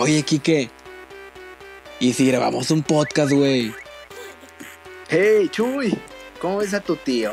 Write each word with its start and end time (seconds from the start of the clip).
Oye, 0.00 0.22
Quique. 0.22 0.70
¿Y 1.98 2.12
si 2.12 2.28
grabamos 2.28 2.70
un 2.70 2.84
podcast, 2.84 3.32
güey? 3.32 3.74
Hey, 5.08 5.48
Chuy, 5.50 5.92
¿cómo 6.40 6.58
ves 6.58 6.72
a 6.72 6.80
tu 6.80 6.94
tío? 6.94 7.32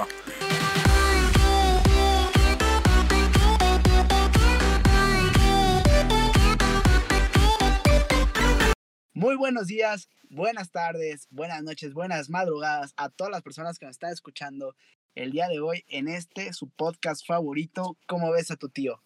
Muy 9.13 9.35
buenos 9.35 9.67
días, 9.67 10.09
buenas 10.31 10.71
tardes, 10.71 11.27
buenas 11.29 11.61
noches, 11.61 11.93
buenas 11.93 12.31
madrugadas 12.31 12.95
a 12.97 13.09
todas 13.09 13.29
las 13.29 13.43
personas 13.43 13.77
que 13.77 13.85
nos 13.85 13.93
están 13.93 14.11
escuchando 14.11 14.75
el 15.13 15.29
día 15.29 15.47
de 15.49 15.59
hoy 15.59 15.85
en 15.87 16.07
este 16.07 16.51
su 16.51 16.71
podcast 16.71 17.27
favorito, 17.27 17.95
¿Cómo 18.07 18.31
ves 18.31 18.49
a 18.49 18.55
tu 18.55 18.69
tío? 18.69 19.04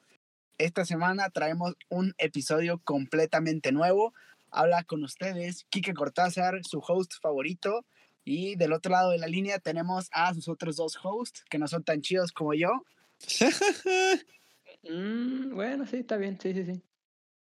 Esta 0.59 0.83
semana 0.83 1.29
traemos 1.29 1.75
un 1.87 2.13
episodio 2.17 2.81
completamente 2.83 3.71
nuevo. 3.71 4.13
Habla 4.51 4.83
con 4.83 5.05
ustedes 5.05 5.65
Kike 5.69 5.93
Cortázar, 5.93 6.65
su 6.65 6.79
host 6.85 7.13
favorito. 7.21 7.85
Y 8.25 8.57
del 8.57 8.73
otro 8.73 8.91
lado 8.91 9.11
de 9.11 9.19
la 9.19 9.27
línea 9.27 9.59
tenemos 9.59 10.09
a 10.11 10.33
sus 10.33 10.49
otros 10.49 10.75
dos 10.75 10.99
hosts 11.01 11.45
que 11.49 11.59
no 11.59 11.69
son 11.69 11.85
tan 11.85 12.01
chidos 12.01 12.31
como 12.31 12.53
yo. 12.53 12.69
Mm, 14.81 15.55
bueno, 15.55 15.85
sí, 15.85 15.97
está 15.97 16.15
bien, 16.15 16.39
sí, 16.41 16.53
sí, 16.53 16.63
sí. 16.63 16.81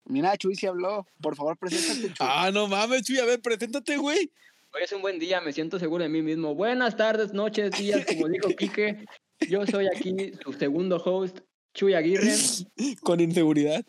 Mira, 0.06 0.38
Chuy 0.38 0.54
se 0.54 0.68
habló. 0.68 1.08
Por 1.20 1.36
favor, 1.36 1.58
preséntate, 1.58 2.14
Chuy. 2.14 2.28
Ah, 2.30 2.52
no 2.54 2.68
mames, 2.68 3.02
Chuy. 3.02 3.18
A 3.18 3.26
ver, 3.26 3.42
preséntate, 3.42 3.98
güey. 3.98 4.32
Hoy 4.72 4.82
es 4.84 4.92
un 4.92 5.02
buen 5.02 5.18
día, 5.18 5.42
me 5.42 5.52
siento 5.52 5.80
seguro 5.80 6.04
de 6.04 6.10
mí 6.10 6.22
mismo. 6.22 6.54
Buenas 6.54 6.96
tardes, 6.96 7.34
noches, 7.34 7.72
días, 7.72 8.06
como 8.06 8.28
dijo 8.28 8.50
Quique. 8.56 9.04
Yo 9.50 9.66
soy 9.66 9.88
aquí 9.88 10.34
su 10.44 10.54
segundo 10.54 10.98
host, 10.98 11.40
Chuy 11.74 11.94
Aguirre, 11.94 12.34
Con 13.02 13.20
inseguridad. 13.20 13.84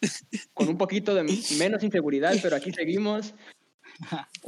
con 0.55 0.69
un 0.69 0.79
poquito 0.79 1.15
de 1.15 1.23
menos 1.59 1.83
inseguridad, 1.83 2.35
pero 2.43 2.57
aquí 2.57 2.73
seguimos. 2.73 3.35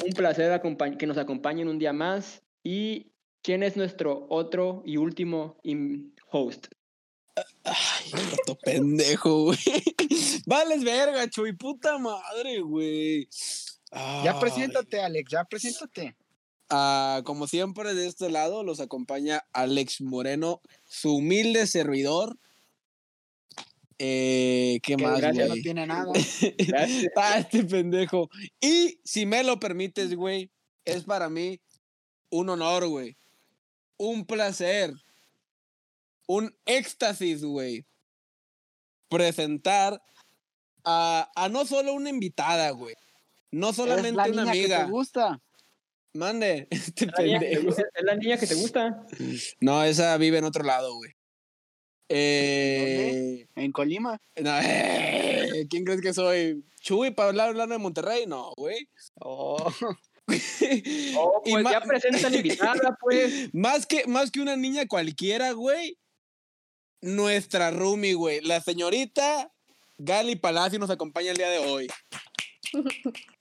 Un 0.04 0.12
placer 0.12 0.60
que 0.98 1.06
nos 1.06 1.19
acompañen 1.19 1.69
un 1.69 1.78
día 1.78 1.92
más. 1.92 2.42
¿Y 2.64 3.12
quién 3.42 3.62
es 3.62 3.77
nuestro 3.77 4.27
otro 4.30 4.83
y 4.84 4.96
último 4.96 5.56
im- 5.62 6.12
host? 6.30 6.66
Ay, 7.64 8.11
puto 8.11 8.58
pendejo, 8.58 9.44
güey. 9.44 9.58
Vales 10.46 10.83
verga, 10.83 11.28
Chuy. 11.28 11.52
Puta 11.52 11.98
madre, 11.98 12.61
güey. 12.61 13.28
Ya 14.24 14.39
preséntate, 14.41 15.00
Alex, 15.00 15.30
ya 15.30 15.44
preséntate. 15.44 16.16
Ah, 16.70 17.20
como 17.24 17.46
siempre, 17.46 17.94
de 17.94 18.08
este 18.08 18.30
lado 18.30 18.64
los 18.64 18.80
acompaña 18.80 19.44
Alex 19.52 20.00
Moreno, 20.00 20.61
su 20.84 21.16
humilde 21.16 21.66
servidor. 21.66 22.36
Eh, 23.98 24.78
¿Qué 24.83 24.97
Que 24.97 25.02
más, 25.02 25.19
gracia 25.20 25.44
no 25.44 25.50
güey? 25.50 25.62
tiene 25.62 25.86
nada. 25.86 26.12
Gracias. 26.58 27.12
Ah, 27.16 27.39
este 27.39 27.64
pendejo. 27.64 28.28
Y 28.61 29.00
si 29.05 29.25
me 29.27 29.42
lo 29.42 29.58
permites, 29.58 30.14
güey, 30.14 30.50
es 30.84 31.05
para 31.05 31.28
mí 31.30 31.61
un 32.30 32.48
honor, 32.50 32.86
güey. 32.89 33.17
Un 33.97 34.27
placer. 34.27 34.92
Un 36.27 36.55
éxtasis, 36.67 37.42
güey. 37.44 37.86
Presentar 39.08 40.02
a, 40.84 41.30
a 41.34 41.48
no 41.48 41.64
solo 41.64 41.94
una 41.94 42.11
invitada, 42.11 42.70
güey. 42.70 42.94
No 43.52 43.70
Es 43.70 43.77
solamente 43.77 44.12
la 44.12 44.24
una 44.24 44.42
niña 44.42 44.52
que 44.52 44.58
amiga. 44.61 44.84
te 44.84 44.91
gusta. 44.91 45.41
Mande, 46.12 46.67
este 46.70 47.06
La 47.06 47.22
niña 47.22 47.39
que 47.41 47.47
te 47.47 47.55
pendejo. 47.56 47.67
gusta- 47.67 47.83
¿Es 47.94 48.05
la 48.05 48.14
niña 48.17 48.36
que 48.39 48.47
te 48.47 48.55
gusta? 48.55 49.06
No, 49.61 49.84
esa 49.84 50.17
vive 50.17 50.39
en 50.39 50.44
otro 50.44 50.64
lado, 50.64 50.94
güey. 50.97 51.12
Eh, 52.08 53.46
En 53.56 53.72
Colima. 53.72 54.20
no, 54.40 54.58
eh, 54.62 55.66
¿Quién 55.68 55.84
crees 55.84 56.00
que 56.00 56.12
soy? 56.12 56.64
Chuy 56.80 57.10
para 57.10 57.30
hablar, 57.30 57.48
hablar 57.48 57.68
de 57.68 57.78
Monterrey, 57.78 58.26
no, 58.26 58.52
güey. 58.56 58.88
Oh. 59.20 59.72
Oh, 61.16 61.40
pues 61.44 61.64
ya 61.70 61.80
presenta 61.80 62.28
la 62.28 62.36
invitada, 62.36 62.98
pues. 63.00 63.48
Más 63.54 63.86
que, 63.86 64.08
más 64.08 64.32
que 64.32 64.40
una 64.40 64.56
niña 64.56 64.86
cualquiera, 64.88 65.52
güey. 65.52 65.98
Nuestra 67.00 67.70
roomie, 67.70 68.14
güey. 68.14 68.40
La 68.40 68.61
señorita 68.61 69.52
Gali 69.98 70.34
Palacio 70.34 70.80
nos 70.80 70.90
acompaña 70.90 71.30
el 71.30 71.36
día 71.36 71.50
de 71.50 71.58
hoy. 71.58 71.86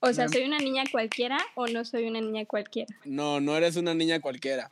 O 0.00 0.12
sea, 0.12 0.28
¿soy 0.28 0.42
una 0.44 0.58
niña 0.58 0.84
cualquiera 0.92 1.38
o 1.56 1.66
no 1.66 1.84
soy 1.84 2.04
una 2.06 2.20
niña 2.20 2.46
cualquiera? 2.46 2.86
No, 3.04 3.40
no 3.40 3.56
eres 3.56 3.74
una 3.74 3.94
niña 3.94 4.20
cualquiera. 4.20 4.70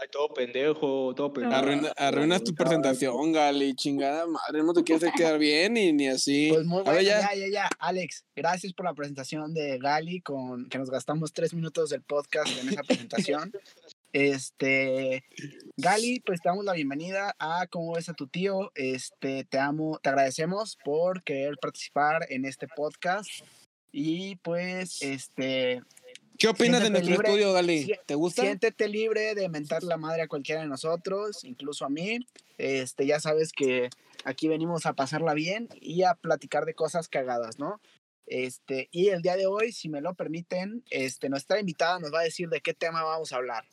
Ay, 0.00 0.08
todo 0.12 0.28
pendejo, 0.34 1.14
todo 1.14 1.32
pendejo. 1.32 1.56
Arruina- 1.56 1.92
arruinas 1.96 2.44
tu 2.44 2.54
presentación, 2.54 3.32
Gali. 3.32 3.74
Chingada 3.74 4.26
madre, 4.26 4.62
no 4.62 4.74
te 4.74 4.84
quieres 4.84 5.10
quedar 5.16 5.38
bien 5.38 5.72
ni, 5.74 5.92
ni 5.92 6.08
así. 6.08 6.50
Pues 6.52 6.66
muy 6.66 6.80
A 6.80 6.82
bueno, 6.82 6.96
ver, 6.98 7.04
ya. 7.06 7.20
ya. 7.20 7.34
ya, 7.34 7.46
ya, 7.50 7.68
Alex, 7.78 8.24
gracias 8.36 8.74
por 8.74 8.84
la 8.84 8.92
presentación 8.94 9.54
de 9.54 9.78
Gali, 9.78 10.20
con 10.20 10.68
que 10.68 10.78
nos 10.78 10.90
gastamos 10.90 11.32
tres 11.32 11.54
minutos 11.54 11.88
del 11.90 12.02
podcast 12.02 12.48
en 12.60 12.68
esa 12.68 12.82
presentación. 12.82 13.52
Este, 14.12 15.22
Gali, 15.76 16.18
pues 16.26 16.40
te 16.40 16.48
damos 16.48 16.64
la 16.64 16.72
bienvenida 16.72 17.36
a 17.38 17.68
¿Cómo 17.68 17.94
ves 17.94 18.08
a 18.08 18.12
tu 18.14 18.26
tío? 18.26 18.72
Este, 18.74 19.44
te 19.44 19.58
amo, 19.60 20.00
te 20.02 20.08
agradecemos 20.08 20.76
por 20.84 21.22
querer 21.22 21.56
participar 21.62 22.26
en 22.28 22.44
este 22.44 22.66
podcast. 22.66 23.30
Y 23.92 24.34
pues, 24.42 25.00
este, 25.02 25.82
¿Qué 26.40 26.48
opinas 26.48 26.82
de 26.82 26.88
nuestro 26.88 27.10
libre. 27.10 27.28
estudio, 27.28 27.52
Gali? 27.52 27.92
¿Te 28.06 28.14
gusta? 28.14 28.40
Siéntete 28.40 28.88
libre 28.88 29.34
de 29.34 29.50
mentar 29.50 29.82
la 29.82 29.98
madre 29.98 30.22
a 30.22 30.26
cualquiera 30.26 30.62
de 30.62 30.68
nosotros, 30.68 31.44
incluso 31.44 31.84
a 31.84 31.90
mí. 31.90 32.26
Este, 32.56 33.04
ya 33.04 33.20
sabes 33.20 33.52
que 33.52 33.90
aquí 34.24 34.48
venimos 34.48 34.86
a 34.86 34.94
pasarla 34.94 35.34
bien 35.34 35.68
y 35.82 36.02
a 36.02 36.14
platicar 36.14 36.64
de 36.64 36.72
cosas 36.72 37.08
cagadas, 37.08 37.58
¿no? 37.58 37.82
Este, 38.24 38.88
y 38.90 39.08
el 39.08 39.20
día 39.20 39.36
de 39.36 39.48
hoy, 39.48 39.72
si 39.72 39.90
me 39.90 40.00
lo 40.00 40.14
permiten, 40.14 40.82
este, 40.88 41.28
nuestra 41.28 41.60
invitada 41.60 41.98
nos 41.98 42.10
va 42.10 42.20
a 42.20 42.24
decir 42.24 42.48
de 42.48 42.62
qué 42.62 42.72
tema 42.72 43.02
vamos 43.02 43.34
a 43.34 43.36
hablar. 43.36 43.66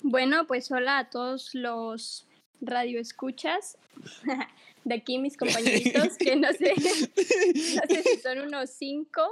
Bueno, 0.00 0.46
pues 0.46 0.70
hola 0.70 1.00
a 1.00 1.10
todos 1.10 1.54
los 1.54 2.26
radioescuchas. 2.62 3.76
De 4.84 4.94
aquí 4.94 5.18
mis 5.18 5.36
compañeritos, 5.36 6.16
que 6.18 6.36
no 6.36 6.52
sé, 6.52 6.74
no 6.76 7.94
sé 7.94 8.02
si 8.02 8.20
son 8.20 8.40
unos 8.40 8.70
cinco 8.70 9.22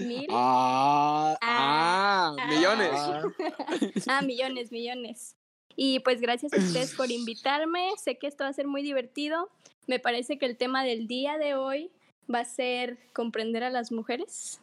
mil. 0.00 0.26
Ah, 0.30 1.36
ah, 1.42 2.36
Ah. 2.38 2.46
millones. 2.48 2.90
Ah, 2.94 3.22
Ah, 4.08 4.22
millones, 4.22 4.72
millones. 4.72 5.36
Y 5.76 6.00
pues 6.00 6.20
gracias 6.20 6.52
a 6.52 6.56
ustedes 6.58 6.94
por 6.94 7.10
invitarme. 7.10 7.90
Sé 8.02 8.18
que 8.18 8.26
esto 8.26 8.44
va 8.44 8.50
a 8.50 8.52
ser 8.54 8.66
muy 8.66 8.82
divertido. 8.82 9.48
Me 9.86 9.98
parece 9.98 10.38
que 10.38 10.46
el 10.46 10.56
tema 10.56 10.84
del 10.84 11.06
día 11.06 11.38
de 11.38 11.54
hoy 11.54 11.90
va 12.32 12.40
a 12.40 12.44
ser 12.44 12.98
comprender 13.12 13.64
a 13.64 13.70
las 13.70 13.90
mujeres. 13.92 14.60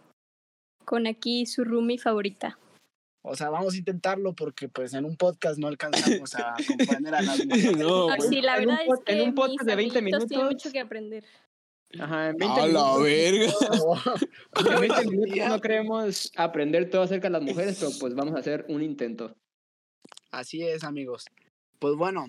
Con 0.85 1.07
aquí 1.07 1.45
su 1.45 1.63
roomie 1.63 1.97
favorita. 1.97 2.57
o 3.23 3.35
sea, 3.35 3.49
vamos 3.49 3.73
a 3.73 3.77
intentarlo 3.77 4.33
porque 4.33 4.69
pues 4.69 4.93
en 4.93 5.03
un 5.03 5.17
podcast 5.17 5.57
no 5.59 5.67
alcanzamos 5.67 6.33
a 6.35 6.55
comprender 6.67 7.13
a 7.15 7.21
las 7.21 7.45
mujeres. 7.45 7.77
No, 7.77 8.07
sí, 8.29 8.41
la 8.41 8.55
en 8.57 8.69
un 8.69 8.75
verdad 8.77 8.85
es 8.87 9.03
que 9.05 9.13
en 9.13 9.21
un 9.29 9.35
podcast 9.35 9.59
mis 9.61 9.65
de 9.65 9.75
20 9.75 9.97
amiguitos 9.99 10.27
tienen 10.27 10.45
minutos. 10.45 10.65
mucho 10.65 10.71
que 10.73 10.79
aprender. 10.79 11.25
Ajá, 11.99 12.29
en 12.29 12.37
20 12.37 12.59
A 12.61 12.67
la 12.67 12.97
minutos. 12.97 13.03
verga. 13.03 13.53
Oh, 13.81 13.97
En 14.73 14.79
20 14.81 14.95
oh, 14.97 15.03
minutos 15.11 15.47
no 15.49 15.61
queremos 15.61 16.31
aprender 16.35 16.89
todo 16.89 17.01
acerca 17.03 17.27
de 17.27 17.31
las 17.33 17.41
mujeres, 17.41 17.77
pero 17.79 17.91
pues 17.99 18.13
vamos 18.13 18.35
a 18.35 18.39
hacer 18.39 18.65
un 18.67 18.83
intento. 18.83 19.35
Así 20.31 20.63
es, 20.63 20.83
amigos. 20.83 21.25
Pues 21.79 21.95
bueno, 21.95 22.27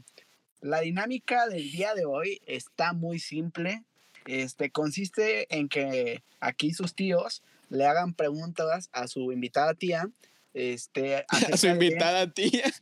la 0.60 0.80
dinámica 0.80 1.48
del 1.48 1.70
día 1.70 1.94
de 1.94 2.04
hoy 2.04 2.40
está 2.46 2.92
muy 2.92 3.18
simple. 3.18 3.82
Este 4.26 4.70
consiste 4.70 5.46
en 5.54 5.68
que 5.68 6.22
aquí 6.40 6.72
sus 6.72 6.94
tíos 6.94 7.42
le 7.70 7.84
hagan 7.86 8.14
preguntas 8.14 8.88
a 8.92 9.08
su 9.08 9.32
invitada 9.32 9.74
tía. 9.74 10.08
Este, 10.54 11.16
A 11.28 11.38
su 11.40 11.54
acerca 11.54 11.78
de- 11.78 11.84
invitada 11.86 12.30
tía. 12.32 12.72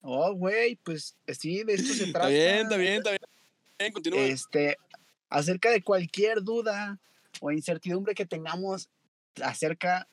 Oh, 0.00 0.32
güey, 0.34 0.76
pues 0.76 1.16
sí, 1.28 1.64
de 1.64 1.74
esto 1.74 1.92
se 1.92 2.04
Está 2.04 2.12
trata. 2.20 2.28
bien, 2.28 2.58
está 2.58 2.76
bien, 2.76 2.92
está 2.94 3.10
bien. 3.10 3.20
Bien, 3.78 3.92
continúa. 3.92 4.20
Este, 4.20 4.76
acerca 5.30 5.70
de 5.70 5.82
cualquier 5.82 6.42
duda 6.42 6.98
o 7.40 7.50
incertidumbre 7.52 8.14
que 8.14 8.26
tengamos 8.26 8.88
acerca 9.42 10.08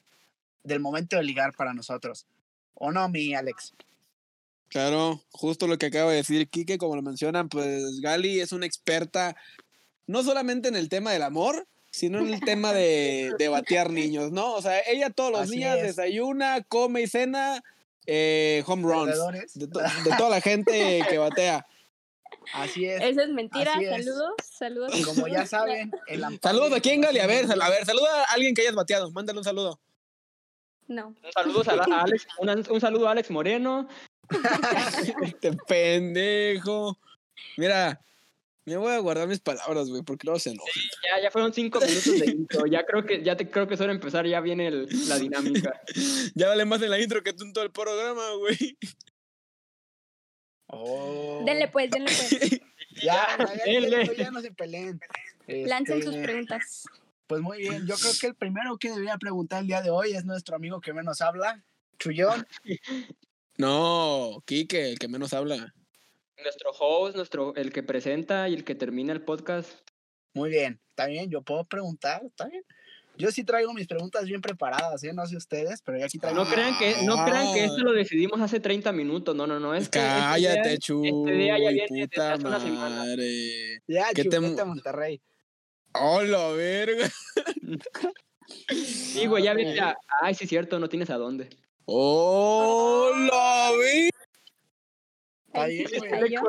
del 0.63 0.79
momento 0.79 1.15
de 1.17 1.23
ligar 1.23 1.53
para 1.55 1.73
nosotros. 1.73 2.25
¿O 2.73 2.91
no, 2.91 3.07
mi 3.09 3.33
Alex? 3.33 3.73
Claro, 4.67 5.21
justo 5.31 5.67
lo 5.67 5.77
que 5.77 5.85
acaba 5.87 6.11
de 6.11 6.17
decir 6.17 6.49
Kike, 6.49 6.77
como 6.77 6.95
lo 6.95 7.01
mencionan, 7.01 7.49
pues 7.49 8.01
Gali 8.01 8.39
es 8.41 8.51
una 8.51 8.65
experta 8.65 9.35
no 10.07 10.23
solamente 10.23 10.67
en 10.67 10.75
el 10.75 10.89
tema 10.89 11.11
del 11.11 11.23
amor, 11.23 11.67
sino 11.91 12.19
en 12.19 12.33
el 12.33 12.41
tema 12.41 12.73
de, 12.73 13.31
de 13.39 13.47
batear 13.47 13.91
niños, 13.91 14.31
¿no? 14.31 14.53
O 14.53 14.61
sea, 14.61 14.79
ella 14.87 15.09
todos 15.11 15.31
los 15.31 15.41
Así 15.41 15.57
días 15.57 15.77
es. 15.77 15.83
desayuna, 15.95 16.61
come 16.67 17.03
y 17.03 17.07
cena 17.07 17.63
eh, 18.05 18.63
home 18.67 18.83
runs 18.83 19.05
Perdedores. 19.11 19.53
de, 19.53 19.67
to- 19.67 19.79
de 19.79 20.15
toda 20.17 20.29
la 20.29 20.41
gente 20.41 21.03
que 21.09 21.17
batea. 21.17 21.65
Así 22.53 22.85
es. 22.85 23.01
Eso 23.01 23.21
es 23.21 23.29
mentira. 23.29 23.73
Así 23.73 23.85
es. 23.85 24.05
Saludos, 24.05 24.33
saludos. 24.41 25.05
Como 25.05 25.27
ya 25.27 25.45
saben, 25.47 25.91
el 26.07 26.23
Saludos 26.41 26.73
a 26.73 26.79
quién, 26.79 27.01
Gali, 27.01 27.19
a 27.19 27.27
ver, 27.27 27.47
sal- 27.47 27.61
a 27.61 27.69
ver, 27.69 27.85
saluda 27.85 28.23
a 28.23 28.33
alguien 28.33 28.53
que 28.53 28.61
hayas 28.61 28.75
bateado, 28.75 29.11
mándale 29.11 29.39
un 29.39 29.43
saludo. 29.45 29.79
No. 30.87 31.07
Un 31.07 31.31
saludo 31.33 31.63
a, 31.93 32.01
Alex, 32.03 32.27
una- 32.39 32.53
un 32.69 32.81
saludo 32.81 33.07
a 33.07 33.11
Alex 33.11 33.29
Moreno. 33.31 33.87
Este 35.23 35.53
pendejo. 35.67 36.97
Mira, 37.57 37.99
Me 38.65 38.77
voy 38.77 38.93
a 38.93 38.97
guardar 38.97 39.27
mis 39.27 39.39
palabras, 39.39 39.89
güey, 39.89 40.01
porque 40.01 40.25
luego 40.25 40.39
se 40.39 40.49
enoja. 40.49 40.67
Ya, 41.03 41.21
ya 41.21 41.29
fueron 41.29 41.53
cinco 41.53 41.79
minutos 41.79 42.19
de 42.19 42.25
intro. 42.31 42.65
Ya 42.65 42.83
creo 42.83 43.05
que, 43.05 43.21
ya 43.23 43.35
te, 43.37 43.49
creo 43.51 43.67
que 43.67 43.75
es 43.75 43.79
hora 43.81 43.89
de 43.93 43.95
empezar. 43.97 44.25
Ya 44.25 44.39
viene 44.41 44.67
el- 44.67 44.87
la 45.07 45.19
dinámica. 45.19 45.81
Ya 46.35 46.47
vale 46.47 46.65
más 46.65 46.81
en 46.81 46.89
la 46.89 46.99
intro 46.99 47.21
que 47.21 47.33
tú 47.33 47.43
en 47.43 47.53
todo 47.53 47.63
el 47.63 47.71
programa, 47.71 48.23
güey. 48.39 48.77
Oh. 50.67 51.43
Denle 51.45 51.67
pues, 51.67 51.89
denle 51.91 52.11
pues. 52.11 52.61
Ya, 53.03 53.27
ya, 53.37 53.45
ya, 53.55 53.63
denle. 53.65 54.05
ya, 54.05 54.13
ya 54.13 54.31
no 54.31 54.41
se 54.41 54.51
peleen. 54.51 54.99
Lancen 55.47 56.01
sus 56.01 56.15
Este, 56.15 56.23
preguntas. 56.23 56.85
Pues 57.27 57.41
muy 57.41 57.57
bien, 57.57 57.85
yo 57.87 57.95
creo 57.95 58.11
que 58.19 58.27
el 58.27 58.35
primero 58.35 58.77
que 58.77 58.89
debería 58.91 59.17
preguntar 59.17 59.61
el 59.61 59.67
día 59.67 59.81
de 59.81 59.89
hoy 59.89 60.13
es 60.13 60.25
nuestro 60.25 60.55
amigo 60.55 60.79
que 60.79 60.93
menos 60.93 61.21
habla, 61.21 61.63
Chuyón. 61.99 62.47
No, 63.57 64.43
Quique, 64.45 64.89
el 64.89 64.99
que 64.99 65.07
menos 65.07 65.33
habla. 65.33 65.73
Nuestro 66.43 66.71
host, 66.71 67.15
nuestro, 67.15 67.55
el 67.55 67.71
que 67.71 67.83
presenta 67.83 68.49
y 68.49 68.53
el 68.53 68.65
que 68.65 68.75
termina 68.75 69.13
el 69.13 69.21
podcast. 69.21 69.69
Muy 70.33 70.49
bien, 70.49 70.81
está 70.89 71.05
bien, 71.05 71.29
yo 71.29 71.41
puedo 71.41 71.63
preguntar, 71.63 72.21
está 72.25 72.47
bien. 72.49 72.63
Yo 73.17 73.31
sí 73.31 73.43
traigo 73.43 73.73
mis 73.73 73.87
preguntas 73.87 74.25
bien 74.25 74.41
preparadas, 74.41 75.03
¿eh? 75.03 75.13
No 75.13 75.25
sé 75.25 75.37
ustedes, 75.37 75.81
pero 75.81 75.97
yo 75.97 76.05
aquí 76.05 76.17
traigo. 76.19 76.43
No 76.43 76.49
crean 76.49 76.77
que, 76.77 76.95
no 77.03 77.23
crean 77.25 77.53
que 77.53 77.65
esto 77.65 77.77
lo 77.83 77.93
decidimos 77.93 78.41
hace 78.41 78.59
30 78.59 78.91
minutos. 78.91 79.35
No, 79.35 79.47
no, 79.47 79.59
no. 79.59 79.73
Es 79.73 79.87
que 79.89 79.99
este 79.99 80.09
día- 80.13 80.29
Cállate, 80.31 80.77
Chuy, 80.79 81.07
este 81.07 81.31
día 81.31 81.57
ya 81.59 81.69
viene 81.69 81.87
puta 82.07 82.33
hace 82.33 82.45
una 82.45 82.59
semana. 82.59 82.95
madre. 82.97 83.81
Ya, 83.87 84.07
¿Qué 84.13 84.23
Chuy, 84.23 84.29
te- 84.31 84.39
vete 84.39 84.61
a 84.61 84.65
Monterrey. 84.65 85.21
¡Hola, 85.93 86.49
verga! 86.49 87.09
Sí, 88.69 89.25
güey, 89.27 89.43
ya 89.43 89.53
vete 89.53 89.79
a- 89.79 89.95
Ay, 90.21 90.35
sí, 90.35 90.45
cierto, 90.45 90.77
no 90.79 90.89
tienes 90.89 91.09
a 91.09 91.15
dónde. 91.17 91.49
¡Hola, 91.85 93.71
verga! 93.79 94.09
Está 95.47 95.63
Ahí 95.63 95.83
güey. 95.85 95.95
está 95.95 96.27
yo. 96.27 96.41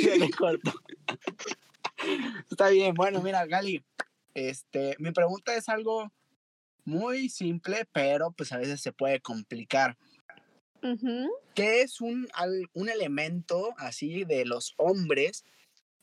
Se 0.00 0.18
le 0.18 0.30
cortó. 0.30 0.72
Está 2.50 2.68
bien, 2.70 2.94
bueno, 2.94 3.20
mira, 3.20 3.44
Gali, 3.46 3.84
este, 4.36 4.96
mi 4.98 5.12
pregunta 5.12 5.56
es 5.56 5.70
algo 5.70 6.12
muy 6.84 7.30
simple, 7.30 7.88
pero 7.90 8.32
pues 8.32 8.52
a 8.52 8.58
veces 8.58 8.82
se 8.82 8.92
puede 8.92 9.20
complicar. 9.20 9.96
¿Qué 11.54 11.80
es 11.80 12.00
un, 12.02 12.28
un 12.74 12.88
elemento 12.88 13.74
así 13.78 14.24
de 14.24 14.44
los 14.44 14.74
hombres 14.76 15.44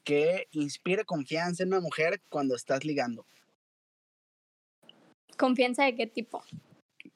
que 0.03 0.47
inspire 0.51 1.05
confianza 1.05 1.61
en 1.61 1.69
una 1.69 1.79
mujer 1.79 2.21
cuando 2.27 2.55
estás 2.55 2.83
ligando? 2.83 3.25
¿Confianza 5.37 5.85
de 5.85 5.95
qué 5.95 6.07
tipo? 6.07 6.43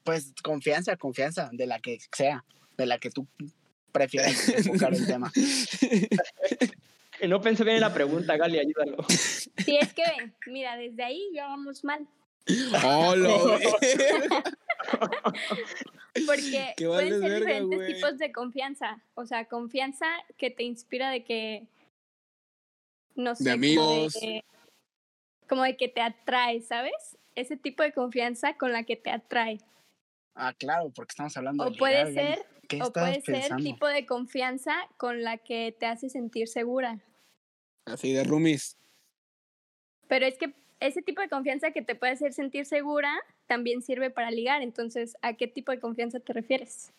Pues 0.04 0.34
confianza, 0.44 0.96
confianza, 0.98 1.50
de 1.52 1.66
la 1.66 1.80
que 1.80 1.98
sea, 2.16 2.46
de 2.78 2.86
la 2.86 3.00
que 3.00 3.10
tú 3.10 3.28
prefieras 3.92 4.48
enfocar 4.50 4.94
el 4.94 5.06
tema. 5.08 5.32
No 7.28 7.42
pensé 7.42 7.64
bien 7.64 7.78
en 7.78 7.82
la 7.82 7.94
pregunta, 7.94 8.38
Gali, 8.38 8.60
ayúdalo. 8.60 8.98
Sí, 9.10 9.78
es 9.80 9.94
que, 9.94 10.04
mira, 10.46 10.78
desde 10.78 11.04
ahí 11.04 11.30
ya 11.34 11.48
vamos 11.48 11.84
mal. 11.84 12.08
¡Hola, 12.86 13.30
verga! 13.82 14.44
Porque 16.26 16.74
Que 16.78 16.86
pueden 16.88 17.10
ser 17.10 17.30
verga, 17.30 17.40
diferentes 17.60 17.88
tipos 17.96 18.18
de 18.18 18.32
confianza. 18.32 19.02
O 19.16 19.26
sea, 19.26 19.46
confianza 19.46 20.06
que 20.38 20.50
te 20.50 20.64
inspira 20.64 21.10
de 21.12 21.24
que. 21.24 21.68
No 23.16 23.36
sé. 23.36 23.44
como 23.44 23.54
amigos. 23.54 24.14
de- 24.14 24.44
como 25.50 25.64
de 25.64 25.78
que 25.78 25.88
te 25.88 26.02
atrae, 26.02 26.62
¿sabes? 26.62 27.18
Ese 27.36 27.56
tipo 27.56 27.82
de 27.82 27.94
confianza 27.94 28.58
con 28.58 28.74
la 28.74 28.84
que 28.84 28.96
te 28.98 29.10
atrae. 29.12 29.60
Ah, 30.36 30.54
claro, 30.54 30.92
porque 30.94 31.12
estamos 31.12 31.36
hablando 31.38 31.64
O 31.66 31.70
de 31.72 31.78
puede 31.78 32.06
ligar, 32.06 32.14
Gali. 32.26 32.36
ser, 32.36 32.46
¿Qué 32.68 32.82
o 32.84 32.92
puede 32.92 33.22
ser 33.22 33.42
pensando? 33.42 33.64
tipo 33.64 33.88
de 33.88 34.06
confianza 34.06 34.74
con 34.98 35.24
la 35.24 35.38
que 35.38 35.76
te 35.78 35.86
hace 35.86 36.10
sentir 36.10 36.48
segura. 36.48 37.00
Así 37.86 38.14
de 38.14 38.24
roomies. 38.24 38.78
Pero 40.08 40.26
es 40.26 40.38
que 40.38 40.54
ese 40.80 41.02
tipo 41.02 41.22
de 41.22 41.30
confianza 41.30 41.72
que 41.72 41.82
te 41.82 41.96
puede 41.96 42.14
hacer 42.14 42.34
sentir 42.34 42.66
segura 42.66 43.14
también 43.48 43.82
sirve 43.82 44.10
para 44.10 44.32
ligar. 44.32 44.62
Entonces, 44.62 45.18
¿a 45.22 45.34
qué 45.34 45.48
tipo 45.48 45.72
de 45.72 45.80
confianza 45.80 46.20
te 46.20 46.34
refieres? 46.34 46.92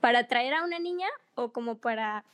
¿Para 0.00 0.20
atraer 0.20 0.54
a 0.54 0.64
una 0.64 0.78
niña 0.78 1.08
o 1.34 1.52
como 1.52 1.78
para... 1.78 2.24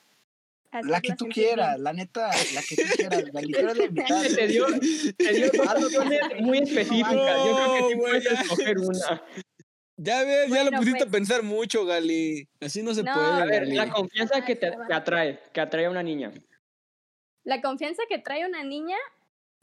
La 0.82 1.00
que 1.00 1.14
tú 1.14 1.24
bien? 1.24 1.32
quieras, 1.32 1.80
la 1.80 1.94
neta, 1.94 2.28
la 2.54 2.60
que 2.62 2.76
tú 2.76 2.82
quieras, 2.94 3.24
Gali, 3.32 3.52
tú 3.52 3.58
eres 3.60 3.90
la. 3.94 4.22
Te 4.36 4.46
dio, 4.48 4.66
te 5.16 5.32
dio 5.32 5.50
muy 6.40 6.58
específicas. 6.58 7.14
Yo 7.14 7.56
creo 7.56 7.74
que 7.74 7.88
sí 7.88 7.96
puedes 7.98 8.26
escoger 8.26 8.78
una. 8.78 9.22
Ya 10.00 10.22
ves, 10.22 10.48
ya 10.48 10.62
lo 10.64 10.70
pusiste 10.70 11.02
a 11.02 11.06
pues. 11.06 11.10
pensar 11.12 11.42
mucho, 11.42 11.84
Gali. 11.84 12.48
Así 12.60 12.82
no 12.84 12.94
se 12.94 13.02
No, 13.02 13.12
puede, 13.12 13.26
A 13.26 13.44
ver, 13.44 13.64
Gali. 13.64 13.74
la 13.76 13.90
confianza 13.92 14.44
que 14.44 14.54
te 14.54 14.70
que 14.86 14.94
atrae, 14.94 15.40
que 15.52 15.60
atrae 15.60 15.86
a 15.86 15.90
una 15.90 16.02
niña. 16.04 16.32
La 17.42 17.60
confianza 17.60 18.02
que 18.08 18.18
trae 18.18 18.46
una 18.46 18.62
niña 18.62 18.96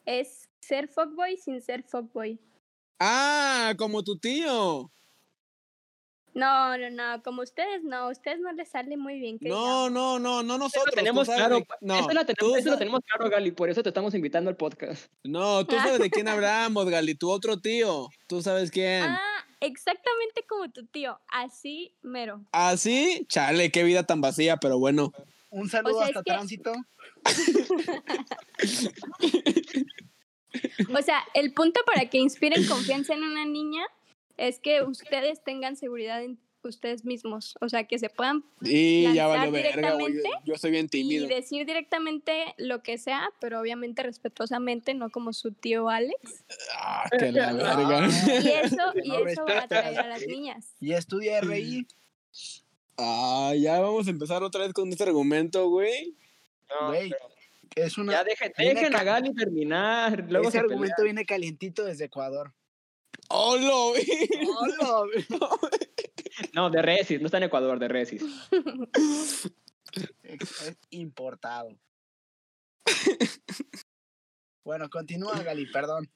es 0.06 0.50
ser 0.60 0.90
fuckboy 0.90 1.38
sin 1.38 1.62
ser 1.62 1.84
fuckboy. 1.84 2.38
Ah, 3.00 3.74
como 3.78 4.04
tu 4.04 4.18
tío. 4.18 4.92
No, 6.34 6.78
no, 6.78 6.90
no, 6.90 7.24
como 7.24 7.44
ustedes 7.44 7.82
no, 7.84 7.96
a 7.96 8.10
ustedes 8.12 8.42
no 8.42 8.52
les 8.52 8.68
sale 8.70 8.98
muy 8.98 9.20
bien. 9.20 9.40
que 9.40 9.48
No, 9.48 9.90
no, 9.90 10.20
no, 10.20 10.44
no 10.44 10.56
Eso 10.56 10.58
nosotros. 10.58 10.86
lo 10.88 10.92
tú 10.92 10.96
tenemos 10.98 11.28
claro. 11.30 11.60
de- 11.60 11.68
No, 11.80 11.94
eso, 11.96 12.04
tú 12.04 12.34
tenemos, 12.36 12.58
eso 12.60 12.70
lo 12.72 12.78
tenemos 12.78 13.00
claro, 13.08 13.30
Gali. 13.30 13.52
Por 13.52 13.70
eso 13.70 13.82
te 13.82 13.88
estamos 13.90 14.14
invitando 14.16 14.50
al 14.50 14.58
podcast. 14.58 15.10
No, 15.24 15.66
tú 15.66 15.78
sabes 15.78 16.00
de 16.00 16.10
quién 16.10 16.28
hablamos, 16.28 16.90
Gali. 16.90 17.16
Tu 17.16 17.30
otro 17.30 17.58
tío. 17.62 18.10
Tú 18.28 18.42
sabes 18.42 18.70
quién. 18.70 19.04
Ah, 19.04 19.22
exactamente 19.66 20.44
como 20.48 20.70
tu 20.72 20.86
tío, 20.86 21.20
así 21.28 21.94
mero. 22.02 22.42
¿Así? 22.52 23.26
Chale, 23.30 23.72
qué 23.72 23.84
vida 23.84 24.04
tan 24.06 24.22
vacía, 24.22 24.58
pero 24.58 24.80
bueno. 24.80 25.12
Un 25.50 25.70
saludo 25.70 25.98
O 25.98 26.00
sea, 26.00 26.10
es 26.10 26.16
hasta 26.18 26.24
que- 26.24 26.32
tránsito. 26.32 26.74
O 30.98 31.02
sea, 31.02 31.24
el 31.34 31.54
punto 31.54 31.82
para 31.86 32.10
que 32.10 32.18
inspiren 32.18 32.66
confianza 32.68 33.14
en 33.14 33.24
una 33.24 33.46
niña 33.46 33.86
es 34.38 34.60
que 34.60 34.84
ustedes 34.84 35.44
tengan 35.44 35.76
seguridad 35.76 36.24
en 36.24 36.38
ustedes 36.70 37.06
mismos. 37.06 37.56
O 37.62 37.70
sea, 37.70 37.84
que 37.86 38.00
se 38.00 38.10
puedan 38.10 38.44
Y 38.62 39.14
ya 39.14 39.28
Lanzar 39.28 39.52
valió 39.52 39.52
verga, 39.52 39.94
güey. 39.94 40.14
Yo, 40.16 40.22
yo 40.46 40.56
soy 40.58 40.72
bien 40.72 40.90
tímido. 40.90 41.26
y 41.26 41.28
decir 41.28 41.66
directamente 41.66 42.54
lo 42.58 42.82
que 42.82 42.98
sea, 42.98 43.30
pero 43.40 43.60
obviamente 43.62 44.04
respetuosamente, 44.04 44.94
no 44.94 45.10
como 45.10 45.34
su 45.34 45.52
tío 45.52 45.90
Alex. 45.90 46.44
Ah, 46.78 47.10
que 47.18 47.32
la 47.32 47.54
verga. 47.54 48.08
Y 48.44 48.48
eso, 48.50 48.78
y 49.04 49.10
No 49.10 49.28
eso 49.28 49.46
va 49.46 49.60
a 49.60 49.64
atraer 49.64 50.00
a 50.00 50.08
las 50.08 50.26
niñas. 50.28 50.74
Y 50.80 50.94
estudia 50.94 51.42
RI. 51.42 51.88
Ah, 52.98 53.54
ya 53.58 53.80
vamos 53.80 54.08
a 54.08 54.10
empezar 54.10 54.44
otra 54.44 54.62
vez 54.62 54.74
con 54.74 54.90
este 54.90 55.04
argumento, 55.04 55.70
güey. 55.70 56.16
No, 56.70 56.88
Güey, 56.88 57.10
pero 57.10 57.86
Es 57.88 57.98
una, 57.98 58.14
ya 58.14 58.24
dejen, 58.24 58.54
dejen 58.58 58.96
a 58.96 59.04
Gali 59.04 59.34
terminar. 59.36 60.26
Luego 60.30 60.50
ese 60.50 60.54
se 60.54 60.60
argumento 60.60 61.04
viene 61.04 61.26
calientito 61.26 61.84
desde 61.84 62.06
Ecuador. 62.06 62.54
¡Hola, 63.30 63.90
güey! 63.90 64.06
¡Hola! 64.48 65.12
pelean. 65.12 65.40
No, 66.54 66.70
de 66.70 66.82
Resis, 66.82 67.20
no 67.20 67.28
está 67.28 67.38
en 67.38 67.44
Ecuador, 67.44 67.80
de 67.80 67.88
Resis. 67.88 68.24
Es, 70.24 70.78
importado. 70.90 71.70
Bueno, 74.64 74.90
continúa, 74.90 75.42
Gali, 75.42 75.68
perdón. 75.68 76.10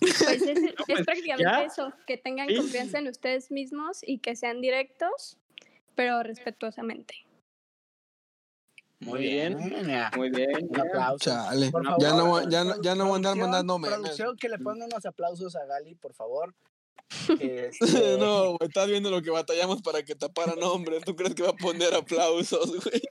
Pues 0.00 0.22
es, 0.22 0.42
es 0.48 0.74
pues, 0.86 1.04
prácticamente 1.04 1.42
ya. 1.42 1.64
eso, 1.64 1.92
que 2.06 2.16
tengan 2.16 2.48
Sí. 2.48 2.56
confianza 2.56 2.98
en 2.98 3.08
ustedes 3.08 3.50
mismos 3.50 3.98
y 4.02 4.18
que 4.18 4.36
sean 4.36 4.60
directos, 4.60 5.36
pero 5.94 6.22
respetuosamente. 6.22 7.14
Muy 9.00 9.20
bien. 9.20 9.58
Muy 10.16 10.30
bien. 10.30 10.68
Un 10.70 10.80
aplauso. 10.80 11.18
Chale. 11.18 11.70
Por 11.70 11.84
Ya 12.00 12.10
no, 12.10 12.48
ya, 12.48 12.64
no, 12.64 12.80
ya 12.80 12.94
no 12.94 13.04
voy 13.04 13.14
a 13.14 13.16
andar 13.16 13.36
mandando 13.36 13.78
memes. 13.78 13.98
Producción, 13.98 14.36
que 14.36 14.48
le 14.48 14.58
ponga 14.58 14.86
unos 14.86 15.04
aplausos 15.04 15.56
a 15.56 15.66
Gali, 15.66 15.94
por 15.94 16.14
favor. 16.14 16.54
Este, 17.40 18.18
No, 18.18 18.56
güey, 18.56 18.68
estás 18.68 18.88
viendo 18.88 19.10
lo 19.10 19.22
que 19.22 19.30
batallamos 19.30 19.82
para 19.82 20.02
que 20.02 20.14
taparan 20.14 20.58
nombres. 20.58 21.04
¿Tú 21.04 21.14
crees 21.14 21.34
que 21.34 21.42
va 21.42 21.50
a 21.50 21.56
poner 21.56 21.94
aplausos, 21.94 22.84
güey? 22.84 23.02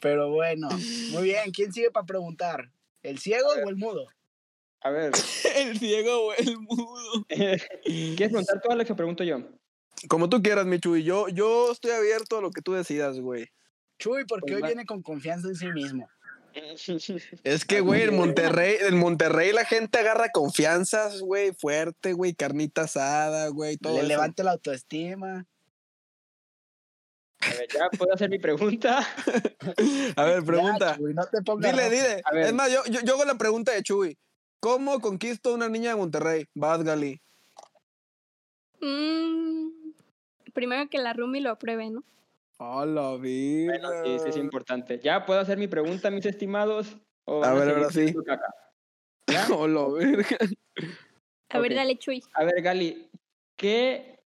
Pero 0.00 0.30
bueno, 0.30 0.68
muy 1.10 1.24
bien. 1.24 1.50
¿Quién 1.52 1.72
sigue 1.72 1.90
para 1.90 2.06
preguntar? 2.06 2.70
¿El 3.02 3.18
ciego 3.18 3.48
o 3.64 3.68
el 3.68 3.76
mudo? 3.76 4.06
A 4.82 4.90
ver, 4.90 5.12
El 5.56 5.78
ciego 5.78 6.26
o 6.26 6.32
el 6.34 6.58
mudo. 6.58 7.24
¿quieres 7.28 7.68
preguntar 8.16 8.60
tú, 8.62 8.70
Alex, 8.70 8.90
o 8.90 8.96
pregunto 8.96 9.24
yo? 9.24 9.38
Como 10.08 10.28
tú 10.28 10.42
quieras, 10.42 10.66
Michu. 10.66 10.96
Y 10.96 11.04
yo, 11.04 11.28
yo 11.28 11.72
estoy 11.72 11.92
abierto 11.92 12.38
a 12.38 12.42
lo 12.42 12.50
que 12.50 12.60
tú 12.62 12.74
decidas, 12.74 13.18
güey. 13.18 13.48
Chuy, 13.98 14.24
porque 14.26 14.42
Pues 14.52 14.56
hoy 14.56 14.62
va. 14.62 14.68
viene 14.68 14.84
con 14.84 15.02
confianza 15.02 15.48
en 15.48 15.56
sí 15.56 15.68
mismo. 15.68 16.08
Es 17.44 17.64
que, 17.64 17.80
güey, 17.80 18.02
en 18.02 18.16
Monterrey, 18.16 18.76
en 18.80 18.98
Monterrey 18.98 19.52
la 19.52 19.64
gente 19.64 19.98
agarra 19.98 20.30
confianzas, 20.30 21.20
güey, 21.20 21.52
fuerte, 21.52 22.12
güey, 22.12 22.34
carnita 22.34 22.82
asada, 22.82 23.48
güey, 23.48 23.76
todo 23.76 23.94
Le 23.94 24.00
eso. 24.00 24.08
levante 24.08 24.42
la 24.42 24.52
autoestima. 24.52 25.46
A 27.40 27.48
ver, 27.50 27.68
ya 27.72 27.88
puedo 27.96 28.14
hacer 28.14 28.30
mi 28.30 28.38
pregunta. 28.38 29.06
A 30.16 30.24
ver, 30.24 30.42
pregunta. 30.42 30.92
Ya, 30.92 30.96
Chuy, 30.96 31.14
no 31.14 31.26
te 31.26 31.42
pongas 31.42 31.70
Dile, 31.70 31.90
dile. 31.90 32.22
A 32.24 32.32
ver. 32.32 32.46
Es 32.46 32.52
más, 32.54 32.72
yo, 32.72 32.82
yo, 32.86 33.00
yo 33.02 33.14
hago 33.14 33.24
la 33.24 33.36
pregunta 33.36 33.72
de 33.72 33.82
Chuy. 33.82 34.18
¿Cómo 34.60 35.00
conquisto 35.00 35.50
a 35.50 35.54
una 35.54 35.68
niña 35.68 35.90
de 35.90 35.96
Monterrey? 35.96 36.46
Vas, 36.54 36.82
Gali. 36.82 37.20
Mm, 38.80 39.92
primero 40.54 40.88
que 40.88 40.98
la 40.98 41.12
Rumi 41.12 41.40
lo 41.40 41.50
apruebe, 41.50 41.90
¿no? 41.90 42.02
Hola, 42.58 43.16
vida. 43.16 43.72
Bueno, 43.72 43.88
sí, 44.02 44.18
sí 44.18 44.28
es 44.30 44.36
importante. 44.36 44.98
¿Ya 44.98 45.26
puedo 45.26 45.40
hacer 45.40 45.58
mi 45.58 45.68
pregunta, 45.68 46.10
mis 46.10 46.24
estimados? 46.24 46.96
¿O 47.26 47.44
A 47.44 47.52
ver, 47.52 47.90
seguir 47.92 48.16
ahora 48.16 48.38
sí. 49.36 49.52
Hola, 49.52 49.88
verga. 49.92 50.38
A 51.50 51.58
ver, 51.58 51.74
dale, 51.74 51.98
Chuy. 51.98 52.22
A 52.32 52.44
ver, 52.44 52.62
Gali, 52.62 53.10
¿qué 53.56 54.20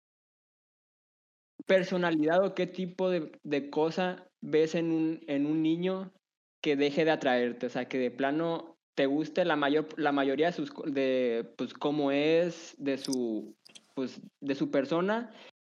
personalidad 1.65 2.43
o 2.43 2.53
qué 2.53 2.67
tipo 2.67 3.09
de, 3.09 3.31
de 3.43 3.69
cosa 3.69 4.27
ves 4.41 4.75
en 4.75 4.91
un, 4.91 5.23
en 5.27 5.45
un 5.45 5.63
niño 5.63 6.11
que 6.61 6.75
deje 6.75 7.05
de 7.05 7.11
atraerte? 7.11 7.67
O 7.67 7.69
sea, 7.69 7.87
que 7.87 7.97
de 7.97 8.11
plano 8.11 8.77
te 8.95 9.05
guste 9.05 9.45
la 9.45 9.55
mayor 9.55 9.87
la 9.95 10.11
mayoría 10.11 10.47
de 10.47 10.53
sus 10.53 10.73
de 10.85 11.53
pues 11.55 11.73
cómo 11.73 12.11
es, 12.11 12.75
de 12.77 12.97
su 12.97 13.55
pues 13.93 14.19
de 14.41 14.55
su 14.55 14.69
persona, 14.69 15.31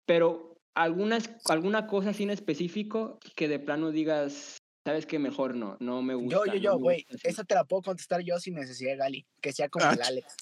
pero 0.06 0.51
algunas 0.76 1.30
alguna 1.50 1.88
cosa 1.88 2.12
así 2.12 2.24
en 2.24 2.30
específico 2.30 3.20
que 3.36 3.48
de 3.48 3.60
plano 3.60 3.92
digas, 3.92 4.58
sabes 4.86 5.06
que 5.06 5.20
mejor 5.20 5.56
no, 5.56 5.78
no 5.80 6.02
me 6.02 6.16
gusta. 6.16 6.30
Yo, 6.30 6.46
yo, 6.46 6.56
yo, 6.56 6.78
güey. 6.78 7.04
gusta 7.04 7.16
así". 7.16 7.28
Esa 7.28 7.44
te 7.44 7.56
la 7.56 7.64
puedo 7.66 7.82
contestar 7.82 8.22
yo 8.22 8.40
sin 8.40 8.56
necesidad 8.56 8.92
de 8.92 8.98
Gali. 8.98 9.26
Que 9.42 9.54
sea 9.54 9.70
como 9.70 9.86
Ah, 9.86 9.94
el 9.94 10.02
Alex. 10.02 10.36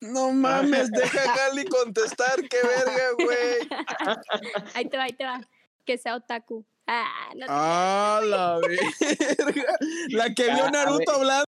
No 0.00 0.32
mames, 0.32 0.90
deja 0.92 1.32
a 1.32 1.36
Gali 1.36 1.64
contestar, 1.64 2.48
qué 2.48 2.56
verga, 2.62 3.10
güey. 3.18 3.58
Ahí 4.74 4.88
te 4.88 4.96
va, 4.96 5.04
ahí 5.04 5.12
te 5.12 5.24
va. 5.24 5.40
Que 5.84 5.98
sea 5.98 6.16
otaku. 6.16 6.64
Ah, 6.86 7.30
no 7.34 7.46
te 7.46 7.52
Ah, 7.52 8.20
la 8.24 8.58
verga. 8.58 9.76
La 10.08 10.34
que 10.34 10.44
vio 10.44 10.64
Ah, 10.64 10.70
Naruto 10.70 11.12
hablando. 11.12 11.46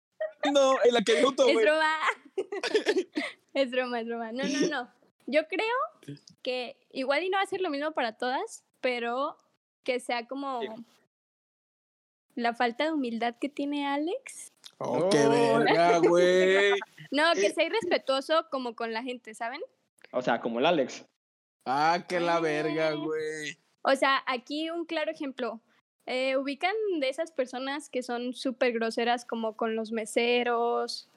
Y 0.85 0.93
la 0.93 1.03
que 1.03 1.15
vio 1.15 1.33
Naruto, 1.33 1.49
Es 1.49 1.57
broma. 1.57 1.97
es 3.55 3.71
broma, 3.71 4.01
es 4.01 4.07
broma. 4.07 4.33
No, 4.33 4.45
no, 4.45 4.69
no. 4.69 4.96
Yo 5.27 5.47
creo 5.49 5.67
que 6.43 6.77
igual 6.93 7.25
y 7.25 7.29
no 7.31 7.39
va 7.39 7.43
a 7.43 7.47
ser 7.47 7.61
lo 7.61 7.71
mismo 7.71 7.91
para 7.93 8.13
todas, 8.17 8.65
pero 8.81 9.37
que 9.83 10.01
sea 10.01 10.27
como 10.27 10.61
Sí. 10.63 10.69
la 12.35 12.55
falta 12.55 12.85
de 12.85 12.93
humildad 12.93 13.35
que 13.41 13.49
tiene 13.49 13.87
Alex. 13.87 14.53
Oh, 14.79 15.09
qué 15.11 15.27
verga, 15.29 15.99
güey. 15.99 16.73
No, 17.11 17.33
que 17.35 17.51
sea 17.51 17.65
irrespetuoso 17.65 18.47
como 18.51 18.75
con 18.75 18.93
la 18.93 19.03
gente, 19.03 19.33
¿saben? 19.33 19.61
O 20.13 20.23
sea, 20.23 20.41
como 20.41 20.59
el 20.59 20.67
Alex. 20.67 21.05
Ah, 21.65 22.05
que 22.09 22.19
la 22.21 22.41
verga, 22.41 22.93
güey. 22.93 23.57
O 23.83 23.95
sea, 23.95 24.23
aquí 24.27 24.71
un 24.71 24.85
claro 24.87 25.11
ejemplo. 25.13 25.61
Eh, 26.07 26.37
ubican 26.37 26.75
de 27.01 27.09
esas 27.09 27.31
personas 27.33 27.89
que 27.89 28.03
son 28.03 28.35
súper 28.35 28.73
groseras 28.73 29.25
como 29.25 29.57
con 29.57 29.75
los 29.77 29.93
meseros, 29.93 31.09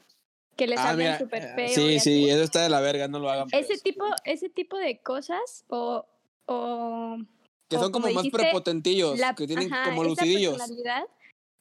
que 0.59 0.67
les 0.67 0.77
Ah, 0.77 0.89
hablan 0.89 1.17
súper 1.17 1.43
eh, 1.43 1.53
feo. 1.55 1.67
Sí, 1.69 1.95
así. 1.95 1.99
sí, 1.99 2.29
eso 2.29 2.43
está 2.43 2.61
de 2.61 2.69
la 2.69 2.81
verga, 2.81 3.07
no 3.07 3.19
lo 3.19 3.29
hagan. 3.29 3.47
Ese 3.51 3.67
pues. 3.69 3.81
tipo, 3.83 4.05
ese 4.25 4.49
tipo 4.49 4.77
de 4.77 4.99
cosas 5.01 5.63
o, 5.69 6.05
o 6.45 7.17
Que 7.69 7.77
son 7.77 7.91
como, 7.93 8.03
como 8.03 8.13
más 8.13 8.23
dijiste, 8.23 8.37
prepotentillos, 8.43 9.17
la, 9.17 9.33
que 9.35 9.47
tienen 9.47 9.71
ajá, 9.73 9.89
como 9.89 10.03
lucidillos. 10.03 10.57
personalidad, 10.57 11.03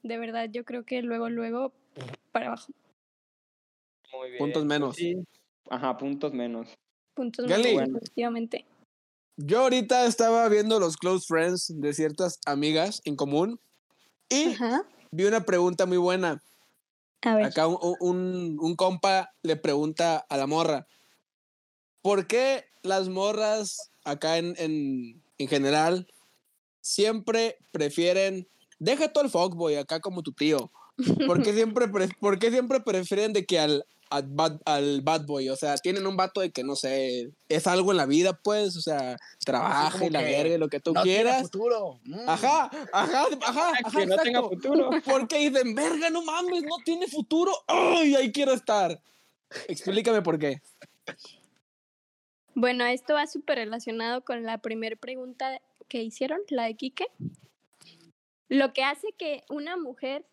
de 0.03 0.19
verdad, 0.19 0.49
yo 0.51 0.65
creo 0.65 0.85
que 0.85 1.01
luego, 1.03 1.29
luego, 1.29 1.73
para 2.33 2.49
abajo. 2.49 2.73
Muy 4.13 4.31
bien. 4.31 4.39
Puntos 4.39 4.65
menos. 4.65 4.97
sí. 4.97 5.17
Ajá, 5.71 5.97
puntos 5.99 6.33
menos. 6.33 6.69
Puntos 7.15 7.47
Gali. 7.47 7.77
menos, 7.77 7.99
efectivamente. 7.99 8.65
Yo 9.37 9.61
ahorita 9.61 10.07
estaba 10.07 10.49
viendo 10.49 10.81
los 10.81 10.97
close 10.97 11.25
friends 11.29 11.73
de 11.81 11.93
ciertas 11.93 12.41
amigas 12.47 13.01
en 13.05 13.15
común 13.17 13.61
y 14.29 14.55
Ajá. 14.55 14.83
vi 15.13 15.25
una 15.25 15.45
pregunta 15.45 15.87
muy 15.87 15.99
buena. 15.99 16.43
A 17.23 17.35
ver. 17.35 17.47
Acá 17.47 17.67
un, 17.67 17.79
un, 18.01 18.59
un 18.61 18.77
compa 18.77 19.31
le 19.43 19.57
pregunta 19.57 20.25
a 20.29 20.37
la 20.37 20.47
morra, 20.47 20.87
¿por 22.03 22.27
qué 22.27 22.65
las 22.83 23.09
morras 23.09 23.91
acá 24.05 24.39
en, 24.39 24.55
en, 24.59 25.23
en 25.39 25.49
general 25.49 26.07
siempre 26.81 27.57
prefieren, 27.73 28.49
deja 28.79 29.13
todo 29.13 29.25
el 29.25 29.31
fuckboy 29.31 29.77
acá 29.77 30.01
como 30.01 30.23
tu 30.23 30.33
tío, 30.33 30.71
¿por 31.27 31.43
qué 31.43 31.53
siempre, 31.55 31.89
pre- 31.89 32.09
por 32.21 32.39
qué 32.39 32.51
siempre 32.51 32.81
prefieren 32.81 33.33
de 33.33 33.45
que 33.45 33.59
al, 33.59 33.85
al, 34.11 34.25
bad, 34.29 34.61
al 34.65 35.01
bad 35.03 35.27
boy? 35.27 35.49
O 35.49 35.57
sea, 35.57 35.77
tienen 35.77 36.07
un 36.07 36.17
vato 36.17 36.41
de 36.41 36.51
que, 36.51 36.65
no 36.65 36.77
sé, 36.77 37.31
es 37.49 37.67
algo 37.67 37.91
en 37.91 37.97
la 37.97 38.07
vida, 38.07 38.39
pues, 38.43 38.77
o 38.77 38.81
sea, 38.81 39.17
trabaja 39.45 40.07
y 40.07 40.11
la 40.11 40.23
verga 40.23 40.59
lo 40.59 40.69
que 40.69 40.81
tú 40.81 40.93
no 40.93 41.03
tiene 41.03 41.23
quieras. 41.23 41.43
futuro. 41.43 42.01
Mm. 42.05 42.29
Ajá, 42.29 42.71
ajá, 42.93 43.27
ajá, 43.47 43.73
ajá, 43.83 43.99
que 43.99 44.07
no 44.07 44.17
tenga 44.17 44.43
futuro. 44.43 44.91
Porque 45.05 45.51
dicen, 45.51 45.75
verga, 45.75 46.11
no 46.11 46.23
mames, 46.23 46.63
no 46.63 46.77
tiene 46.85 47.07
futuro. 47.07 47.53
¡Ay, 47.67 48.15
ahí 48.15 48.33
quiero 48.33 48.53
estar! 48.53 49.01
Explícame 49.67 50.23
por 50.23 50.39
qué. 50.39 50.61
Bueno, 52.55 52.85
esto 52.87 53.15
va 53.15 53.27
súper 53.27 53.59
relacionado 53.59 54.23
con 54.23 54.43
la 54.43 54.59
primera 54.59 54.97
pregunta 54.97 55.61
que 55.89 56.03
hicieron, 56.03 56.41
la 56.49 56.65
de 56.65 56.75
Quique. 56.75 57.07
Lo 58.49 58.73
que 58.73 58.83
hace 58.83 59.13
que 59.17 59.45
una 59.49 59.77
mujer 59.77 60.27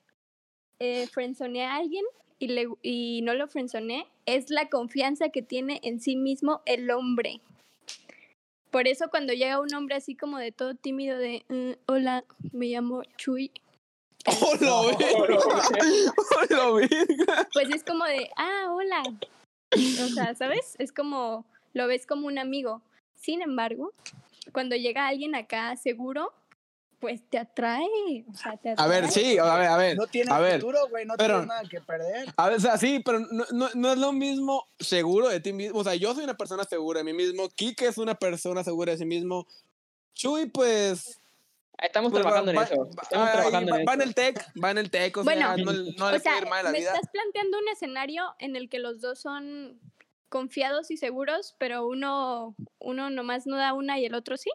eh, 0.79 1.07
frenzonee 1.07 1.61
a 1.61 1.75
alguien 1.75 2.03
y, 2.39 2.47
le, 2.47 2.67
y 2.81 3.21
no 3.23 3.33
lo 3.33 3.47
frenzonee 3.47 4.05
es 4.25 4.49
la 4.49 4.69
confianza 4.69 5.29
que 5.29 5.41
tiene 5.41 5.79
en 5.83 5.99
sí 5.99 6.15
mismo 6.15 6.61
el 6.65 6.89
hombre. 6.91 7.41
Por 8.71 8.87
eso 8.87 9.09
cuando 9.09 9.33
llega 9.33 9.59
un 9.61 9.73
hombre 9.73 9.95
así 9.95 10.15
como 10.15 10.37
de 10.37 10.51
todo 10.51 10.75
tímido 10.75 11.17
de, 11.17 11.45
"Mm, 11.49 11.71
hola, 11.87 12.25
me 12.51 12.67
llamo 12.67 13.03
Chuy, 13.17 13.51
¡Hola, 14.25 14.97
verga! 14.97 15.37
¡Hola, 16.49 16.71
verga! 16.71 17.47
pues 17.53 17.69
es 17.69 17.83
como 17.83 18.05
de, 18.05 18.29
ah, 18.37 18.67
hola. 18.71 19.03
O 19.71 20.07
sea, 20.07 20.33
¿sabes? 20.33 20.75
Es 20.79 20.91
como, 20.91 21.45
lo 21.73 21.87
ves 21.87 22.07
como 22.07 22.25
un 22.27 22.39
amigo. 22.39 22.81
Sin 23.13 23.43
embargo, 23.43 23.93
cuando 24.51 24.75
llega 24.75 25.07
alguien 25.07 25.35
acá 25.35 25.75
seguro, 25.75 26.33
pues 26.99 27.21
te 27.29 27.37
atrae. 27.37 28.25
O 28.31 28.35
sea, 28.35 28.57
te 28.57 28.69
A 28.69 28.73
atrae. 28.73 28.89
ver, 28.89 29.11
sí, 29.11 29.37
a 29.37 29.55
ver, 29.57 29.67
a 29.67 29.77
ver. 29.77 29.97
No 29.97 30.07
tiene 30.07 30.31
a 30.33 30.39
ver, 30.39 30.59
futuro, 30.61 30.79
güey. 30.89 31.05
No 31.05 31.15
pero- 31.17 31.35
tiene 31.39 31.47
nada 31.47 31.63
que 31.69 31.81
perder. 31.81 32.33
A 32.37 32.49
ver, 32.49 32.57
o 32.57 32.59
sea, 32.61 32.77
sí, 32.77 32.99
pero 33.03 33.19
no, 33.19 33.45
no, 33.51 33.69
no 33.73 33.91
es 33.91 33.97
lo 33.97 34.11
mismo 34.13 34.67
seguro 34.79 35.29
de 35.29 35.39
ti 35.39 35.53
mismo. 35.53 35.79
O 35.79 35.83
sea, 35.83 35.95
yo 35.95 36.13
soy 36.15 36.23
una 36.23 36.35
persona 36.37 36.63
segura 36.63 36.99
de 36.99 37.03
mí 37.03 37.13
mismo. 37.13 37.49
Kike 37.49 37.87
es 37.87 37.97
una 37.97 38.15
persona 38.15 38.63
segura 38.63 38.91
de 38.93 38.97
sí 38.97 39.05
mismo. 39.05 39.47
Chuy, 40.13 40.47
pues. 40.47 41.19
Estamos 41.77 42.11
pues, 42.11 42.21
trabajando 42.21 42.53
va, 42.53 42.61
en 42.63 42.67
eso. 42.71 42.77
va- 42.85 43.01
Estamos 43.03 43.31
trabajando 43.33 43.71
va, 43.73 43.79
en 43.79 43.85
va 43.87 43.93
eso. 43.93 44.01
en 44.01 44.07
el 44.07 44.15
tech, 44.15 44.45
va 44.63 44.71
en 44.71 44.77
el 44.77 44.89
tech. 44.89 45.17
O 45.17 45.23
Bueno, 45.25 45.55
sea, 45.55 45.63
no, 45.65 45.73
no 45.73 46.05
O 46.07 46.11
le 46.11 46.19
sea, 46.19 46.31
puede 46.31 46.43
ir 46.43 46.49
mal 46.49 46.59
en 46.59 46.65
la 46.65 46.71
me 46.71 46.79
vida. 46.79 46.93
estás 46.93 47.09
planteando 47.11 47.57
un 47.59 47.67
escenario 47.67 48.23
en 48.39 48.55
el 48.55 48.69
que 48.69 48.79
los 48.79 49.01
dos 49.01 49.19
son 49.19 49.77
confiados 50.29 50.89
y 50.91 50.97
seguros, 50.97 51.55
pero 51.59 51.85
uno, 51.85 52.55
uno 52.79 53.09
nomás 53.09 53.45
no 53.45 53.57
da 53.57 53.73
una 53.73 53.99
y 53.99 54.05
el 54.05 54.15
otro 54.15 54.37
sí. 54.37 54.49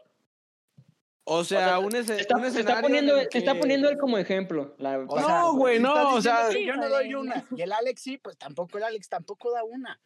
O 1.25 1.45
sea, 1.45 1.67
sea, 1.69 1.79
un, 1.79 1.95
está, 1.95 2.15
un 2.15 2.17
se 2.17 2.23
está 2.25 2.47
escenario. 2.47 2.83
poniendo, 2.83 3.13
en 3.15 3.21
el 3.21 3.29
se 3.31 3.39
está 3.39 3.53
que- 3.55 3.59
poniendo 3.61 3.89
él 3.89 3.99
como 3.99 4.19
ejemplo. 4.19 4.75
La, 4.79 4.99
O 4.99 5.05
No, 5.21 5.27
sea, 5.27 5.43
güey, 5.51 5.77
tú 5.77 5.83
no, 5.85 6.15
o 6.15 6.21
sea- 6.23 6.49
que 6.51 6.65
yo 6.65 6.75
no 6.77 6.89
doy 6.89 7.15
una. 7.15 7.45
Y 7.57 7.63
el 7.63 7.73
Alex 7.73 8.03
sí, 8.03 8.19
pues 8.19 8.37
tampoco 8.39 8.79
el 8.79 8.85
Alex 8.85 9.09
tampoco 9.09 9.53
da 9.53 9.63
una. 9.65 10.01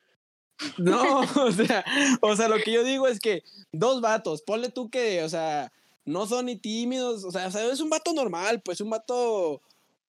No, 0.79 1.21
o 1.21 1.53
sea, 1.53 1.85
o 2.21 2.37
sea, 2.37 2.49
lo 2.49 2.57
que 2.59 2.73
yo 2.73 2.85
digo 2.85 3.09
es 3.09 3.19
que 3.21 3.43
dos 3.73 4.01
vatos, 4.01 4.43
ponle 4.43 4.69
tú 4.71 4.89
que, 4.91 5.23
o 5.25 5.29
sea, 5.29 5.73
no 6.05 6.27
son 6.27 6.47
ni 6.47 6.57
tímidos, 6.57 7.25
o 7.25 7.31
sea, 7.33 7.47
o 7.49 7.51
sea, 7.51 7.65
es 7.73 7.81
un 7.81 7.91
vato 7.91 8.13
normal, 8.13 8.61
pues 8.63 8.81
un 8.81 8.91
vato 8.91 9.61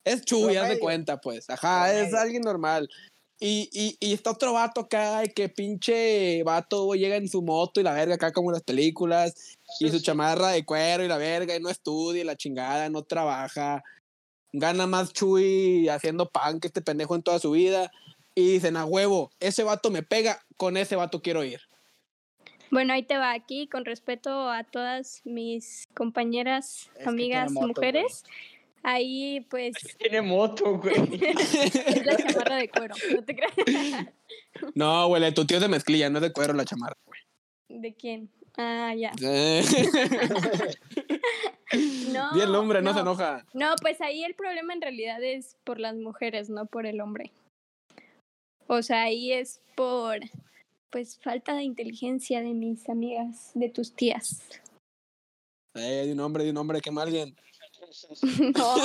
es 0.04 0.24
chuy, 0.24 0.56
haz 0.58 0.70
de 0.70 0.80
cuenta, 0.80 1.20
pues, 1.20 1.50
ajá, 1.50 1.92
es 1.94 2.14
alguien 2.14 2.42
normal. 2.44 2.90
Y, 3.40 3.70
y, 3.74 3.98
y 4.00 4.14
está 4.14 4.32
otro 4.32 4.54
vato 4.54 4.82
acá, 4.82 5.24
que 5.28 5.50
pinche 5.50 6.42
vato 6.44 6.84
güey, 6.86 7.00
llega 7.02 7.16
en 7.16 7.28
su 7.28 7.42
moto 7.42 7.80
y 7.80 7.84
la 7.84 7.94
verga 7.94 8.16
acá 8.16 8.32
como 8.32 8.50
en 8.50 8.54
las 8.54 8.64
películas, 8.64 9.55
y 9.80 9.90
su 9.90 10.00
chamarra 10.02 10.50
de 10.50 10.66
cuero 10.66 11.04
y 11.04 11.08
la 11.08 11.18
verga, 11.18 11.56
y 11.56 11.60
no 11.60 11.70
estudia, 11.70 12.22
y 12.22 12.26
la 12.26 12.36
chingada, 12.36 12.90
no 12.90 13.04
trabaja, 13.04 13.84
gana 14.54 14.88
más 14.88 15.14
chuy 15.14 15.90
haciendo 15.90 16.30
pan 16.30 16.60
que 16.60 16.68
este 16.68 16.82
pendejo 16.82 17.16
en 17.16 17.24
toda 17.24 17.40
su 17.40 17.52
vida. 17.52 17.92
Y 18.38 18.54
dicen, 18.54 18.76
a 18.76 18.86
huevo, 18.86 19.32
ese 19.40 19.64
vato 19.64 19.90
me 19.90 20.04
pega, 20.04 20.42
con 20.58 20.76
ese 20.76 20.96
vato 20.96 21.22
quiero 21.22 21.44
ir. 21.44 21.62
Bueno, 22.70 22.94
ahí 22.94 23.04
te 23.04 23.18
va 23.18 23.32
aquí, 23.32 23.68
con 23.68 23.86
respeto 23.86 24.50
a 24.50 24.64
todas 24.64 25.22
mis 25.24 25.86
compañeras, 25.94 26.90
Es 26.98 27.08
amigas, 27.08 27.52
moto, 27.52 27.68
mujeres. 27.68 28.24
Ahí, 28.84 29.42
pues, 29.50 29.74
Tiene 29.98 30.22
moto, 30.22 30.78
güey. 30.78 30.94
es 31.24 32.06
la 32.06 32.18
chamarra 32.18 32.58
de 32.58 32.70
cuero. 32.70 32.96
No 33.14 33.24
te 33.24 33.36
creas. 33.36 33.54
No, 34.74 35.08
güey, 35.08 35.34
tu 35.34 35.46
tío 35.46 35.58
es 35.58 35.64
de 35.64 35.68
mezclilla, 35.68 36.10
no 36.10 36.20
es 36.20 36.22
de 36.22 36.32
cuero 36.32 36.54
la 36.54 36.64
chamarra, 36.64 36.96
güey. 37.06 37.20
¿De 37.68 37.94
quién? 37.94 38.32
Ah, 38.58 38.94
ya. 38.96 39.12
No, 42.14 42.32
Di 42.34 42.42
el 42.42 42.52
nombre, 42.52 42.82
no, 42.82 42.92
no. 42.92 42.94
se 42.94 43.02
enoja. 43.02 43.46
No, 43.54 43.74
pues 43.82 44.00
ahí 44.00 44.24
el 44.24 44.36
problema 44.36 44.74
en 44.74 44.82
realidad 44.82 45.22
es 45.22 45.58
por 45.66 45.80
las 45.80 45.96
mujeres, 45.96 46.50
no 46.50 46.68
por 46.68 46.86
el 46.86 47.02
hombre. 47.02 47.32
O 48.68 48.82
sea, 48.82 49.04
ahí 49.04 49.34
es 49.34 49.62
por, 49.76 50.20
pues, 50.92 51.18
falta 51.20 51.54
de 51.56 51.64
inteligencia 51.64 52.42
de 52.42 52.54
mis 52.54 52.88
amigas, 52.88 53.52
de 53.56 53.70
tus 53.70 53.94
tías. 53.94 54.42
Eh, 55.76 56.04
di 56.06 56.12
un 56.12 56.18
nombre, 56.18 56.44
di 56.44 56.50
un 56.50 56.56
nombre, 56.56 56.80
quema 56.82 57.02
alguien. 57.02 57.36
No. 58.56 58.76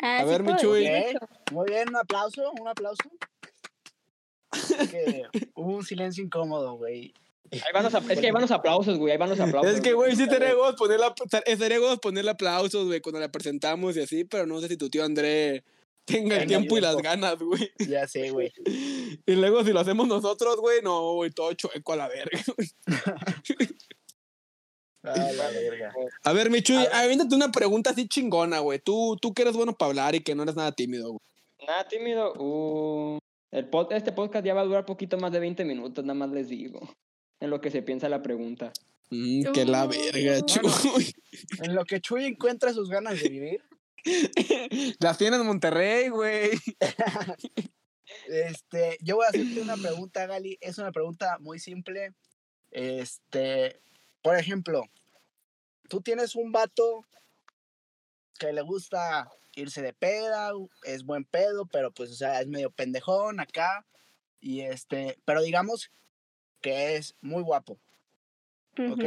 Ah, 0.00 0.18
A 0.18 0.22
sí 0.22 0.28
ver, 0.28 0.42
mi 0.42 0.46
puedo 0.52 0.58
Chuy. 0.58 0.84
decir 0.84 1.16
Ok, 1.16 1.22
eso. 1.24 1.54
Muy 1.54 1.66
bien, 1.70 1.88
un 1.88 1.96
aplauso, 1.96 2.52
un 2.60 2.68
aplauso. 2.68 3.02
Que 4.90 5.22
hubo 5.54 5.76
un 5.76 5.84
silencio 5.84 6.22
incómodo, 6.24 6.74
güey. 6.76 7.12
Ahí 7.50 7.60
van 7.74 7.82
los 7.84 7.94
ap- 7.94 8.10
es 8.10 8.18
que 8.18 8.26
ahí 8.26 8.32
van 8.32 8.42
los 8.42 8.50
aplausos, 8.50 8.96
güey. 8.98 9.12
Ahí 9.12 9.18
van 9.18 9.28
los 9.30 9.40
aplausos. 9.40 9.74
Es 9.74 9.80
que, 9.80 9.92
güey, 9.92 10.16
sí 10.16 10.22
estaría 10.22 10.48
huevos 10.50 10.74
ponerle, 10.76 11.06
estaría 11.44 11.80
huevos 11.80 11.98
ponerle 11.98 12.30
aplausos, 12.30 12.86
güey, 12.86 13.00
cuando 13.00 13.20
la 13.20 13.30
presentamos 13.30 13.96
y 13.96 14.00
así, 14.00 14.24
pero 14.24 14.46
no 14.46 14.60
sé 14.60 14.68
si 14.68 14.76
tu 14.76 14.88
tío 14.88 15.04
André 15.04 15.62
tenga 16.06 16.36
el 16.38 16.48
tiempo 16.48 16.78
y 16.78 16.80
las 16.80 16.96
ganas, 16.96 17.36
güey. 17.38 17.70
Ya 17.78 18.06
sé, 18.08 18.30
güey. 18.30 18.52
Y 19.26 19.34
luego 19.34 19.62
si 19.64 19.72
lo 19.72 19.80
hacemos 19.80 20.08
nosotros, 20.08 20.56
güey, 20.56 20.80
no, 20.82 21.12
güey, 21.14 21.30
todo 21.30 21.52
chueco 21.52 21.92
a 21.92 21.96
la 21.96 22.08
verga. 22.08 22.40
güey. 22.56 22.68
Ah, 25.04 25.16
la 25.36 25.48
verga. 25.50 25.92
A 26.22 26.32
ver, 26.32 26.48
Michu, 26.48 26.74
A 26.92 27.00
aviéntate 27.00 27.34
una 27.34 27.50
pregunta 27.50 27.90
así 27.90 28.06
chingona, 28.06 28.60
güey. 28.60 28.78
Tú, 28.78 29.16
tú 29.20 29.34
que 29.34 29.42
eres 29.42 29.54
bueno 29.56 29.72
para 29.76 29.88
hablar 29.90 30.14
y 30.14 30.20
que 30.20 30.34
no 30.36 30.44
eres 30.44 30.54
nada 30.54 30.70
tímido, 30.70 31.08
güey. 31.10 31.18
Nada 31.66 31.88
tímido. 31.88 32.32
Uh, 32.38 33.18
el 33.52 33.70
pod- 33.70 33.92
este 33.92 34.10
podcast 34.12 34.44
ya 34.44 34.54
va 34.54 34.62
a 34.62 34.64
durar 34.64 34.84
poquito 34.84 35.16
más 35.18 35.30
de 35.32 35.38
20 35.40 35.64
minutos, 35.64 36.04
nada 36.04 36.18
más 36.18 36.30
les 36.30 36.48
digo. 36.48 36.80
En 37.40 37.50
lo 37.50 37.60
que 37.60 37.70
se 37.70 37.82
piensa 37.82 38.08
la 38.08 38.22
pregunta. 38.22 38.72
Mm, 39.10 39.52
que 39.52 39.64
la 39.64 39.86
verga, 39.86 40.40
bueno. 40.40 40.46
Chuy. 40.46 41.12
En 41.62 41.74
lo 41.74 41.84
que 41.84 42.00
Chuy 42.00 42.24
encuentra 42.24 42.72
sus 42.72 42.88
ganas 42.88 43.20
de 43.20 43.28
vivir, 43.28 43.62
Las 45.00 45.16
tiene 45.18 45.36
en 45.36 45.46
Monterrey, 45.46 46.08
güey. 46.08 46.50
este, 48.26 48.98
yo 49.00 49.16
voy 49.16 49.26
a 49.26 49.28
hacerte 49.28 49.60
una 49.60 49.76
pregunta, 49.76 50.26
Gali. 50.26 50.58
Es 50.60 50.78
una 50.78 50.92
pregunta 50.92 51.38
muy 51.40 51.58
simple. 51.58 52.12
Este, 52.70 53.80
por 54.22 54.36
ejemplo, 54.36 54.84
tú 55.88 56.00
tienes 56.00 56.34
un 56.34 56.52
vato 56.52 57.06
que 58.42 58.52
le 58.52 58.62
gusta 58.62 59.30
irse 59.54 59.82
de 59.82 59.92
peda, 59.92 60.50
es 60.82 61.04
buen 61.04 61.24
pedo, 61.24 61.66
pero 61.66 61.92
pues, 61.92 62.10
o 62.10 62.14
sea, 62.14 62.40
es 62.40 62.48
medio 62.48 62.72
pendejón 62.72 63.38
acá. 63.38 63.86
Y 64.40 64.62
este, 64.62 65.16
pero 65.24 65.42
digamos 65.42 65.92
que 66.60 66.96
es 66.96 67.14
muy 67.20 67.42
guapo, 67.42 67.78
Ujú. 68.76 68.94
¿ok? 68.94 69.04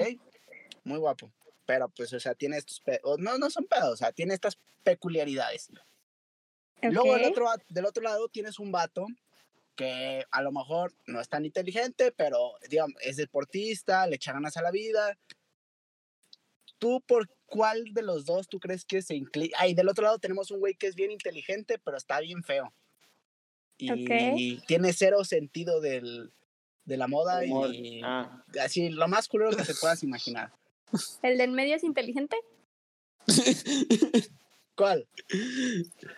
Muy 0.85 0.99
guapo. 0.99 1.33
Pero 1.65 1.89
pues, 1.89 2.13
o 2.13 2.19
sea, 2.19 2.33
tiene 2.33 2.57
estos 2.57 2.79
pedos, 2.79 3.19
no, 3.19 3.37
no 3.37 3.49
son 3.49 3.65
pedos, 3.65 3.91
o 3.91 3.97
sea, 3.97 4.13
tiene 4.13 4.33
estas 4.33 4.57
peculiaridades. 4.83 5.69
Luego 6.81 7.15
del 7.15 7.25
otro, 7.25 7.49
del 7.67 7.85
otro 7.85 8.03
lado 8.03 8.29
tienes 8.29 8.59
un 8.59 8.71
vato 8.71 9.05
que 9.75 10.23
a 10.31 10.41
lo 10.41 10.53
mejor 10.53 10.93
no 11.07 11.19
es 11.19 11.27
tan 11.27 11.43
inteligente, 11.43 12.13
pero 12.13 12.53
digamos, 12.69 12.95
es 13.01 13.17
deportista, 13.17 14.07
le 14.07 14.15
echa 14.15 14.31
ganas 14.31 14.55
a 14.55 14.61
la 14.61 14.71
vida. 14.71 15.17
¿Tú 16.77 17.01
por 17.01 17.27
cuál 17.55 17.93
de 17.93 18.01
los 18.01 18.25
dos 18.25 18.47
tú 18.47 18.59
crees 18.59 18.85
que 18.85 19.01
se 19.01 19.15
inclina? 19.15 19.55
Ay, 19.59 19.73
del 19.73 19.87
otro 19.89 20.03
lado 20.03 20.19
tenemos 20.19 20.51
un 20.51 20.59
güey 20.59 20.75
que 20.75 20.87
es 20.87 20.95
bien 20.95 21.11
inteligente, 21.11 21.79
pero 21.83 21.97
está 21.97 22.19
bien 22.19 22.43
feo. 22.43 22.73
Y 23.77 24.57
tiene 24.67 24.93
cero 24.93 25.23
sentido 25.25 25.81
del, 25.81 26.31
de 26.85 26.97
la 26.97 27.07
moda 27.07 27.43
Humor. 27.43 27.73
y 27.73 28.01
Ah, 28.03 28.43
así, 28.61 28.89
lo 28.89 29.07
más 29.07 29.27
culero 29.27 29.51
que 29.55 29.63
te 29.63 29.73
puedas 29.75 30.03
imaginar. 30.03 30.53
¿El 31.23 31.37
del 31.37 31.51
medio 31.51 31.75
es 31.75 31.83
inteligente? 31.83 32.37
¿Cuál? 34.75 35.07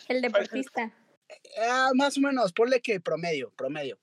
El 0.07 0.21
deportista. 0.21 0.93
Ah, 1.61 1.91
más 1.95 2.17
o 2.17 2.21
menos, 2.21 2.53
ponle 2.53 2.81
que 2.81 2.99
promedio, 2.99 3.51
promedio. 3.55 3.99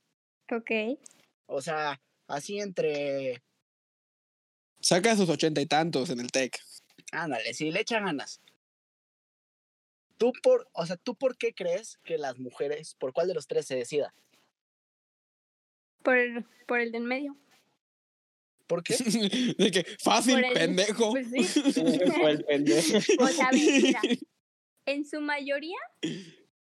Ok. 0.53 0.99
O 1.47 1.61
sea, 1.61 2.01
así 2.27 2.61
entre 2.61 3.43
Saca 4.81 5.17
sus 5.17 5.29
ochenta 5.31 5.61
y 5.61 5.67
tantos 5.67 6.11
en 6.11 6.21
el 6.21 6.31
TEC. 6.31 6.61
Ándale, 7.15 7.55
sí, 7.55 7.71
le 7.71 7.81
echa 7.81 8.01
ganas. 8.01 8.41
¿Tú 10.19 10.33
por, 10.43 10.69
o 10.73 10.87
sea, 10.87 10.97
¿tú 10.97 11.15
por 11.15 11.37
qué 11.37 11.55
crees 11.55 11.99
que 12.05 12.19
las 12.19 12.39
mujeres, 12.39 12.95
por 12.95 13.13
cuál 13.13 13.29
de 13.29 13.35
los 13.35 13.47
tres 13.47 13.67
se 13.67 13.77
decida? 13.77 14.15
Por, 16.03 16.45
por 16.67 16.81
el 16.81 16.93
del 16.93 17.05
medio. 17.05 17.37
¿Por 18.67 18.83
qué? 18.83 18.95
De 19.59 19.71
que 19.71 19.85
fácil, 20.03 20.43
el- 20.43 20.53
pendejo. 20.53 21.11
Pues 21.11 21.29
sí. 21.31 21.45
fue 22.21 22.31
el 22.31 22.45
pendejo. 22.45 22.99
O 23.21 23.27
sea, 23.29 23.51
mira, 23.53 24.01
en 24.87 25.05
su 25.05 25.21
mayoría 25.21 25.79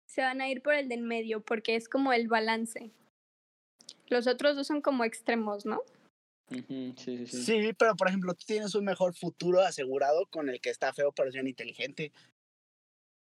se 0.07 0.23
van 0.23 0.41
a 0.41 0.49
ir 0.49 0.63
por 0.63 0.75
el 0.75 0.89
del 0.89 1.03
medio 1.03 1.41
porque 1.41 1.77
es 1.77 1.89
como 1.89 2.13
el 2.13 2.29
balance. 2.29 2.91
Los 4.09 4.27
otros 4.27 4.57
dos 4.57 4.67
son 4.67 4.83
como 4.83 5.05
extremos, 5.05 5.67
¿no? 5.67 5.83
Ujú, 6.51 6.95
Sí, 6.97 7.19
sí, 7.19 7.27
sí. 7.27 7.43
Sí, 7.43 7.73
pero 7.79 7.95
por 7.95 8.09
ejemplo, 8.09 8.35
tú 8.35 8.45
tienes 8.47 8.75
un 8.75 8.85
mejor 8.85 9.15
futuro 9.15 9.61
asegurado 9.61 10.27
con 10.27 10.49
el 10.49 10.61
que 10.61 10.71
está 10.71 10.93
feo 10.93 11.13
pero 11.13 11.29
es 11.29 11.35
bien 11.35 11.47
inteligente. 11.47 12.13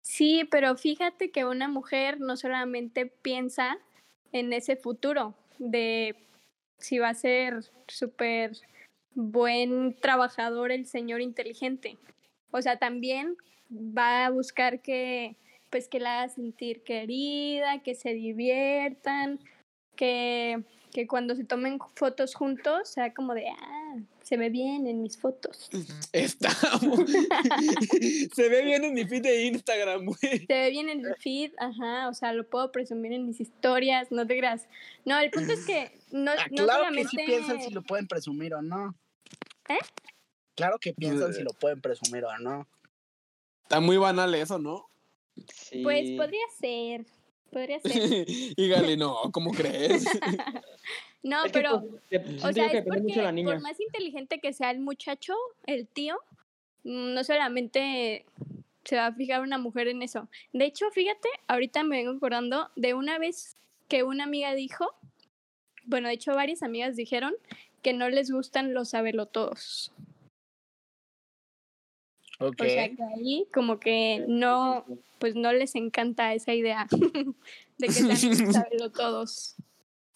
Sí, 0.01 0.47
pero 0.49 0.75
fíjate 0.75 1.29
que 1.29 1.45
una 1.45 1.67
mujer 1.67 2.19
no 2.19 2.35
solamente 2.37 3.05
piensa 3.05 3.77
en 4.31 4.53
ese 4.53 4.75
futuro 4.75 5.35
de 5.59 6.15
si 6.79 6.97
va 6.97 7.09
a 7.09 7.13
ser 7.13 7.63
súper 7.87 8.53
buen 9.13 9.95
trabajador 9.99 10.71
el 10.71 10.85
señor 10.85 11.21
inteligente. 11.21 11.97
O 12.51 12.61
sea, 12.61 12.77
también 12.79 13.37
va 13.69 14.25
a 14.25 14.29
buscar 14.31 14.81
que 14.81 15.35
pues 15.69 15.87
que 15.87 15.99
la 15.99 16.23
haga 16.23 16.29
sentir 16.33 16.81
querida, 16.81 17.83
que 17.83 17.93
se 17.93 18.13
diviertan, 18.15 19.39
que, 19.95 20.63
que 20.91 21.07
cuando 21.07 21.35
se 21.35 21.43
tomen 21.43 21.79
fotos 21.95 22.35
juntos 22.35 22.89
sea 22.89 23.13
como 23.13 23.33
de, 23.33 23.47
ah, 23.47 23.95
se 24.23 24.37
ve 24.37 24.49
bien 24.49 24.87
en 24.87 25.01
mis 25.01 25.17
fotos. 25.17 25.69
Estamos. 26.13 26.99
Se 28.35 28.47
ve 28.47 28.61
bien 28.61 28.83
en 28.83 28.93
mi 28.93 29.05
feed 29.05 29.23
de 29.23 29.45
Instagram, 29.45 30.05
güey. 30.05 30.45
Se 30.45 30.53
ve 30.53 30.69
bien 30.69 30.89
en 30.89 31.05
el 31.05 31.15
feed, 31.15 31.51
ajá, 31.57 32.09
o 32.09 32.13
sea, 32.13 32.33
lo 32.33 32.47
puedo 32.47 32.71
presumir 32.71 33.11
en 33.13 33.25
mis 33.25 33.39
historias, 33.41 34.11
no 34.11 34.27
te 34.27 34.37
creas. 34.37 34.67
No, 35.03 35.17
el 35.19 35.31
punto 35.31 35.53
es 35.53 35.65
que 35.65 35.91
no, 36.11 36.31
Ah, 36.31 36.45
no 36.51 36.63
claro 36.63 36.79
solamente... 36.85 37.17
que 37.17 37.23
sí 37.23 37.25
piensan 37.25 37.61
si 37.61 37.71
lo 37.71 37.81
pueden 37.81 38.07
presumir 38.07 38.53
o 38.53 38.61
no. 38.61 38.95
¿Eh? 39.67 39.79
Claro 40.55 40.77
que 40.79 40.93
piensan 40.93 41.33
si 41.33 41.41
lo 41.41 41.51
pueden 41.53 41.81
presumir 41.81 42.25
o 42.25 42.37
no. 42.37 42.67
Está 43.63 43.79
muy 43.79 43.97
banal 43.97 44.33
eso, 44.35 44.59
¿no? 44.59 44.89
Sí. 45.53 45.81
Pues 45.83 46.11
podría 46.11 46.45
ser, 46.59 47.05
podría 47.49 47.79
ser. 47.81 48.25
y 48.27 48.67
Gali, 48.67 48.97
no, 48.97 49.31
¿cómo 49.31 49.51
crees? 49.51 50.05
No, 51.21 51.43
Es 51.43 51.51
que, 51.51 51.59
pero, 51.59 51.83
pues, 52.09 52.45
o 52.45 52.53
sea, 52.53 52.67
es 52.67 52.85
porque 52.85 53.31
niña. 53.33 53.51
por 53.51 53.61
más 53.61 53.77
inteligente 53.77 54.39
que 54.39 54.53
sea 54.53 54.71
el 54.71 54.79
muchacho, 54.79 55.33
el 55.65 55.85
tío, 55.85 56.15
mm, 56.85 57.13
no 57.13 57.23
solamente 57.25 58.25
se 58.85 58.95
va 58.95 59.07
a 59.07 59.13
fijar 59.13 59.41
una 59.41 59.57
mujer 59.57 59.89
en 59.89 60.01
eso. 60.01 60.29
De 60.53 60.63
hecho, 60.63 60.89
fíjate, 60.91 61.27
ahorita 61.47 61.83
me 61.83 61.97
vengo 61.97 62.13
acordando 62.13 62.69
de 62.77 62.93
una 62.93 63.19
vez 63.19 63.57
que 63.89 64.03
una 64.03 64.23
amiga 64.23 64.53
dijo, 64.53 64.93
bueno, 65.85 66.07
de 66.07 66.13
hecho 66.13 66.33
varias 66.33 66.63
amigas 66.63 66.95
dijeron 66.95 67.33
que 67.81 67.91
no 67.91 68.09
les 68.09 68.31
gustan 68.31 68.73
los 68.73 68.89
sabelotodos. 68.89 69.91
O 72.39 72.51
sea, 72.57 72.87
que 72.89 73.03
ahí 73.17 73.47
como 73.53 73.79
que 73.79 74.23
no, 74.27 74.85
pues 75.19 75.35
no 75.35 75.51
les 75.53 75.75
encanta 75.75 76.33
esa 76.33 76.53
idea 76.53 76.87
de 77.77 77.87
que 77.87 77.91
sean 77.93 78.53
sabelotodos. 78.53 79.55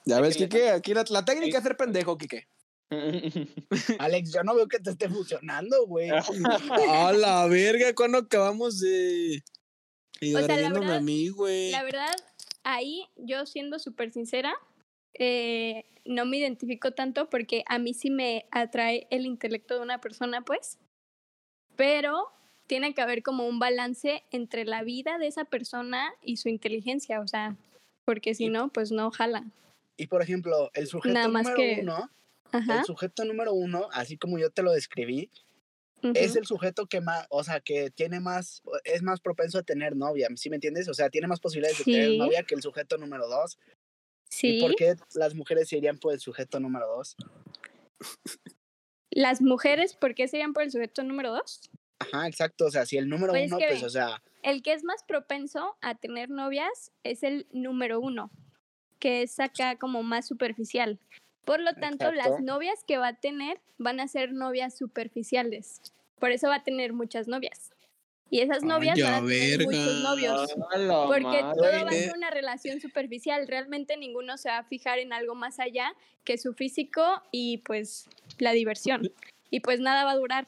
Ya 0.06 0.20
ves, 0.22 0.36
que 0.36 0.44
le- 0.44 0.50
Kike, 0.50 0.70
aquí 0.70 0.94
la, 0.94 1.06
la 1.10 1.26
técnica 1.26 1.58
es 1.58 1.64
ser 1.64 1.76
pendejo, 1.78 2.18
Kike. 2.18 2.48
Alex, 4.00 4.34
yo 4.34 4.44
no 4.44 4.56
veo 4.56 4.68
que 4.68 4.80
te 4.80 4.92
esté 4.92 5.10
funcionando, 5.10 5.86
güey. 5.88 6.10
A 6.10 7.12
la 7.14 7.48
verga, 7.48 7.94
cuando 7.96 8.20
acabamos 8.20 8.80
de. 8.80 9.44
Y 10.22 10.36
O 10.36 10.40
sea, 10.44 10.56
la 10.58 10.70
verdad- 10.70 10.96
a 10.98 11.00
mí, 11.02 11.30
güey. 11.30 11.72
La 11.72 11.84
verdad, 11.84 12.14
ahí 12.64 13.06
yo 13.18 13.46
siendo 13.46 13.80
súper 13.80 14.12
sincera, 14.12 14.54
eh, 15.16 15.86
no 16.06 16.26
me 16.26 16.38
identifico 16.38 16.92
tanto 16.92 17.30
porque 17.30 17.64
a 17.68 17.80
mí 17.80 17.94
sí 17.94 18.10
me 18.10 18.46
atrae 18.52 19.08
el 19.10 19.26
intelecto 19.26 19.76
de 19.76 19.82
una 19.82 20.00
persona, 20.00 20.42
pues, 20.42 20.78
pero 21.76 22.28
tiene 22.68 22.94
que 22.94 23.02
haber 23.02 23.24
como 23.24 23.48
un 23.48 23.60
balance 23.60 24.24
entre 24.32 24.66
la 24.66 24.84
vida 24.84 25.18
de 25.18 25.28
esa 25.28 25.46
persona 25.46 26.14
y 26.22 26.38
su 26.38 26.50
inteligencia, 26.50 27.20
o 27.20 27.28
sea, 27.28 27.56
porque 28.06 28.34
si 28.36 28.46
Y- 28.46 28.50
no, 28.50 28.70
pues 28.70 28.92
no 28.92 29.12
jala. 29.12 29.44
Y 29.98 30.08
por 30.08 30.22
ejemplo, 30.22 30.72
el 30.74 30.88
sujeto 30.88 31.14
Nada 31.14 31.28
más 31.28 31.44
número 31.44 31.58
que- 31.58 31.80
uno, 31.82 32.10
Ajá. 32.52 32.80
el 32.80 32.86
sujeto 32.86 33.26
número 33.26 33.54
uno, 33.54 33.90
así 33.92 34.18
como 34.18 34.40
yo 34.40 34.50
te 34.50 34.64
lo 34.64 34.72
describí, 34.72 35.30
es 36.16 36.36
el 36.36 36.46
sujeto 36.46 36.86
que 36.86 37.00
más, 37.00 37.26
o 37.30 37.44
sea, 37.46 37.62
que 37.62 37.90
tiene 37.90 38.20
más, 38.20 38.62
es 38.84 39.02
más 39.04 39.22
propenso 39.22 39.58
a 39.58 39.64
tener 39.64 39.96
novia, 39.96 40.28
¿sí 40.36 40.50
me 40.50 40.58
entiendes? 40.58 40.90
O 40.90 40.94
sea, 40.94 41.10
tiene 41.10 41.28
más 41.28 41.40
posibilidades 41.40 41.78
de 41.78 41.86
tener 41.86 42.18
novia 42.18 42.44
que 42.44 42.56
el 42.56 42.62
sujeto 42.62 42.98
número 42.98 43.28
dos. 43.30 43.58
¿Y 44.32 44.36
Sí, 44.36 44.60
por 44.62 44.76
qué 44.76 44.96
las 45.14 45.34
mujeres 45.36 45.70
se 45.70 45.78
irían 45.78 45.98
por 46.00 46.12
el 46.12 46.20
sujeto 46.20 46.60
número 46.60 46.88
dos? 46.88 47.16
Las 49.16 49.42
mujeres, 49.42 49.96
¿por 49.96 50.16
qué 50.16 50.28
serían 50.28 50.54
por 50.54 50.64
el 50.64 50.72
sujeto 50.72 51.04
número 51.04 51.32
dos? 51.32 51.62
Ajá, 52.00 52.28
exacto. 52.28 52.66
O 52.66 52.72
sea, 52.72 52.86
si 52.86 52.98
el 52.98 53.08
número 53.10 53.32
Pues 53.34 53.46
es 53.46 53.52
uno, 53.52 53.58
que 53.60 53.68
pues, 53.68 53.84
o 53.84 53.90
sea, 53.90 54.22
El 54.42 54.62
que 54.62 54.74
es 54.74 54.84
más 54.84 55.04
propenso 55.04 55.76
a 55.82 55.96
tener 55.96 56.30
novias 56.30 56.92
es 57.04 57.24
el 57.24 57.48
número 57.52 58.00
uno, 58.00 58.30
que 59.00 59.22
es 59.22 59.40
acá 59.40 59.78
como 59.78 60.04
más 60.04 60.28
superficial. 60.28 61.00
Por 61.46 61.60
lo 61.60 61.74
tanto, 61.74 62.10
Exacto. 62.10 62.30
las 62.32 62.42
novias 62.42 62.84
que 62.88 62.98
va 62.98 63.10
a 63.10 63.14
tener 63.16 63.60
van 63.78 64.00
a 64.00 64.08
ser 64.08 64.32
novias 64.34 64.78
superficiales. 64.78 65.82
Por 66.20 66.32
eso 66.32 66.48
va 66.48 66.56
a 66.56 66.64
tener 66.64 66.94
muchas 66.94 67.28
novias. 67.28 67.72
Y 68.30 68.40
esas 68.40 68.64
novias 68.64 68.96
Ay, 68.98 69.04
van 69.04 69.14
a 69.14 69.28
tener 69.28 69.60
verga. 69.60 69.66
muchos 69.66 70.02
novios. 70.02 70.54
Porque 71.08 71.44
madre. 71.44 71.56
todo 71.56 71.86
va 71.86 71.90
a 71.90 71.92
ser 71.92 72.14
una 72.16 72.32
relación 72.32 72.82
superficial. 72.82 73.48
Realmente 73.48 73.96
ninguno 73.98 74.38
se 74.38 74.50
va 74.50 74.60
a 74.60 74.64
fijar 74.64 75.00
en 75.00 75.14
algo 75.14 75.36
más 75.36 75.60
allá 75.60 75.94
que 76.24 76.38
su 76.38 76.54
físico 76.54 77.22
y 77.32 77.60
pues 77.60 78.08
la 78.40 78.52
diversión. 78.54 79.12
Y 79.50 79.60
pues 79.62 79.80
nada 79.80 80.04
va 80.04 80.12
a 80.12 80.18
durar. 80.18 80.48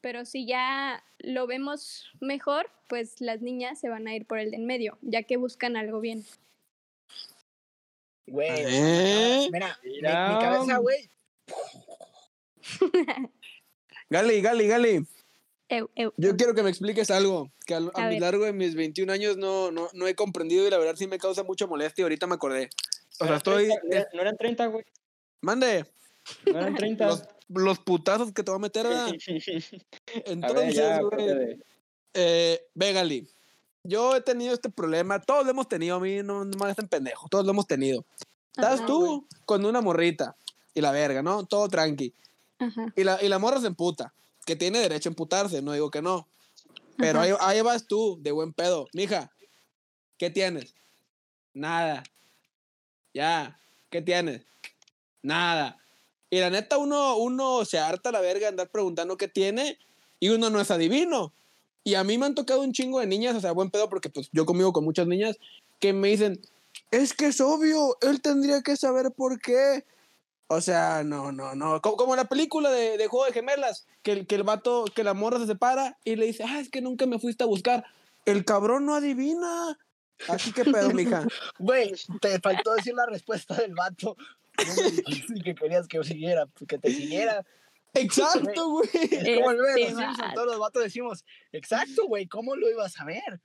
Pero 0.00 0.24
si 0.24 0.46
ya 0.46 1.02
lo 1.18 1.46
vemos 1.46 2.10
mejor, 2.20 2.70
pues 2.88 3.20
las 3.20 3.40
niñas 3.42 3.80
se 3.80 3.88
van 3.88 4.06
a 4.06 4.14
ir 4.14 4.26
por 4.26 4.38
el 4.38 4.50
de 4.50 4.56
en 4.58 4.66
medio, 4.66 4.98
ya 5.02 5.22
que 5.24 5.36
buscan 5.36 5.76
algo 5.76 6.00
bien. 6.00 6.24
Güey, 8.28 8.48
¿Eh? 8.50 9.48
mira, 9.52 9.78
mi, 9.82 9.90
mi 9.90 9.96
Mira. 9.96 10.38
cabeza, 10.40 10.78
güey. 10.78 11.08
Gali, 14.10 14.40
Gali, 14.42 14.68
Gali. 14.68 15.06
Eu, 15.68 15.90
eu, 15.96 16.12
Yo 16.16 16.28
eu. 16.30 16.36
quiero 16.36 16.54
que 16.54 16.62
me 16.62 16.70
expliques 16.70 17.10
algo 17.10 17.50
que 17.66 17.74
a, 17.74 17.80
lo 17.80 17.90
A 17.96 18.06
ver. 18.08 18.20
largo 18.20 18.44
de 18.44 18.52
mis 18.52 18.76
21 18.76 19.12
años 19.12 19.36
no, 19.36 19.72
no, 19.72 19.88
no 19.94 20.06
he 20.06 20.14
comprendido 20.14 20.64
y 20.66 20.70
la 20.70 20.78
verdad 20.78 20.94
sí 20.94 21.08
me 21.08 21.18
causa 21.18 21.42
mucha 21.42 21.66
molestia 21.66 22.02
y 22.02 22.04
ahorita 22.04 22.26
me 22.28 22.34
acordé. 22.36 22.70
O 23.18 23.26
sea, 23.26 23.36
estoy... 23.36 23.68
No 23.68 23.74
eran- 23.90 24.06
No 24.12 24.20
eran 24.22 24.36
30, 24.36 24.66
güey. 24.66 24.84
Mande, 25.40 25.84
No 26.46 26.58
eran 26.58 26.74
30. 26.74 27.06
los, 27.06 27.22
los 27.48 27.78
putazos 27.78 28.32
que 28.32 28.42
te 28.42 28.50
va 28.50 28.56
a 28.56 28.60
meter, 28.60 28.86
Entonces, 30.26 31.00
güey, 31.00 31.60
eh, 32.14 32.60
yo 33.84 34.16
he 34.16 34.20
tenido 34.20 34.54
este 34.54 34.68
problema, 34.68 35.20
todos 35.20 35.44
lo 35.44 35.50
hemos 35.50 35.68
tenido, 35.68 35.96
a 35.96 36.00
mí 36.00 36.22
no, 36.22 36.44
no 36.44 36.64
me 36.64 36.70
hacen 36.70 36.88
pendejo, 36.88 37.28
todos 37.28 37.44
lo 37.44 37.52
hemos 37.52 37.66
tenido. 37.66 38.04
Estás 38.50 38.80
Ajá, 38.80 38.86
tú 38.86 39.26
con 39.44 39.64
una 39.64 39.80
morrita 39.80 40.34
y 40.74 40.80
la 40.80 40.90
verga, 40.90 41.22
¿no? 41.22 41.44
Todo 41.44 41.68
tranqui. 41.68 42.12
Ajá. 42.58 42.86
Y 42.96 43.04
la, 43.04 43.22
y 43.22 43.28
la 43.28 43.38
morra 43.38 43.60
se 43.60 43.66
emputa, 43.66 44.12
que 44.44 44.56
tiene 44.56 44.80
derecho 44.80 45.08
a 45.08 45.12
emputarse, 45.12 45.62
no 45.62 45.72
digo 45.72 45.90
que 45.90 46.02
no. 46.02 46.26
Pero 46.96 47.20
ahí, 47.20 47.32
ahí 47.40 47.60
vas 47.60 47.86
tú, 47.86 48.18
de 48.22 48.32
buen 48.32 48.52
pedo. 48.52 48.88
Mija, 48.92 49.30
¿qué 50.16 50.30
tienes? 50.30 50.74
Nada. 51.52 52.02
Ya, 53.12 53.60
¿qué 53.90 54.00
tienes? 54.00 54.42
Nada. 55.22 55.78
Y 56.30 56.40
la 56.40 56.50
neta, 56.50 56.78
uno, 56.78 57.16
uno 57.16 57.64
se 57.64 57.78
harta 57.78 58.10
la 58.10 58.20
verga 58.20 58.40
de 58.40 58.46
andar 58.48 58.68
preguntando 58.68 59.16
qué 59.16 59.28
tiene 59.28 59.78
y 60.18 60.30
uno 60.30 60.50
no 60.50 60.60
es 60.60 60.70
adivino. 60.70 61.32
Y 61.84 61.94
a 61.94 62.04
mí 62.04 62.18
me 62.18 62.26
han 62.26 62.34
tocado 62.34 62.62
un 62.62 62.72
chingo 62.72 62.98
de 62.98 63.06
niñas, 63.06 63.36
o 63.36 63.40
sea, 63.40 63.52
buen 63.52 63.70
pedo, 63.70 63.88
porque 63.88 64.10
pues 64.10 64.28
yo 64.32 64.44
conmigo 64.44 64.72
con 64.72 64.84
muchas 64.84 65.06
niñas 65.06 65.38
que 65.78 65.92
me 65.92 66.08
dicen, 66.08 66.40
es 66.90 67.14
que 67.14 67.26
es 67.26 67.40
obvio, 67.40 67.96
él 68.00 68.20
tendría 68.20 68.62
que 68.62 68.76
saber 68.76 69.12
por 69.12 69.40
qué. 69.40 69.84
O 70.48 70.60
sea, 70.60 71.02
no, 71.04 71.32
no, 71.32 71.54
no. 71.54 71.80
Como, 71.82 71.96
como 71.96 72.16
la 72.16 72.24
película 72.24 72.70
de, 72.70 72.98
de 72.98 73.06
Juego 73.06 73.26
de 73.26 73.32
Gemelas, 73.32 73.86
que 74.02 74.12
el, 74.12 74.26
que 74.26 74.36
el 74.36 74.42
vato, 74.42 74.84
que 74.94 75.04
la 75.04 75.14
morra 75.14 75.38
se 75.38 75.46
separa 75.46 75.98
y 76.04 76.16
le 76.16 76.26
dice, 76.26 76.44
ah, 76.44 76.60
es 76.60 76.70
que 76.70 76.80
nunca 76.80 77.06
me 77.06 77.18
fuiste 77.18 77.44
a 77.44 77.48
buscar. 77.48 77.84
El 78.24 78.44
cabrón 78.44 78.86
no 78.86 78.94
adivina. 78.94 79.78
Así 80.28 80.52
que 80.52 80.64
pedo, 80.64 80.90
mija. 80.90 81.26
Güey, 81.58 81.94
te 82.20 82.40
faltó 82.40 82.74
decir 82.74 82.94
la 82.94 83.06
respuesta 83.06 83.54
del 83.54 83.74
vato. 83.74 84.16
No 84.58 85.42
que 85.44 85.54
querías 85.54 85.86
que 85.88 86.02
siguiera, 86.04 86.48
que 86.66 86.78
te 86.78 86.90
siguiera. 86.90 87.44
Exacto, 87.94 88.68
güey. 88.70 88.88
Es 88.92 89.36
como 89.36 89.50
el 89.52 89.56
bebé 89.58 89.74
de 89.74 89.82
Este 89.82 90.02
todos 90.34 90.46
los 90.46 90.58
vatos 90.58 90.82
decimos, 90.82 91.24
exacto, 91.52 92.06
güey, 92.06 92.26
¿cómo 92.26 92.54
lo 92.56 92.70
ibas 92.70 92.98
a 93.00 93.04
ver? 93.04 93.40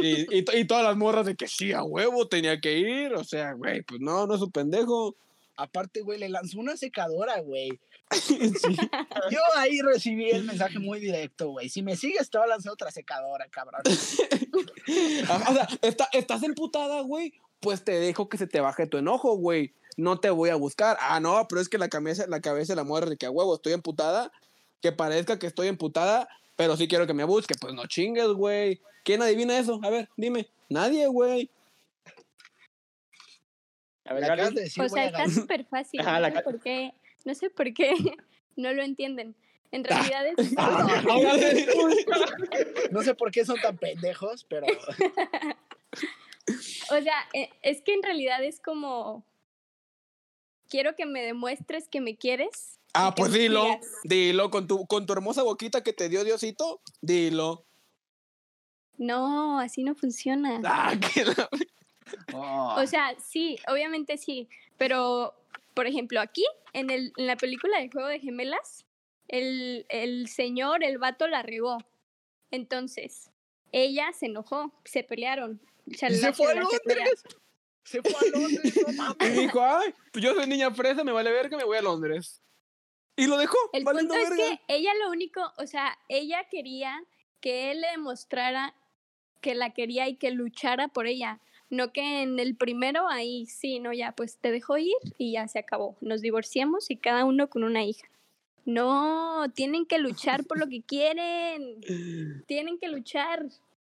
Y, 0.00 0.38
y, 0.38 0.42
to- 0.42 0.56
y 0.56 0.64
todas 0.66 0.84
las 0.84 0.96
morras 0.96 1.26
de 1.26 1.36
que 1.36 1.48
sí, 1.48 1.72
a 1.72 1.82
huevo, 1.82 2.28
tenía 2.28 2.60
que 2.60 2.78
ir. 2.78 3.14
O 3.14 3.24
sea, 3.24 3.52
güey, 3.52 3.82
pues 3.82 4.00
no, 4.00 4.26
no 4.26 4.34
es 4.34 4.40
un 4.42 4.50
pendejo. 4.52 5.16
Aparte, 5.56 6.00
güey, 6.02 6.18
le 6.18 6.28
lanzó 6.28 6.58
una 6.60 6.76
secadora, 6.76 7.40
güey. 7.40 7.78
Sí. 8.14 8.38
Yo 9.30 9.38
ahí 9.56 9.80
recibí 9.80 10.30
el 10.30 10.44
mensaje 10.44 10.78
muy 10.78 11.00
directo, 11.00 11.48
güey. 11.50 11.68
Si 11.68 11.82
me 11.82 11.96
sigues, 11.96 12.30
te 12.30 12.38
voy 12.38 12.44
a 12.46 12.50
lanzar 12.50 12.72
otra 12.72 12.90
secadora, 12.90 13.46
cabrón. 13.50 13.80
Ajá, 15.28 15.44
O 15.50 15.54
sea, 15.54 15.68
está- 15.82 16.08
estás 16.12 16.42
emputada, 16.42 17.00
güey. 17.00 17.32
Pues 17.60 17.82
te 17.82 17.92
dejo 17.98 18.28
que 18.28 18.36
se 18.36 18.46
te 18.46 18.60
baje 18.60 18.86
tu 18.86 18.98
enojo, 18.98 19.36
güey. 19.36 19.72
No 19.96 20.18
te 20.18 20.30
voy 20.30 20.50
a 20.50 20.56
buscar. 20.56 20.96
Ah, 21.00 21.20
no, 21.20 21.46
pero 21.48 21.60
es 21.60 21.68
que 21.68 21.78
la 21.78 21.88
cabeza, 21.88 22.26
la 22.26 22.40
cabeza 22.40 22.72
de 22.72 22.76
la 22.76 22.84
mujer 22.84 23.08
de 23.08 23.16
que 23.16 23.26
a 23.26 23.30
huevo 23.30 23.54
estoy 23.54 23.72
emputada. 23.72 24.32
Que 24.80 24.92
parezca 24.92 25.38
que 25.38 25.46
estoy 25.46 25.68
emputada, 25.68 26.28
pero 26.56 26.76
sí 26.76 26.88
quiero 26.88 27.06
que 27.06 27.14
me 27.14 27.24
busque. 27.24 27.54
Pues 27.60 27.74
no 27.74 27.86
chingues, 27.86 28.28
güey. 28.28 28.80
¿Quién 29.04 29.22
adivina 29.22 29.58
eso? 29.58 29.80
A 29.82 29.90
ver, 29.90 30.08
dime. 30.16 30.48
Nadie, 30.68 31.06
güey. 31.06 31.50
A 34.06 34.14
ver, 34.14 34.24
acabas 34.24 34.54
de 34.54 34.62
decir, 34.62 34.82
O 34.82 34.88
sea, 34.88 35.06
está 35.06 35.28
súper 35.28 35.64
fácil. 35.64 36.00
Ajá, 36.00 36.14
no, 36.14 36.20
la 36.20 36.32
sé 36.32 36.42
por 36.42 36.60
qué, 36.60 36.92
no 37.24 37.34
sé 37.34 37.50
por 37.50 37.72
qué 37.72 37.94
no 38.56 38.72
lo 38.72 38.82
entienden. 38.82 39.34
En 39.72 39.82
realidad 39.82 40.26
es... 40.26 40.36
No 42.92 43.02
sé 43.02 43.14
por 43.14 43.32
qué 43.32 43.44
son 43.44 43.60
tan 43.60 43.76
pendejos, 43.76 44.44
pero 44.44 44.66
O 46.90 47.02
sea, 47.02 47.28
eh, 47.32 47.50
es 47.62 47.82
que 47.82 47.94
en 47.94 48.02
realidad 48.02 48.44
es 48.44 48.60
como... 48.60 49.24
Quiero 50.74 50.96
que 50.96 51.06
me 51.06 51.22
demuestres 51.22 51.86
que 51.86 52.00
me 52.00 52.16
quieres. 52.16 52.80
Ah, 52.94 53.14
pues 53.16 53.30
me 53.30 53.38
dilo. 53.38 53.64
Dilo 54.02 54.50
con 54.50 54.66
tu, 54.66 54.88
con 54.88 55.06
tu 55.06 55.12
hermosa 55.12 55.44
boquita 55.44 55.84
que 55.84 55.92
te 55.92 56.08
dio 56.08 56.24
Diosito. 56.24 56.80
Dilo. 57.00 57.64
No, 58.96 59.60
así 59.60 59.84
no 59.84 59.94
funciona. 59.94 60.60
Ah, 60.64 60.94
la- 61.36 61.48
Oh. 62.34 62.74
O 62.76 62.86
sea, 62.88 63.14
sí, 63.24 63.56
obviamente 63.68 64.18
sí, 64.18 64.48
pero 64.76 65.32
por 65.74 65.86
ejemplo, 65.86 66.20
aquí 66.20 66.44
en, 66.72 66.90
el, 66.90 67.12
en 67.18 67.28
la 67.28 67.36
película 67.36 67.78
de 67.78 67.88
Juego 67.88 68.08
de 68.08 68.18
Gemelas, 68.18 68.84
el, 69.28 69.86
el 69.90 70.26
señor, 70.26 70.82
el 70.82 70.98
vato 70.98 71.28
la 71.28 71.44
regó. 71.44 71.78
Entonces, 72.50 73.30
ella 73.70 74.12
se 74.12 74.26
enojó, 74.26 74.72
se 74.84 75.04
pelearon. 75.04 75.60
¿Y 75.86 75.94
Chalala, 75.94 76.18
se 76.28 76.32
fue 76.32 76.50
a 76.50 76.54
chalala. 76.54 77.10
Se 77.84 78.00
fue 78.02 78.12
a 78.12 78.38
Londres, 78.38 78.74
no 78.86 78.92
Y 78.92 78.96
mames. 78.96 79.36
dijo, 79.38 79.62
ay, 79.62 79.94
pues 80.12 80.24
yo 80.24 80.34
soy 80.34 80.46
niña 80.46 80.70
fresa, 80.72 81.04
me 81.04 81.12
vale 81.12 81.30
verga, 81.30 81.56
me 81.56 81.64
voy 81.64 81.76
a 81.78 81.82
Londres. 81.82 82.40
Y 83.16 83.26
lo 83.26 83.36
dejó, 83.36 83.56
El 83.72 83.84
punto 83.84 84.14
es 84.14 84.30
verga. 84.30 84.36
que 84.36 84.60
ella 84.74 84.90
lo 85.04 85.10
único, 85.10 85.40
o 85.58 85.66
sea, 85.66 85.96
ella 86.08 86.44
quería 86.50 87.04
que 87.40 87.70
él 87.70 87.80
le 87.82 87.88
demostrara 87.88 88.74
que 89.40 89.54
la 89.54 89.70
quería 89.74 90.08
y 90.08 90.16
que 90.16 90.30
luchara 90.30 90.88
por 90.88 91.06
ella. 91.06 91.40
No 91.70 91.92
que 91.92 92.22
en 92.22 92.38
el 92.40 92.56
primero 92.56 93.08
ahí 93.08 93.46
sí, 93.46 93.78
no, 93.80 93.92
ya 93.92 94.12
pues 94.12 94.38
te 94.38 94.50
dejó 94.50 94.78
ir 94.78 94.94
y 95.18 95.32
ya 95.32 95.46
se 95.48 95.58
acabó. 95.58 95.96
Nos 96.00 96.22
divorciamos 96.22 96.90
y 96.90 96.96
cada 96.96 97.24
uno 97.24 97.48
con 97.50 97.64
una 97.64 97.84
hija. 97.84 98.08
No, 98.64 99.44
tienen 99.54 99.84
que 99.86 99.98
luchar 99.98 100.44
por 100.44 100.58
lo 100.58 100.66
que 100.68 100.82
quieren. 100.82 101.80
Tienen 102.46 102.78
que 102.78 102.88
luchar. 102.88 103.44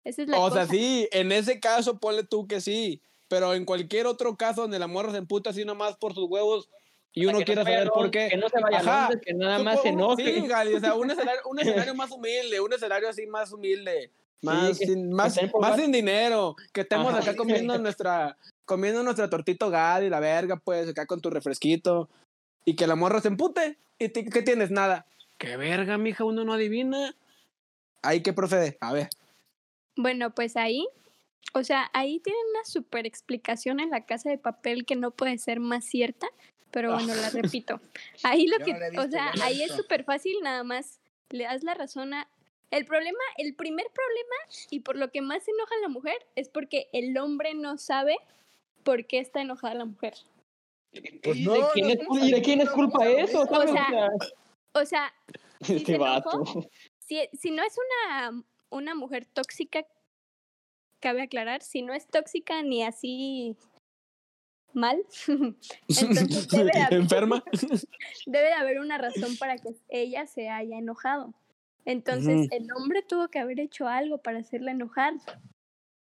Esa 0.04 0.22
es 0.22 0.28
la 0.28 0.38
O 0.38 0.48
cosa. 0.48 0.66
sea, 0.66 0.74
sí, 0.74 1.08
en 1.12 1.32
ese 1.32 1.60
caso 1.60 1.98
ponle 1.98 2.24
tú 2.24 2.46
que 2.46 2.60
sí, 2.60 3.00
pero 3.34 3.52
en 3.52 3.64
cualquier 3.64 4.06
otro 4.06 4.36
caso 4.36 4.62
donde 4.62 4.78
la 4.78 4.86
morra 4.86 5.10
se 5.10 5.16
emputa 5.18 5.50
así 5.50 5.64
nomás 5.64 5.96
por 5.96 6.14
sus 6.14 6.30
huevos 6.30 6.70
y 7.12 7.26
uno 7.26 7.40
no 7.40 7.44
quiere 7.44 7.64
vaya 7.64 7.78
saber 7.78 7.90
por 7.90 8.08
qué. 8.12 8.28
Que 8.30 8.36
no 8.36 8.48
se 8.48 8.60
vaya 8.60 8.78
Ajá. 8.78 9.06
a 9.06 9.08
Londres, 9.08 9.22
que 9.26 9.34
nada 9.34 9.58
más 9.58 9.82
se 9.82 9.88
enoje. 9.88 10.24
Sí, 10.40 10.46
Gali, 10.46 10.74
o 10.74 10.78
sea, 10.78 10.94
un 10.94 11.10
escenario, 11.10 11.40
un 11.50 11.58
escenario 11.58 11.96
más 11.96 12.12
humilde, 12.12 12.60
un 12.60 12.72
escenario 12.72 13.08
así 13.08 13.26
más 13.26 13.52
humilde, 13.52 14.12
más, 14.40 14.78
que- 14.78 14.86
sin, 14.86 15.10
más, 15.10 15.36
más 15.60 15.80
sin 15.80 15.90
dinero, 15.90 16.54
que 16.72 16.82
estemos 16.82 17.12
Ajá. 17.12 17.22
acá 17.22 17.34
comiendo 17.34 17.76
nuestra, 17.76 18.36
comiendo 18.64 19.02
nuestra 19.02 19.28
tortito 19.28 19.68
Gali, 19.68 20.08
la 20.08 20.20
verga, 20.20 20.54
pues, 20.64 20.88
acá 20.90 21.04
con 21.06 21.20
tu 21.20 21.28
refresquito, 21.28 22.08
y 22.64 22.76
que 22.76 22.86
la 22.86 22.94
morra 22.94 23.20
se 23.20 23.26
empute, 23.26 23.78
y 23.98 24.10
¿qué 24.10 24.42
tienes? 24.42 24.70
Nada. 24.70 25.06
¿Qué 25.38 25.56
verga, 25.56 25.98
mija? 25.98 26.22
Uno 26.22 26.44
no 26.44 26.52
adivina. 26.52 27.16
Ahí 28.00 28.22
que 28.22 28.32
procede, 28.32 28.78
a 28.80 28.92
ver. 28.92 29.08
Bueno, 29.96 30.30
pues 30.30 30.56
ahí, 30.56 30.86
o 31.52 31.62
sea, 31.62 31.90
ahí 31.92 32.18
tienen 32.20 32.40
una 32.50 32.64
super 32.64 33.06
explicación 33.06 33.80
en 33.80 33.90
la 33.90 34.06
casa 34.06 34.30
de 34.30 34.38
papel 34.38 34.84
que 34.86 34.96
no 34.96 35.10
puede 35.10 35.38
ser 35.38 35.60
más 35.60 35.84
cierta, 35.84 36.26
pero 36.70 36.92
bueno, 36.92 37.14
la 37.14 37.30
repito. 37.30 37.80
Ahí 38.22 38.46
lo 38.46 38.58
Yo 38.58 38.64
que, 38.64 38.72
no 38.92 39.02
o 39.02 39.08
sea, 39.08 39.32
no 39.36 39.42
ahí 39.44 39.62
es 39.62 39.72
súper 39.72 40.04
fácil, 40.04 40.36
nada 40.42 40.64
más 40.64 41.00
le 41.30 41.44
das 41.44 41.62
la 41.62 41.74
razón 41.74 42.14
a... 42.14 42.28
El 42.70 42.86
problema, 42.86 43.18
el 43.36 43.54
primer 43.54 43.86
problema, 43.92 44.34
y 44.70 44.80
por 44.80 44.96
lo 44.96 45.10
que 45.12 45.20
más 45.22 45.44
se 45.44 45.52
enoja 45.52 45.76
la 45.80 45.88
mujer, 45.88 46.16
es 46.34 46.48
porque 46.48 46.88
el 46.92 47.16
hombre 47.18 47.54
no 47.54 47.78
sabe 47.78 48.16
por 48.82 49.06
qué 49.06 49.20
está 49.20 49.40
enojada 49.40 49.74
la 49.74 49.84
mujer. 49.84 50.14
Pues 51.22 51.36
¿Y 51.36 51.44
no, 51.44 51.52
de 51.52 51.64
quién 51.72 51.90
es, 51.90 51.96
es 52.00 52.06
cul- 52.06 52.24
¿Y 52.26 52.30
de 52.32 52.42
quién 52.42 52.60
es 52.60 52.66
no, 52.66 52.72
culpa 52.74 52.98
o 52.98 53.02
sea, 53.02 53.20
eso? 53.22 53.42
o 53.42 53.66
sea, 53.66 54.10
O 54.72 54.84
sea, 54.84 55.14
si 55.60 55.66
se 55.66 55.76
este 55.76 55.98
vato. 55.98 56.30
enojó, 56.32 56.68
si, 56.98 57.20
si 57.32 57.50
no 57.52 57.62
es 57.62 57.76
una, 57.78 58.42
una 58.70 58.94
mujer 58.96 59.26
tóxica, 59.26 59.84
cabe 61.04 61.20
aclarar, 61.20 61.62
si 61.62 61.82
no 61.82 61.92
es 61.92 62.06
tóxica 62.06 62.62
ni 62.62 62.82
así 62.82 63.58
mal, 64.72 65.04
entonces 65.88 66.48
debe 66.48 66.70
de, 66.72 66.80
haber, 66.80 66.98
Enferma. 66.98 67.44
debe 68.26 68.46
de 68.46 68.54
haber 68.54 68.80
una 68.80 68.96
razón 68.96 69.36
para 69.36 69.58
que 69.58 69.68
ella 69.90 70.26
se 70.26 70.48
haya 70.48 70.78
enojado. 70.78 71.34
Entonces 71.84 72.48
el 72.50 72.66
hombre 72.74 73.02
tuvo 73.02 73.28
que 73.28 73.38
haber 73.38 73.60
hecho 73.60 73.86
algo 73.86 74.16
para 74.16 74.38
hacerla 74.38 74.70
enojar. 74.70 75.12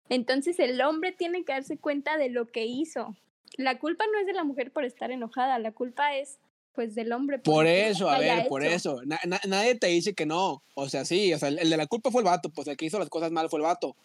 Entonces 0.08 0.60
el 0.60 0.80
hombre 0.82 1.12
tiene 1.12 1.44
que 1.44 1.54
darse 1.54 1.80
cuenta 1.80 2.18
de 2.18 2.30
lo 2.30 2.46
que 2.52 2.68
hizo. 2.68 3.18
La 3.58 3.80
culpa 3.80 4.06
no 4.14 4.20
es 4.20 4.28
de 4.28 4.34
la 4.34 4.44
mujer 4.44 4.72
por 4.72 4.86
estar 4.86 5.10
enojada, 5.10 5.58
la 5.58 5.72
culpa 5.72 6.16
es 6.16 6.38
pues 6.74 6.94
del 6.94 7.12
hombre. 7.12 7.40
Por 7.40 7.66
eso, 7.66 8.08
a 8.08 8.20
ver, 8.20 8.48
por 8.48 8.64
hecho. 8.64 8.76
eso. 8.76 9.02
Na- 9.04 9.20
na- 9.26 9.42
nadie 9.48 9.74
te 9.74 9.88
dice 9.88 10.14
que 10.14 10.28
no. 10.28 10.62
O 10.76 10.88
sea, 10.90 11.06
sí, 11.06 11.34
o 11.34 11.40
sea, 11.40 11.50
el, 11.50 11.58
el 11.58 11.72
de 11.72 11.78
la 11.78 11.88
culpa 11.88 12.12
fue 12.12 12.22
el 12.22 12.26
vato, 12.26 12.50
pues 12.50 12.68
el 12.68 12.78
que 12.78 12.86
hizo 12.86 13.00
las 13.00 13.10
cosas 13.10 13.32
mal 13.32 13.50
fue 13.50 13.58
el 13.58 13.64
vato. 13.64 13.96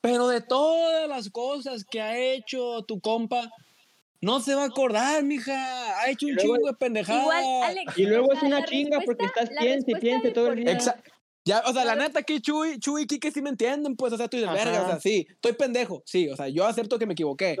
Pero 0.00 0.28
de 0.28 0.40
todas 0.40 1.08
las 1.08 1.28
cosas 1.30 1.84
que 1.84 2.00
ha 2.00 2.16
hecho 2.18 2.82
tu 2.82 3.00
compa, 3.00 3.50
no 4.20 4.40
se 4.40 4.54
va 4.54 4.62
a 4.62 4.66
acordar, 4.66 5.22
mija. 5.24 6.00
Ha 6.00 6.10
hecho 6.10 6.26
un 6.26 6.34
luego- 6.34 6.54
chingo 6.56 6.68
de 6.68 6.74
pendejadas. 6.74 7.22
Igual, 7.22 7.62
Alex. 7.64 7.98
Y 7.98 8.02
luego 8.04 8.32
es 8.32 8.42
una 8.42 8.64
chinga 8.64 9.00
porque 9.04 9.24
estás 9.26 9.50
piense 9.58 9.90
y 9.90 9.94
piense 9.96 10.30
todo 10.30 10.48
el 10.52 10.56
día. 10.64 10.76
qué- 10.76 10.84
Exa- 10.84 11.02
Ya, 11.44 11.62
o 11.66 11.72
sea, 11.72 11.84
la 11.86 11.94
neta 11.96 12.18
aquí 12.20 12.40
Chuy, 12.42 12.78
Chuy 12.78 13.02
y 13.04 13.06
Kike 13.06 13.30
sí 13.32 13.40
me 13.40 13.48
entienden, 13.48 13.96
pues, 13.96 14.12
o 14.12 14.16
sea, 14.18 14.24
estoy 14.24 14.40
de 14.40 14.46
verga, 14.46 14.82
o 14.82 14.84
Ajá. 14.84 14.90
sea, 14.90 15.00
sí, 15.00 15.26
estoy 15.30 15.52
pendejo, 15.54 16.02
sí, 16.04 16.28
o 16.28 16.36
sea, 16.36 16.46
yo 16.48 16.66
acepto 16.66 16.98
que 16.98 17.06
me 17.06 17.14
equivoqué. 17.14 17.56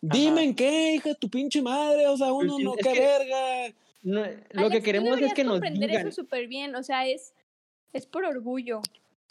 Dime 0.00 0.44
en 0.44 0.54
qué, 0.54 0.94
hija, 0.94 1.14
tu 1.14 1.28
pinche 1.28 1.60
madre, 1.60 2.06
o 2.06 2.16
sea, 2.16 2.32
uno 2.32 2.56
sí, 2.56 2.62
no, 2.62 2.74
es 2.78 2.86
qué 2.86 2.92
que- 2.92 3.00
verga. 3.00 3.74
No, 4.04 4.20
lo 4.20 4.26
Alex, 4.60 4.70
que 4.70 4.82
queremos 4.82 5.20
es 5.20 5.34
que 5.34 5.42
nos 5.42 5.60
digan. 5.60 5.90
eso 5.90 6.12
súper 6.12 6.46
bien, 6.46 6.76
o 6.76 6.82
sea, 6.84 7.08
es, 7.08 7.32
es 7.92 8.06
por 8.06 8.24
orgullo. 8.24 8.80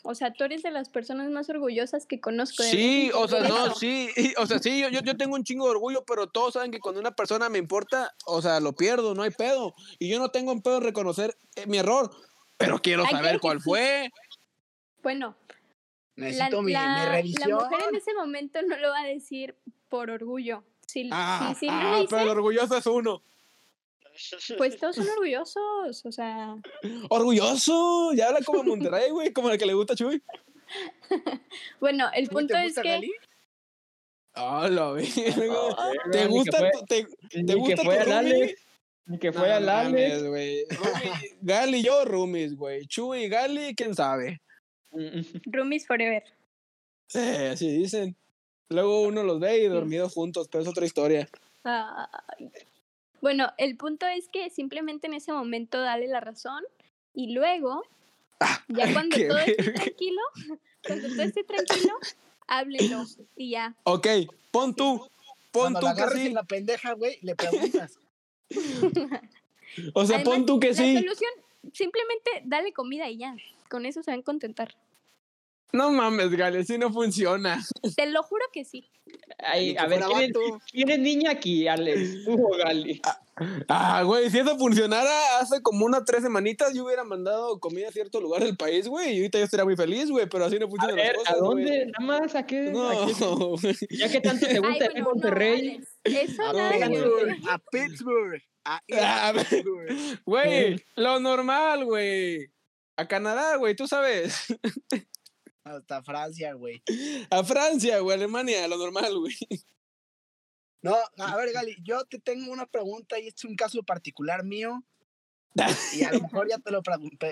O 0.03 0.15
sea, 0.15 0.31
tú 0.31 0.43
eres 0.43 0.61
de 0.63 0.71
las 0.71 0.89
personas 0.89 1.29
más 1.31 1.49
orgullosas 1.49 2.05
que 2.05 2.21
conozco. 2.21 2.63
de 2.63 2.69
Sí, 2.69 3.11
o 3.13 3.27
sea, 3.27 3.41
no, 3.41 3.73
sí, 3.75 4.09
y- 4.15 4.33
o 4.37 4.45
sea, 4.45 4.59
sí, 4.59 4.79
yo, 4.79 4.89
yo, 4.89 5.01
yo 5.01 5.17
tengo 5.17 5.35
un 5.35 5.43
chingo 5.43 5.65
de 5.65 5.71
orgullo, 5.71 6.03
pero 6.05 6.27
todos 6.27 6.53
saben 6.53 6.71
que 6.71 6.79
cuando 6.79 7.01
una 7.01 7.11
persona 7.11 7.49
me 7.49 7.57
importa, 7.57 8.13
o 8.25 8.41
sea, 8.41 8.59
lo 8.59 8.73
pierdo, 8.73 9.15
no 9.15 9.23
hay 9.23 9.31
pedo. 9.31 9.73
Y 9.99 10.09
yo 10.09 10.19
no 10.19 10.29
tengo 10.29 10.51
un 10.51 10.61
pedo 10.61 10.77
en 10.77 10.83
reconocer 10.83 11.35
eh, 11.55 11.65
mi 11.67 11.77
error, 11.79 12.11
pero 12.57 12.79
quiero 12.79 13.05
saber 13.07 13.39
cuál 13.39 13.59
fue. 13.59 14.09
Bueno, 15.03 15.35
la, 16.15 16.25
Necesito 16.27 16.61
mi, 16.61 16.67
mi 16.67 16.73
la- 16.73 16.87
la 17.05 17.11
revisión. 17.11 17.51
mujer 17.51 17.79
en 17.89 17.95
ese 17.95 18.13
momento 18.13 18.61
no 18.61 18.77
lo 18.77 18.89
va 18.89 19.01
a 19.01 19.05
decir 19.05 19.55
por 19.89 20.09
orgullo. 20.09 20.63
Si, 20.85 21.09
Ah, 21.11 21.53
si, 21.53 21.59
si 21.61 21.67
no 21.67 21.73
ah, 21.73 21.83
lo 21.83 21.95
dice, 21.97 22.07
pero 22.09 22.21
el 22.23 22.29
orgulloso 22.29 22.77
es 22.77 22.85
uno. 22.85 23.21
Pues 24.57 24.77
todos 24.79 24.95
son 24.95 25.07
orgullosos, 25.09 26.05
o 26.05 26.11
sea, 26.11 26.55
Orgulloso, 27.09 28.13
ya 28.13 28.27
habla 28.29 28.39
como 28.45 28.63
Monterrey, 28.63 29.11
güey, 29.11 29.31
como 29.33 29.49
el 29.49 29.57
que 29.57 29.65
le 29.65 29.73
gusta 29.73 29.93
a 29.93 29.95
Chuy. 29.95 30.21
bueno, 31.79 32.09
el 32.13 32.25
¿Chuy, 32.27 32.33
punto 32.33 32.53
te 32.53 32.65
es 32.65 32.75
que 32.75 32.81
Gali? 32.89 33.11
La 34.35 34.91
verga. 34.91 34.93
verga, 34.93 35.91
¿Te 36.11 36.19
que 36.19 36.27
gusta, 36.27 36.57
fue- 36.57 36.71
te, 36.87 37.07
Ni 37.33 37.45
te 37.45 37.53
que 37.53 37.59
gusta 37.59 37.83
fue 37.83 38.03
tu? 38.03 38.11
Alex. 38.11 38.61
Ni 39.05 39.17
que 39.19 39.31
fue 39.31 39.47
No 39.47 39.53
al 39.55 39.69
Alex. 39.69 39.91
mames, 39.91 40.23
güey. 40.27 40.65
Gali 41.41 41.77
y 41.79 41.83
yo, 41.83 42.03
roomies, 42.05 42.55
güey. 42.55 42.85
Chuy 42.87 43.23
y 43.23 43.29
Gali, 43.29 43.73
quién 43.75 43.95
sabe. 43.95 44.41
Mm, 44.91 45.21
roomies 45.45 45.87
forever. 45.87 46.23
Sí, 47.07 47.19
así 47.19 47.69
dicen. 47.77 48.15
Luego 48.69 49.03
uno 49.03 49.23
los 49.23 49.39
ve 49.39 49.59
y 49.63 49.67
dormidos 49.69 50.13
juntos, 50.13 50.49
pero 50.51 50.61
es 50.61 50.67
otra 50.67 50.85
historia. 50.85 51.27
Ay. 51.63 52.51
Bueno, 53.27 53.51
el 53.57 53.75
punto 53.75 54.05
es 54.05 54.29
que 54.29 54.49
simplemente 54.49 55.07
en 55.07 55.13
ese 55.13 55.33
momento 55.33 55.81
dale 55.81 56.07
la 56.07 56.21
razón 56.21 56.63
y 57.13 57.33
luego, 57.33 57.83
ya 58.69 58.85
cuando 58.93 59.17
todo 59.17 59.37
esté 59.39 59.73
tranquilo, 59.73 60.21
cuando 60.81 61.09
todo 61.09 61.21
esté 61.23 61.43
tranquilo, 61.43 61.93
háblenlo 62.47 63.03
y 63.35 63.49
ya. 63.49 63.75
Ok, 63.83 64.07
pon 64.49 64.73
tú. 64.73 65.05
Pon 65.51 65.73
Cuando 65.73 65.79
tú 65.81 65.85
la 65.87 65.95
que 65.95 66.01
agarres 66.01 66.21
sí. 66.21 66.27
en 66.27 66.33
la 66.35 66.43
pendeja, 66.45 66.93
güey, 66.93 67.19
le 67.21 67.35
preguntas. 67.35 67.99
O 69.93 70.05
sea, 70.05 70.23
pon 70.23 70.45
tú 70.45 70.61
que 70.61 70.69
la 70.69 70.75
sí. 70.75 70.97
solución, 70.97 71.31
simplemente 71.73 72.31
dale 72.45 72.71
comida 72.71 73.09
y 73.09 73.17
ya. 73.17 73.35
Con 73.69 73.85
eso 73.85 74.03
se 74.03 74.11
van 74.11 74.21
a 74.21 74.23
contentar. 74.23 74.73
No 75.73 75.91
mames, 75.91 76.29
Gali, 76.31 76.59
así 76.59 76.77
no 76.77 76.91
funciona. 76.93 77.61
Te 77.95 78.05
lo 78.07 78.23
juro 78.23 78.43
que 78.53 78.63
sí. 78.63 78.89
Ay, 79.39 79.75
a 79.77 79.85
ver, 79.85 80.01
¿quién 80.01 80.31
quién 80.71 80.89
es 80.89 80.99
niña 80.99 81.31
aquí, 81.31 81.67
Alex? 81.67 82.23
¿Tú 82.25 82.33
o 82.47 82.57
Gali? 82.57 83.01
Ah, 83.67 84.01
güey, 84.03 84.29
si 84.31 84.39
eso 84.39 84.57
funcionara 84.57 85.39
hace 85.39 85.61
como 85.61 85.85
unas 85.85 86.05
tres 86.05 86.23
semanitas, 86.23 86.73
yo 86.73 86.85
hubiera 86.85 87.03
mandado 87.03 87.59
comida 87.59 87.89
a 87.89 87.91
cierto 87.91 88.19
lugar 88.19 88.43
del 88.43 88.57
país, 88.57 88.87
güey, 88.87 89.13
y 89.13 89.17
ahorita 89.17 89.37
yo 89.39 89.45
estaría 89.45 89.65
muy 89.65 89.75
feliz, 89.75 90.09
güey, 90.09 90.27
pero 90.27 90.45
así 90.45 90.57
no 90.57 90.65
A 90.65 90.69
funcionan 90.69 90.95
ver, 90.95 91.15
las 91.17 91.17
cosas. 91.17 91.35
¿a 91.35 91.39
güey. 91.45 91.65
dónde? 91.65 91.85
Nada 91.99 92.19
más, 92.19 92.35
¿a 92.35 92.45
qué? 92.47 92.59
¿A 92.61 92.65
qué? 92.65 92.71
No, 92.71 93.47
güey. 93.57 93.75
Ya 93.91 94.09
que 94.09 94.21
tanto 94.21 94.47
te 94.47 94.53
Ay, 94.53 94.59
gusta 94.59 94.85
bueno, 94.85 94.99
no, 94.99 95.05
Monterrey. 95.05 95.69
Alex, 95.69 95.97
eso 96.05 96.43
A 96.43 96.53
nada 96.53 96.87
Pittsburgh, 96.87 97.37
a 97.49 97.57
Pittsburgh, 97.71 98.41
a 98.65 98.81
Ah, 98.93 99.27
a 99.27 99.31
ver. 99.33 99.45
Pittsburgh. 99.47 100.19
Güey, 100.25 100.85
lo 100.95 101.19
normal, 101.19 101.85
güey. 101.85 102.47
A 102.97 103.07
Canadá, 103.07 103.57
güey, 103.57 103.75
tú 103.75 103.87
sabes. 103.87 104.47
Hasta 105.75 106.03
Francia, 106.03 106.53
güey. 106.53 106.81
A 107.29 107.43
Francia, 107.43 107.99
güey, 107.99 108.17
Alemania, 108.17 108.67
lo 108.67 108.77
normal, 108.77 109.17
güey. 109.19 109.35
No, 110.81 110.95
a 111.17 111.35
ver, 111.35 111.51
Gali, 111.51 111.75
yo 111.83 112.05
te 112.05 112.19
tengo 112.19 112.51
una 112.51 112.65
pregunta 112.65 113.19
y 113.19 113.27
este 113.27 113.39
es 113.39 113.45
un 113.45 113.55
caso 113.55 113.83
particular 113.83 114.43
mío. 114.43 114.83
Y 115.93 116.03
a 116.03 116.11
lo 116.11 116.21
mejor 116.21 116.47
ya 116.47 116.59
te 116.59 116.71
lo 116.71 116.81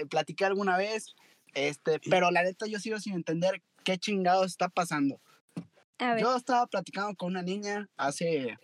platiqué 0.10 0.45
alguna 0.45 0.78
vez. 0.78 1.15
Este, 1.54 2.00
pero 2.10 2.32
la 2.32 2.43
neta 2.43 2.65
yo 2.65 2.80
sigo 2.80 3.00
sin 3.00 3.13
entender 3.13 3.62
qué 3.84 3.98
chingados 3.98 4.48
está 4.48 4.67
pasando. 4.67 5.21
A 6.00 6.15
ver, 6.15 6.24
Yo 6.24 6.36
estaba 6.36 6.67
platicando 6.67 7.15
con 7.15 7.30
una 7.30 7.43
niña 7.43 7.88
hace 7.95 8.58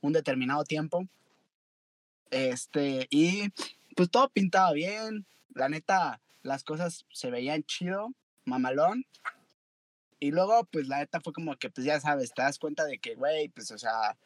un 0.00 0.12
determinado 0.12 0.62
tiempo. 0.64 1.08
Este, 2.30 3.06
y 3.10 3.48
pues 3.96 4.10
todo 4.10 4.28
pintaba 4.28 4.72
bien. 4.72 5.26
La 5.54 5.68
neta, 5.68 6.20
las 6.42 6.62
cosas 6.62 7.06
se 7.12 7.30
veían 7.30 7.64
chido, 7.64 8.12
mamalón. 8.48 9.04
Y 10.20 10.32
luego, 10.32 10.64
pues 10.72 10.88
la 10.88 10.98
neta 10.98 11.20
fue 11.20 11.32
como 11.32 11.54
que, 11.56 11.70
pues 11.70 11.84
ya 11.86 12.00
sabes, 12.00 12.32
te 12.34 12.42
das 12.42 12.58
cuenta 12.58 12.84
de 12.84 12.98
que, 12.98 13.14
güey, 13.14 13.48
pues, 13.50 13.70
o 13.70 13.78
sea, 13.78 14.16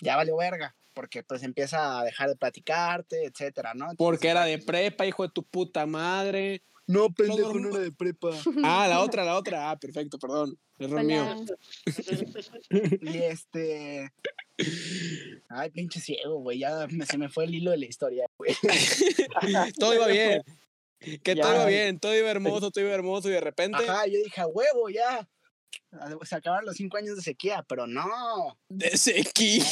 ya 0.00 0.16
valió 0.16 0.36
verga. 0.36 0.74
Porque 0.94 1.22
pues 1.22 1.42
empieza 1.42 2.00
a 2.00 2.04
dejar 2.04 2.28
de 2.28 2.36
platicarte, 2.36 3.24
etcétera, 3.24 3.72
¿no? 3.74 3.94
Porque 3.96 4.28
era 4.28 4.44
de 4.44 4.58
prepa, 4.58 5.06
hijo 5.06 5.22
de 5.22 5.30
tu 5.30 5.42
puta 5.42 5.86
madre. 5.86 6.62
No, 6.86 7.10
pendejo, 7.10 7.54
no 7.54 7.70
era 7.70 7.78
de 7.78 7.92
prepa. 7.92 8.28
Ah, 8.64 8.86
la 8.88 9.00
otra, 9.00 9.24
la 9.24 9.36
otra. 9.36 9.70
Ah, 9.70 9.78
perfecto, 9.78 10.18
perdón. 10.18 10.58
Error 10.78 11.02
mío. 11.02 11.22
hola. 11.24 11.44
Y 13.00 13.18
este. 13.22 14.12
Ay, 15.48 15.70
pinche 15.70 15.98
ciego, 16.00 16.40
güey. 16.40 16.58
Ya 16.58 16.86
me- 16.90 17.06
se 17.06 17.16
me 17.16 17.30
fue 17.30 17.44
el 17.44 17.54
hilo 17.54 17.70
de 17.70 17.78
la 17.78 17.86
historia, 17.86 18.26
güey. 18.36 18.54
Todo 19.78 19.94
iba 19.94 20.08
bien. 20.08 20.42
Que 21.22 21.34
Ya. 21.34 21.42
todo 21.42 21.54
iba 21.54 21.66
bien, 21.66 21.98
todo 21.98 22.14
iba 22.16 22.30
hermoso, 22.30 22.70
todo 22.70 22.84
iba 22.84 22.94
hermoso 22.94 23.28
y 23.28 23.32
de 23.32 23.40
repente. 23.40 23.78
Ajá, 23.88 24.06
yo 24.06 24.18
dije, 24.22 24.40
a 24.40 24.46
huevo, 24.46 24.88
ya. 24.88 25.28
Se 26.22 26.36
acabaron 26.36 26.66
los 26.66 26.76
cinco 26.76 26.96
años 26.96 27.16
de 27.16 27.22
sequía, 27.22 27.64
pero 27.68 27.86
no. 27.86 28.58
De 28.68 28.96
sequía. 28.96 29.64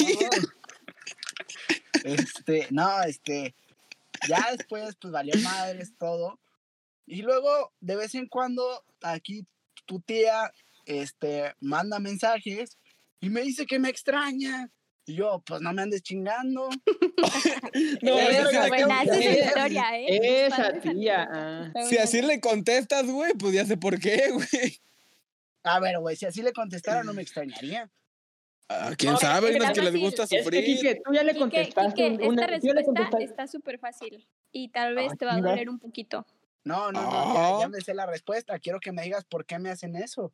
no. 2.05 2.13
Este, 2.13 2.67
no, 2.71 3.03
este. 3.03 3.55
Ya 4.29 4.49
después, 4.57 4.97
pues 5.01 5.13
valió 5.13 5.35
madres 5.43 5.93
todo. 5.99 6.39
Y 7.07 7.23
luego, 7.23 7.73
de 7.81 7.97
vez 7.97 8.15
en 8.15 8.27
cuando, 8.27 8.85
aquí 9.03 9.47
tu 9.87 10.01
tía, 10.01 10.53
este, 10.87 11.55
manda 11.61 11.99
mensajes 11.99 12.79
y 13.21 13.31
me 13.31 13.43
dice 13.43 13.67
que 13.67 13.79
me 13.79 13.89
extraña. 13.89 14.71
Y 15.11 15.15
yo, 15.17 15.43
pues 15.45 15.61
no 15.61 15.73
me 15.73 15.83
andes 15.83 16.03
chingando. 16.03 16.69
No, 18.03 18.19
esa 18.19 18.31
es 18.31 18.49
esa- 18.49 18.69
la 18.69 19.05
historia, 19.05 19.85
¿eh? 19.99 20.47
Esa 20.47 20.73
tía. 20.81 21.29
ah. 21.31 21.73
Si 21.89 21.99
así 21.99 22.23
le 22.23 22.41
contestas, 22.41 23.07
güey, 23.07 23.33
pues 23.35 23.53
ya 23.55 23.65
sé 23.67 23.77
por 23.77 23.99
qué, 23.99 24.31
güey. 24.33 24.81
A 25.63 25.79
ver, 25.81 25.99
güey, 25.99 26.17
si 26.17 26.27
así 26.27 26.43
le 26.43 26.53
contestara, 26.53 27.03
no 27.05 27.13
me 27.13 27.23
extrañaría. 27.23 27.91
Ah, 28.69 28.93
¿Quién 28.97 29.13
No, 29.15 29.19
sabe? 29.19 29.55
Unas 29.57 29.73
que 29.73 29.83
les 29.83 29.97
gusta 29.97 30.23
Es 30.25 30.31
que, 30.31 30.39
sufrir. 30.43 30.65
Quique, 30.65 31.01
tú 31.05 31.13
ya 31.13 31.23
le 31.25 31.33
Quique, 31.33 31.41
contestaste. 31.41 32.11
Quique, 32.11 32.29
una, 32.29 32.45
esta 32.45 32.59
ya 32.69 32.73
respuesta 32.75 33.19
está 33.21 33.47
súper 33.49 33.79
fácil 33.81 34.27
y 34.53 34.69
tal 34.71 34.95
vez 34.95 35.11
Ah, 35.13 35.17
te 35.17 35.27
va 35.27 35.35
a 35.35 35.41
doler 35.41 35.69
un 35.69 35.79
poquito. 35.81 36.25
No, 36.65 36.93
no, 36.93 37.03
no, 37.03 37.11
ya, 37.11 37.59
ya 37.61 37.65
Ah. 37.67 37.69
me 37.69 37.81
sé 37.81 37.95
la 37.95 38.07
respuesta. 38.07 38.59
Quiero 38.61 38.79
que 38.81 38.93
me 38.93 39.03
digas 39.03 39.25
por 39.25 39.45
qué 39.45 39.59
me 39.59 39.71
hacen 39.71 39.97
eso. 39.97 40.33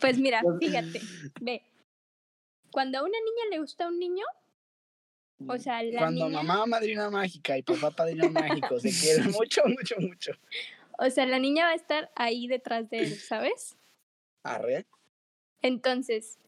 pues 0.00 0.18
mira, 0.18 0.42
fíjate, 0.60 1.00
ve. 1.40 1.62
Cuando 2.70 2.98
a 2.98 3.02
una 3.02 3.18
niña 3.18 3.50
le 3.50 3.58
gusta 3.60 3.88
un 3.88 3.98
niño, 3.98 4.24
o 5.46 5.58
sea, 5.58 5.82
la 5.82 5.98
Cuando 6.00 6.28
niña, 6.28 6.42
mamá 6.42 6.66
madrina 6.66 7.10
mágica 7.10 7.56
y 7.56 7.62
papá 7.62 7.90
padrino 7.90 8.28
mágico 8.30 8.80
se 8.80 8.90
quieren 8.90 9.30
mucho, 9.30 9.62
mucho, 9.66 9.96
mucho. 10.00 10.32
o 10.98 11.10
sea, 11.10 11.26
la 11.26 11.38
niña 11.38 11.66
va 11.66 11.72
a 11.72 11.76
estar 11.76 12.10
ahí 12.16 12.46
detrás 12.46 12.90
de 12.90 13.00
él, 13.00 13.14
¿sabes? 13.14 13.76
Arre. 14.42 14.86
Entonces, 15.62 16.38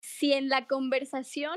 si 0.00 0.32
en 0.32 0.48
la 0.48 0.66
conversación 0.66 1.56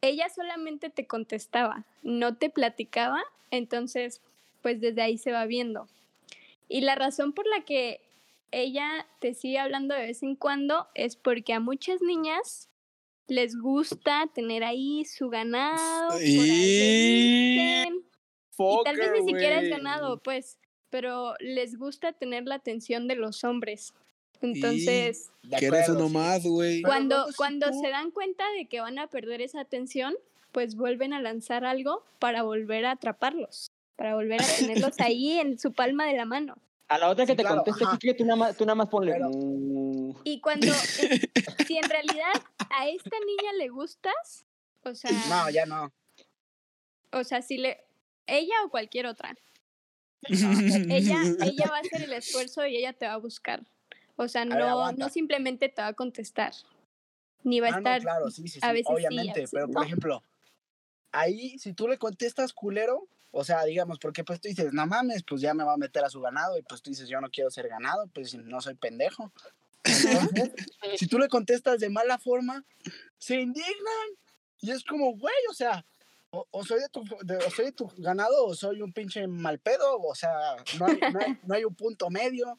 ella 0.00 0.28
solamente 0.28 0.90
te 0.90 1.06
contestaba, 1.06 1.84
no 2.02 2.36
te 2.36 2.50
platicaba, 2.50 3.22
entonces, 3.50 4.22
pues 4.62 4.80
desde 4.80 5.02
ahí 5.02 5.18
se 5.18 5.32
va 5.32 5.44
viendo. 5.44 5.88
Y 6.68 6.82
la 6.82 6.94
razón 6.94 7.32
por 7.32 7.46
la 7.46 7.64
que 7.64 8.00
ella 8.52 9.06
te 9.20 9.34
sigue 9.34 9.58
hablando 9.58 9.94
de 9.94 10.02
vez 10.06 10.22
en 10.22 10.36
cuando 10.36 10.88
es 10.94 11.16
porque 11.16 11.52
a 11.52 11.60
muchas 11.60 12.00
niñas 12.02 12.68
les 13.28 13.56
gusta 13.56 14.28
tener 14.34 14.64
ahí 14.64 15.04
su 15.04 15.28
ganado, 15.28 16.18
Y- 16.20 17.84
tal 18.84 18.96
vez 18.96 19.12
ni 19.12 19.26
siquiera 19.26 19.60
es 19.60 19.70
ganado, 19.70 20.18
pues, 20.22 20.58
pero 20.90 21.34
les 21.38 21.78
gusta 21.78 22.12
tener 22.12 22.44
la 22.44 22.56
atención 22.56 23.06
de 23.08 23.14
los 23.16 23.44
hombres. 23.44 23.94
Entonces, 24.42 25.30
De 25.42 25.58
¿Quieres 25.58 25.82
acuerdo, 25.82 26.06
uno 26.06 26.08
sí. 26.08 26.14
más, 26.14 26.42
güey? 26.44 26.82
Cuando, 26.82 27.26
cuando 27.36 27.70
tú- 27.70 27.80
se 27.80 27.88
dan 27.90 28.10
cuenta 28.10 28.44
de 28.56 28.66
que 28.66 28.80
van 28.80 28.98
a 28.98 29.06
perder 29.06 29.42
esa 29.42 29.60
atención, 29.60 30.14
pues 30.50 30.74
vuelven 30.76 31.12
a 31.12 31.20
lanzar 31.20 31.64
algo 31.64 32.04
para 32.18 32.42
volver 32.42 32.86
a 32.86 32.92
atraparlos, 32.92 33.70
para 33.96 34.14
volver 34.14 34.40
a 34.42 34.46
tenerlos 34.58 34.94
ahí 35.12 35.32
en 35.38 35.58
su 35.58 35.72
palma 35.72 36.06
de 36.06 36.16
la 36.16 36.24
mano. 36.24 36.56
A 36.90 36.98
la 36.98 37.08
otra 37.08 37.24
que 37.24 37.32
Sí, 37.32 37.36
te 37.36 37.42
claro, 37.44 37.62
conteste, 37.62 37.84
ajá. 37.84 37.98
Kike, 37.98 38.14
tú 38.14 38.24
nada 38.24 38.36
más, 38.36 38.56
tú 38.56 38.64
nada 38.66 38.74
más 38.74 38.88
ponle. 38.88 39.12
Pero- 39.12 39.30
"Mm". 39.30 40.14
Y 40.24 40.40
cuando, 40.40 40.72
eh, 40.98 41.30
si 41.64 41.76
en 41.76 41.88
realidad 41.88 42.32
a 42.68 42.88
esta 42.88 43.16
niña 43.24 43.52
le 43.58 43.68
gustas, 43.68 44.44
o 44.82 44.92
sea, 44.96 45.12
No, 45.28 45.48
ya 45.50 45.66
no. 45.66 45.92
o 47.12 47.22
sea, 47.22 47.42
si 47.42 47.58
le, 47.58 47.84
ella 48.26 48.54
o 48.64 48.70
cualquier 48.70 49.06
otra, 49.06 49.36
ella, 50.90 51.16
ella 51.44 51.70
va 51.70 51.76
a 51.76 51.80
hacer 51.80 52.02
el 52.02 52.12
esfuerzo 52.12 52.66
y 52.66 52.76
ella 52.76 52.92
te 52.92 53.06
va 53.06 53.12
a 53.14 53.18
buscar. 53.18 53.64
O 54.16 54.26
sea, 54.26 54.44
no, 54.44 54.90
no 54.92 55.08
simplemente 55.10 55.68
te 55.68 55.80
va 55.82 55.88
a 55.88 55.94
contestar, 55.94 56.52
ni 57.44 57.60
va 57.60 57.68
a 57.68 57.70
Ah, 57.70 57.72
no, 57.74 57.78
estar. 57.78 58.00
claro, 58.02 58.30
sí, 58.30 58.42
sí, 58.48 58.48
sí, 58.48 58.58
a 58.62 58.72
veces 58.72 58.86
sí, 58.88 58.92
a 58.92 58.96
obviamente. 58.96 59.40
veces 59.42 59.50
pero, 59.52 59.68
no. 59.68 59.72
por 59.74 59.86
ejemplo, 59.86 60.24
ahí, 61.12 61.56
si 61.60 61.72
tú 61.72 61.86
le 61.86 61.98
contestas 61.98 62.52
culero, 62.52 63.06
o 63.32 63.44
sea, 63.44 63.64
digamos, 63.64 63.98
porque 63.98 64.24
pues 64.24 64.40
tú 64.40 64.48
dices, 64.48 64.72
no 64.72 64.86
mames, 64.86 65.22
pues 65.22 65.40
ya 65.40 65.54
me 65.54 65.64
va 65.64 65.74
a 65.74 65.76
meter 65.78 66.04
a 66.04 66.10
su 66.10 66.20
ganado, 66.20 66.58
y 66.58 66.62
pues 66.62 66.82
tú 66.82 66.90
dices, 66.90 67.08
yo 67.08 67.20
no 67.20 67.30
quiero 67.30 67.50
ser 67.50 67.68
ganado, 67.68 68.06
pues 68.14 68.34
no 68.34 68.60
soy 68.60 68.74
pendejo. 68.74 69.32
Entonces, 69.84 70.50
si 70.98 71.06
tú 71.06 71.18
le 71.18 71.28
contestas 71.28 71.78
de 71.80 71.88
mala 71.90 72.18
forma, 72.18 72.64
se 73.18 73.36
indignan. 73.40 74.08
Y 74.60 74.70
es 74.72 74.84
como, 74.84 75.16
güey, 75.16 75.34
o 75.50 75.54
sea, 75.54 75.84
o, 76.30 76.46
o 76.50 76.64
soy 76.64 76.80
de 76.80 76.88
tu, 76.90 77.02
de- 77.22 77.38
o 77.38 77.50
soy 77.50 77.66
de 77.66 77.72
tu 77.72 77.90
ganado 77.96 78.44
o 78.46 78.54
soy 78.54 78.82
un 78.82 78.92
pinche 78.92 79.26
mal 79.26 79.58
pedo, 79.58 79.98
o 80.00 80.14
sea, 80.14 80.30
no 80.78 80.86
hay, 80.86 80.98
no 81.12 81.20
hay, 81.20 81.38
no 81.44 81.54
hay 81.54 81.64
un 81.64 81.74
punto 81.74 82.10
medio. 82.10 82.58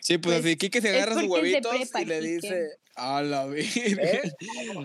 Sí, 0.00 0.18
pues 0.18 0.36
Pues, 0.40 0.44
así 0.46 0.56
Kike 0.56 0.80
se 0.80 0.88
agarra 0.90 1.14
sus 1.14 1.24
huevitos 1.30 1.70
prepa, 1.74 2.02
y 2.02 2.04
le 2.04 2.20
Quique. 2.20 2.32
dice, 2.34 2.68
a 2.96 3.22
la. 3.22 3.46
¿eh? 3.54 4.22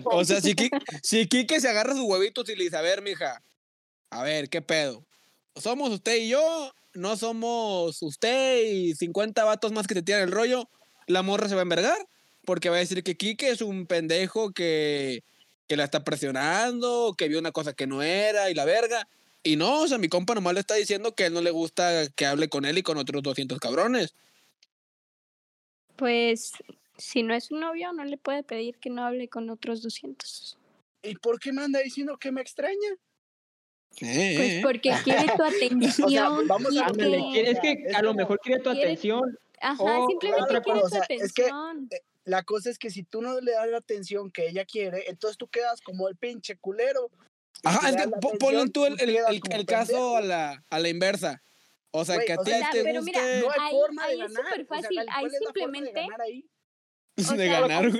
O 0.04 0.24
sea, 0.24 0.40
si 0.40 0.54
Kike, 0.54 0.78
si 1.02 1.26
Quique 1.26 1.60
se 1.60 1.68
agarra 1.68 1.92
sus 1.94 2.02
huevitos 2.04 2.48
y 2.48 2.56
le 2.56 2.64
dice, 2.64 2.76
a 2.76 2.82
ver, 2.82 3.02
mija, 3.02 3.42
a 4.10 4.22
ver, 4.22 4.48
¿qué 4.48 4.62
pedo? 4.62 5.04
¿Somos 5.56 5.90
usted 5.90 6.16
y 6.16 6.28
yo? 6.28 6.72
¿No 6.94 7.16
somos 7.16 8.02
usted 8.02 8.62
y 8.64 8.94
50 8.94 9.44
vatos 9.44 9.72
más 9.72 9.86
que 9.86 9.94
te 9.94 10.02
tiran 10.02 10.22
el 10.22 10.32
rollo? 10.32 10.68
La 11.06 11.22
morra 11.22 11.48
se 11.48 11.54
va 11.54 11.60
a 11.60 11.62
envergar 11.62 12.08
porque 12.44 12.70
va 12.70 12.76
a 12.76 12.80
decir 12.80 13.02
que 13.02 13.16
Quique 13.16 13.50
es 13.50 13.60
un 13.60 13.86
pendejo 13.86 14.52
que, 14.52 15.22
que 15.66 15.76
la 15.76 15.84
está 15.84 16.02
presionando, 16.04 17.14
que 17.16 17.28
vio 17.28 17.38
una 17.38 17.52
cosa 17.52 17.74
que 17.74 17.86
no 17.86 18.02
era 18.02 18.50
y 18.50 18.54
la 18.54 18.64
verga. 18.64 19.06
Y 19.42 19.56
no, 19.56 19.82
o 19.82 19.88
sea, 19.88 19.98
mi 19.98 20.08
compa 20.08 20.34
nomás 20.34 20.54
le 20.54 20.60
está 20.60 20.74
diciendo 20.74 21.14
que 21.14 21.24
a 21.24 21.26
él 21.26 21.34
no 21.34 21.42
le 21.42 21.50
gusta 21.50 22.08
que 22.08 22.26
hable 22.26 22.48
con 22.48 22.64
él 22.64 22.78
y 22.78 22.82
con 22.82 22.98
otros 22.98 23.22
200 23.22 23.58
cabrones. 23.58 24.14
Pues 25.96 26.52
si 26.96 27.22
no 27.22 27.34
es 27.34 27.44
su 27.44 27.56
novio, 27.56 27.92
no 27.92 28.04
le 28.04 28.16
puede 28.16 28.42
pedir 28.42 28.78
que 28.78 28.90
no 28.90 29.04
hable 29.04 29.28
con 29.28 29.50
otros 29.50 29.82
200. 29.82 30.58
¿Y 31.02 31.14
por 31.16 31.38
qué 31.38 31.52
me 31.52 31.62
anda 31.62 31.80
diciendo 31.80 32.16
que 32.16 32.32
me 32.32 32.40
extraña? 32.40 32.96
Eh, 34.00 34.34
Pues 34.36 34.50
eh. 34.50 34.60
porque 34.62 34.92
quiere 35.04 35.26
tu 35.36 35.42
atención. 36.22 36.46
vamos 36.48 36.76
a- 36.76 36.86
es 36.90 37.60
que 37.60 37.72
Es 37.86 37.94
a 37.94 38.02
lo 38.02 38.08
como- 38.08 38.18
mejor 38.18 38.38
quiere 38.40 38.60
tu 38.62 38.70
quiere- 38.70 38.82
atención. 38.86 39.38
Ajá, 39.60 39.82
Oh, 39.82 40.06
simplemente 40.08 40.46
claro, 40.48 40.62
quiere 40.64 40.78
o 40.78 40.82
tu 40.82 40.88
sea, 40.88 41.00
es 41.08 41.32
que- 41.32 41.44
atención. 41.44 41.88
La 42.24 42.42
cosa 42.42 42.68
es 42.70 42.78
que 42.78 42.90
si 42.90 43.02
tú 43.04 43.22
no 43.22 43.40
le 43.40 43.52
das 43.52 43.68
la 43.68 43.78
atención 43.78 44.30
que 44.30 44.48
ella 44.48 44.64
quiere, 44.66 45.04
entonces 45.08 45.38
tú 45.38 45.48
quedas 45.48 45.80
como 45.80 46.08
el 46.08 46.16
pinche 46.16 46.56
culero. 46.56 47.10
Ajá, 47.64 47.80
si 47.80 47.86
es 47.86 47.92
le 47.92 47.96
que 47.96 48.02
das 48.02 48.10
la 48.12 48.20
po- 48.20 48.28
atención, 48.28 48.38
ponle 48.38 48.70
tú 48.70 48.84
el, 48.86 49.66
caso 49.66 50.16
a 50.18 50.20
la, 50.20 50.62
a 50.68 50.78
la 50.78 50.88
inversa. 50.90 51.42
O 51.90 52.04
sea, 52.04 52.18
que 52.20 52.34
a 52.34 52.38
o 52.38 52.44
ti 52.44 52.50
sea, 52.50 52.70
te 52.70 52.84
pero 52.84 53.00
guste 53.00 53.18
mira, 53.18 53.40
No 53.40 53.50
hay 53.50 53.58
Ahí- 53.60 53.72
forma 53.72 54.06
de 54.06 54.12
ahí 54.12 54.20
es 54.20 54.32
súper 54.34 54.44
o 54.44 54.56
sea, 54.56 54.66
fácil, 54.82 54.98
ahí 54.98 55.06
¿cuál 55.06 55.26
es 55.26 55.32
la 55.32 55.38
forma 55.38 55.80
de 55.80 55.86
simplemente- 55.86 56.00
ganar 56.02 56.20
ahí? 56.20 56.44
o 57.32 57.36
de 57.36 57.48
ganar. 57.48 57.92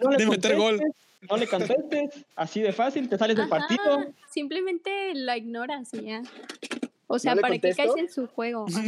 No 0.00 0.10
De 0.16 0.26
meter 0.26 0.56
gol. 0.56 0.80
No 1.28 1.36
le 1.36 1.46
contestes, 1.46 2.24
así 2.36 2.60
de 2.60 2.72
fácil, 2.72 3.08
te 3.08 3.16
sales 3.18 3.36
del 3.36 3.48
partido. 3.48 4.12
simplemente 4.32 5.14
la 5.14 5.36
ignoras 5.36 5.88
y 5.94 6.02
ya. 6.02 6.22
O 7.08 7.18
sea, 7.18 7.36
¿para 7.36 7.56
qué 7.58 7.72
caes 7.72 7.92
en 7.96 8.10
su 8.10 8.26
juego? 8.26 8.66
Ajá. 8.68 8.80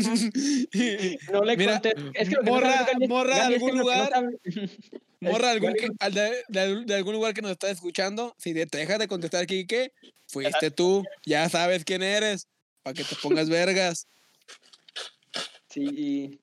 No 1.33 1.43
le 1.45 1.57
Mira, 1.57 1.73
contestes. 1.75 2.05
Es 2.15 2.29
que 2.29 2.35
lo 2.35 2.41
que 2.43 2.51
no 2.51 2.57
morra- 2.57 2.87
es- 3.01 3.09
morra 3.09 3.35
de 3.49 3.55
algún 3.55 3.71
no 3.77 3.83
lugar. 3.83 4.13
Morra 5.21 5.47
de 5.49 5.53
algún, 5.55 5.73
de, 5.73 6.45
de 6.49 6.61
al- 6.61 6.87
de 6.87 6.95
algún 6.95 7.15
lugar 7.15 7.35
que 7.35 7.43
nos 7.43 7.51
está 7.53 7.71
escuchando, 7.71 8.35
si 8.39 8.53
te 8.55 8.79
dejas 8.79 8.99
de 9.01 9.09
contestar, 9.09 9.47
Kike, 9.47 9.93
fuiste 10.29 10.71
tú. 10.71 11.05
Ya 11.27 11.49
sabes 11.49 11.85
quién 11.85 12.03
eres. 12.05 12.47
Para 12.85 12.95
que 12.95 13.03
te 13.05 13.17
pongas 13.17 13.49
vergas. 13.49 14.07
Sí, 15.69 15.83
y 15.85 16.41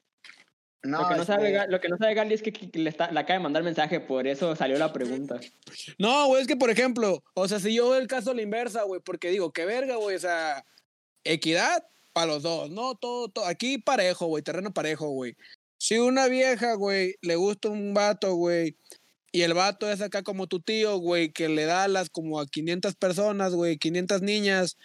No, 0.86 1.02
lo, 1.02 1.10
que 1.10 1.16
no 1.16 1.26
sabe, 1.26 1.56
este, 1.56 1.72
lo 1.72 1.82
que 1.82 1.90
no 1.90 1.98
sabe 1.98 2.14
Gali 2.14 2.34
es 2.34 2.42
que, 2.42 2.54
que 2.54 2.80
le, 2.80 2.90
está, 2.90 3.12
le 3.12 3.20
acaba 3.20 3.38
de 3.38 3.44
mandar 3.44 3.64
mensaje, 3.64 4.00
por 4.00 4.28
eso 4.28 4.56
salió 4.56 4.78
la 4.78 4.94
pregunta. 4.94 5.40
No, 5.98 6.28
güey, 6.28 6.42
es 6.42 6.48
que 6.48 6.56
por 6.56 6.70
ejemplo, 6.70 7.24
o 7.34 7.48
sea, 7.48 7.60
si 7.60 7.74
yo 7.74 7.90
veo 7.90 8.00
el 8.00 8.08
caso 8.08 8.32
a 8.32 8.34
la 8.34 8.42
inversa, 8.42 8.84
güey, 8.84 9.02
porque 9.02 9.30
digo, 9.30 9.52
qué 9.52 9.66
verga, 9.66 9.96
güey, 9.96 10.16
o 10.16 10.20
sea, 10.20 10.66
equidad 11.24 11.86
para 12.14 12.28
los 12.28 12.44
dos, 12.44 12.70
¿no? 12.70 12.96
Todo, 12.96 13.28
todo, 13.30 13.46
aquí 13.46 13.78
parejo, 13.78 14.28
güey, 14.28 14.44
terreno 14.44 14.74
parejo, 14.74 15.10
güey. 15.10 15.36
Si 15.78 15.98
una 15.98 16.28
vieja, 16.28 16.76
güey, 16.76 17.16
le 17.22 17.36
gusta 17.36 17.70
un 17.70 17.94
vato, 17.94 18.36
güey, 18.36 18.78
y 19.32 19.42
el 19.42 19.54
vato 19.54 19.92
es 19.92 20.02
acá 20.02 20.24
como 20.24 20.48
tu 20.48 20.62
tío, 20.62 20.98
güey, 20.98 21.32
que 21.32 21.50
le 21.50 21.66
da 21.66 21.88
las 21.88 22.10
como 22.10 22.40
a 22.40 22.46
500 22.46 22.96
personas, 22.96 23.54
güey, 23.54 23.78
500 23.78 24.22
niñas, 24.22 24.78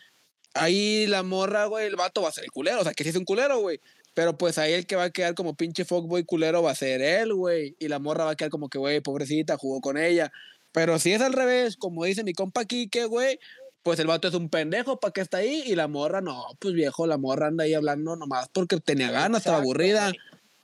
ahí 0.55 1.07
la 1.07 1.23
morra, 1.23 1.67
güey, 1.67 1.87
el 1.87 1.97
vato 1.97 2.23
va 2.23 2.31
a 2.31 2.33
ser 2.33 2.45
el 2.45 2.51
culero, 2.51 2.81
o 2.81 2.85
sea, 2.85 2.93
que 2.93 3.05
sí 3.05 3.11
es 3.11 3.17
un 3.17 3.25
culero, 3.25 3.61
güey. 3.61 3.81
Pero 4.15 4.37
pues 4.37 4.59
ahí 4.59 4.73
el 4.73 4.87
que 4.87 4.97
va 4.97 5.05
a 5.05 5.11
quedar 5.11 5.35
como 5.35 5.55
pinche 5.55 5.85
fuckboy 5.85 6.25
culero 6.25 6.63
va 6.63 6.73
a 6.73 6.75
ser 6.75 7.01
él, 7.01 7.33
güey. 7.33 7.77
Y 7.79 7.89
la 7.89 7.99
morra 7.99 8.25
va 8.25 8.33
a 8.33 8.37
quedar 8.37 8.51
como 8.51 8.69
que, 8.69 8.79
güey, 8.79 9.01
pobrecita, 9.01 9.57
jugó 9.57 9.81
con 9.81 9.97
ella. 9.97 10.33
Pero 10.73 10.99
si 10.99 11.13
es 11.13 11.21
al 11.21 11.33
revés, 11.33 11.77
como 11.77 12.05
dice 12.05 12.25
mi 12.25 12.33
compa 12.33 12.65
Kike, 12.65 13.07
güey, 13.07 13.39
pues 13.83 13.99
el 13.99 14.07
vato 14.07 14.29
es 14.29 14.35
un 14.35 14.49
pendejo 14.49 15.01
para 15.01 15.13
que 15.13 15.21
está 15.21 15.39
ahí 15.39 15.63
y 15.67 15.75
la 15.75 15.89
morra 15.89 16.21
no, 16.21 16.45
pues 16.59 16.75
viejo, 16.75 17.07
la 17.07 17.19
morra 17.19 17.47
anda 17.47 17.65
ahí 17.65 17.75
hablando 17.75 18.15
nomás 18.17 18.49
porque 18.53 18.79
tenía 18.81 19.11
ganas, 19.11 19.39
estaba 19.41 19.59
aburrida. 19.59 20.13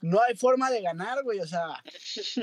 No 0.01 0.21
hay 0.21 0.35
forma 0.35 0.69
de 0.69 0.81
ganar, 0.81 1.23
güey. 1.23 1.39
O 1.39 1.47
sea, 1.47 1.67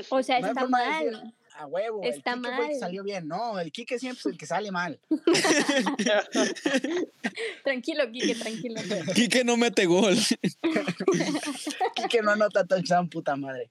O 0.09 0.21
sea, 0.21 0.39
No 0.41 0.47
está 0.47 0.67
mal. 0.67 1.33
A 1.57 1.65
huevo. 1.65 2.01
Está 2.03 2.33
el 2.33 2.41
Kike 2.41 2.41
fue 2.41 2.49
el 2.49 2.55
que 2.67 2.73
mal. 2.73 2.79
salió 2.79 3.03
bien. 3.03 3.27
No, 3.27 3.59
el 3.59 3.71
Kike 3.71 3.99
siempre 3.99 4.19
es 4.19 4.25
el 4.25 4.37
que 4.37 4.45
sale 4.45 4.71
mal. 4.71 4.99
Tranquilo, 7.63 8.09
Kike, 8.11 8.35
tranquilo. 8.35 8.81
Kike 9.13 9.43
no 9.43 9.57
mete 9.57 9.85
gol. 9.85 10.15
Kike 11.95 12.21
no 12.21 12.31
anota 12.31 12.65
touchdown, 12.65 13.09
puta 13.09 13.35
madre. 13.35 13.69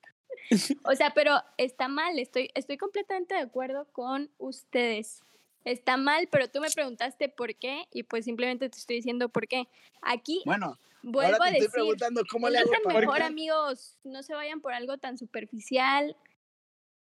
O 0.84 0.94
sea, 0.94 1.12
pero 1.14 1.42
está 1.56 1.88
mal, 1.88 2.18
estoy, 2.18 2.50
estoy 2.54 2.76
completamente 2.76 3.34
de 3.34 3.40
acuerdo 3.40 3.86
con 3.92 4.30
ustedes. 4.38 5.22
Está 5.64 5.96
mal, 5.96 6.28
pero 6.30 6.48
tú 6.48 6.60
me 6.60 6.70
preguntaste 6.70 7.30
por 7.30 7.54
qué 7.54 7.84
y 7.90 8.02
pues 8.02 8.26
simplemente 8.26 8.68
te 8.68 8.78
estoy 8.78 8.96
diciendo 8.96 9.30
por 9.30 9.48
qué. 9.48 9.66
Aquí 10.02 10.42
Bueno, 10.44 10.78
vuelvo 11.02 11.32
ahora 11.32 11.46
a 11.46 11.52
te 11.52 11.58
estoy 11.58 11.60
decir, 11.60 11.70
preguntando 11.70 12.22
cómo 12.30 12.50
le 12.50 12.58
hago 12.58 12.70
mejor 12.86 13.22
amigos, 13.22 13.96
no 14.04 14.22
se 14.22 14.34
vayan 14.34 14.60
por 14.60 14.74
algo 14.74 14.98
tan 14.98 15.16
superficial 15.16 16.14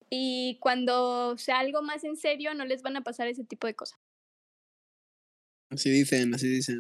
y 0.10 0.58
cuando 0.60 1.38
sea 1.38 1.60
algo 1.60 1.82
más 1.82 2.04
en 2.04 2.16
serio 2.18 2.54
no 2.54 2.66
les 2.66 2.82
van 2.82 2.96
a 2.98 3.02
pasar 3.04 3.28
ese 3.28 3.44
tipo 3.44 3.68
de 3.68 3.76
cosas. 3.76 3.98
Así 5.70 5.90
dicen, 5.90 6.34
así 6.34 6.48
dicen. 6.48 6.80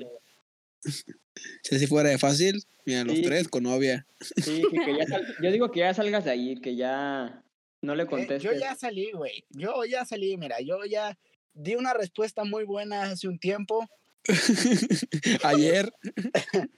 Si 1.63 1.73
así 1.75 1.87
fuera 1.87 2.09
de 2.09 2.17
fácil, 2.17 2.61
mira, 2.85 3.05
los 3.05 3.15
Sí. 3.15 3.21
tres 3.21 3.47
con 3.47 3.63
novia. 3.63 4.05
Sí, 4.19 4.61
que, 4.69 4.77
que 4.77 4.97
ya 4.97 5.05
sal- 5.07 5.35
yo 5.43 5.51
digo 5.51 5.71
que 5.71 5.79
ya 5.79 5.93
salgas 5.93 6.25
de 6.25 6.31
ahí, 6.31 6.59
que 6.59 6.75
ya 6.75 7.45
no 7.81 7.95
le 7.95 8.03
Eh, 8.03 8.07
contestes. 8.07 8.43
yo 8.43 8.51
ya 8.51 8.75
salí, 8.75 9.11
güey. 9.13 9.45
Yo 9.51 9.85
ya 9.85 10.03
salí, 10.03 10.35
mira, 10.35 10.59
yo 10.59 10.83
ya 10.83 11.17
di 11.53 11.75
una 11.75 11.93
respuesta 11.93 12.43
muy 12.43 12.65
buena 12.65 13.03
hace 13.03 13.29
un 13.29 13.39
tiempo. 13.39 13.87
Ayer. 15.43 15.91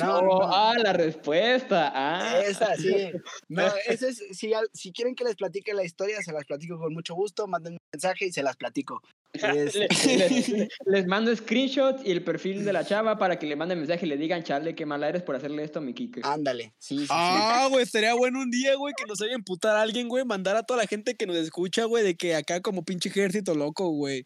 No, 0.00 0.18
Oh, 0.18 0.40
no, 0.40 0.48
Ah, 0.52 0.74
la 0.82 0.92
respuesta. 0.92 1.92
Ah. 1.94 2.40
Esa, 2.44 2.74
sí. 2.76 3.10
No, 3.48 3.62
ese 3.86 4.08
es, 4.08 4.22
si, 4.32 4.52
si 4.72 4.92
quieren 4.92 5.14
que 5.14 5.24
les 5.24 5.36
platique 5.36 5.74
la 5.74 5.84
historia, 5.84 6.20
se 6.22 6.32
las 6.32 6.44
platico 6.44 6.78
con 6.78 6.92
mucho 6.94 7.14
gusto. 7.14 7.46
Manden 7.46 7.74
un 7.74 7.78
mensaje 7.92 8.26
y 8.26 8.32
se 8.32 8.42
las 8.42 8.56
platico. 8.56 9.02
Es- 9.32 9.74
Le- 9.74 9.88
les, 9.88 10.48
les- 10.48 10.68
les 10.86 11.06
mando 11.06 11.34
screenshots 11.34 12.04
y 12.04 12.10
el 12.12 12.24
perfil 12.24 12.64
de 12.64 12.72
la 12.72 12.84
chava 12.84 13.18
para 13.18 13.38
que 13.38 13.46
le 13.46 13.56
manden 13.56 13.78
mensaje 13.78 14.06
y 14.06 14.08
le 14.08 14.16
digan, 14.16 14.42
chale, 14.42 14.74
qué 14.74 14.86
mala 14.86 15.08
eres 15.08 15.22
por 15.22 15.36
hacerle 15.36 15.64
esto 15.64 15.78
a 15.80 15.82
mi 15.82 15.92
Kike. 15.94 16.22
ándale, 16.24 16.72
sí, 16.78 16.98
sí, 16.98 17.02
sí. 17.04 17.08
Ah, 17.10 17.66
güey, 17.70 17.82
estaría 17.84 18.14
bueno 18.14 18.40
un 18.40 18.50
día, 18.50 18.74
güey, 18.76 18.94
que 18.96 19.04
nos 19.06 19.18
vaya 19.18 19.32
a 19.32 19.36
emputar 19.36 19.76
a 19.76 19.82
alguien, 19.82 20.08
güey, 20.08 20.24
mandar 20.24 20.56
a 20.56 20.62
toda 20.62 20.80
la 20.82 20.86
gente 20.86 21.14
que 21.14 21.26
nos 21.26 21.36
escucha, 21.36 21.84
güey, 21.84 22.04
de 22.04 22.16
que 22.16 22.34
acá 22.34 22.60
como 22.62 22.84
pinche 22.84 23.08
ejército 23.10 23.54
loco, 23.54 23.90
güey. 23.90 24.24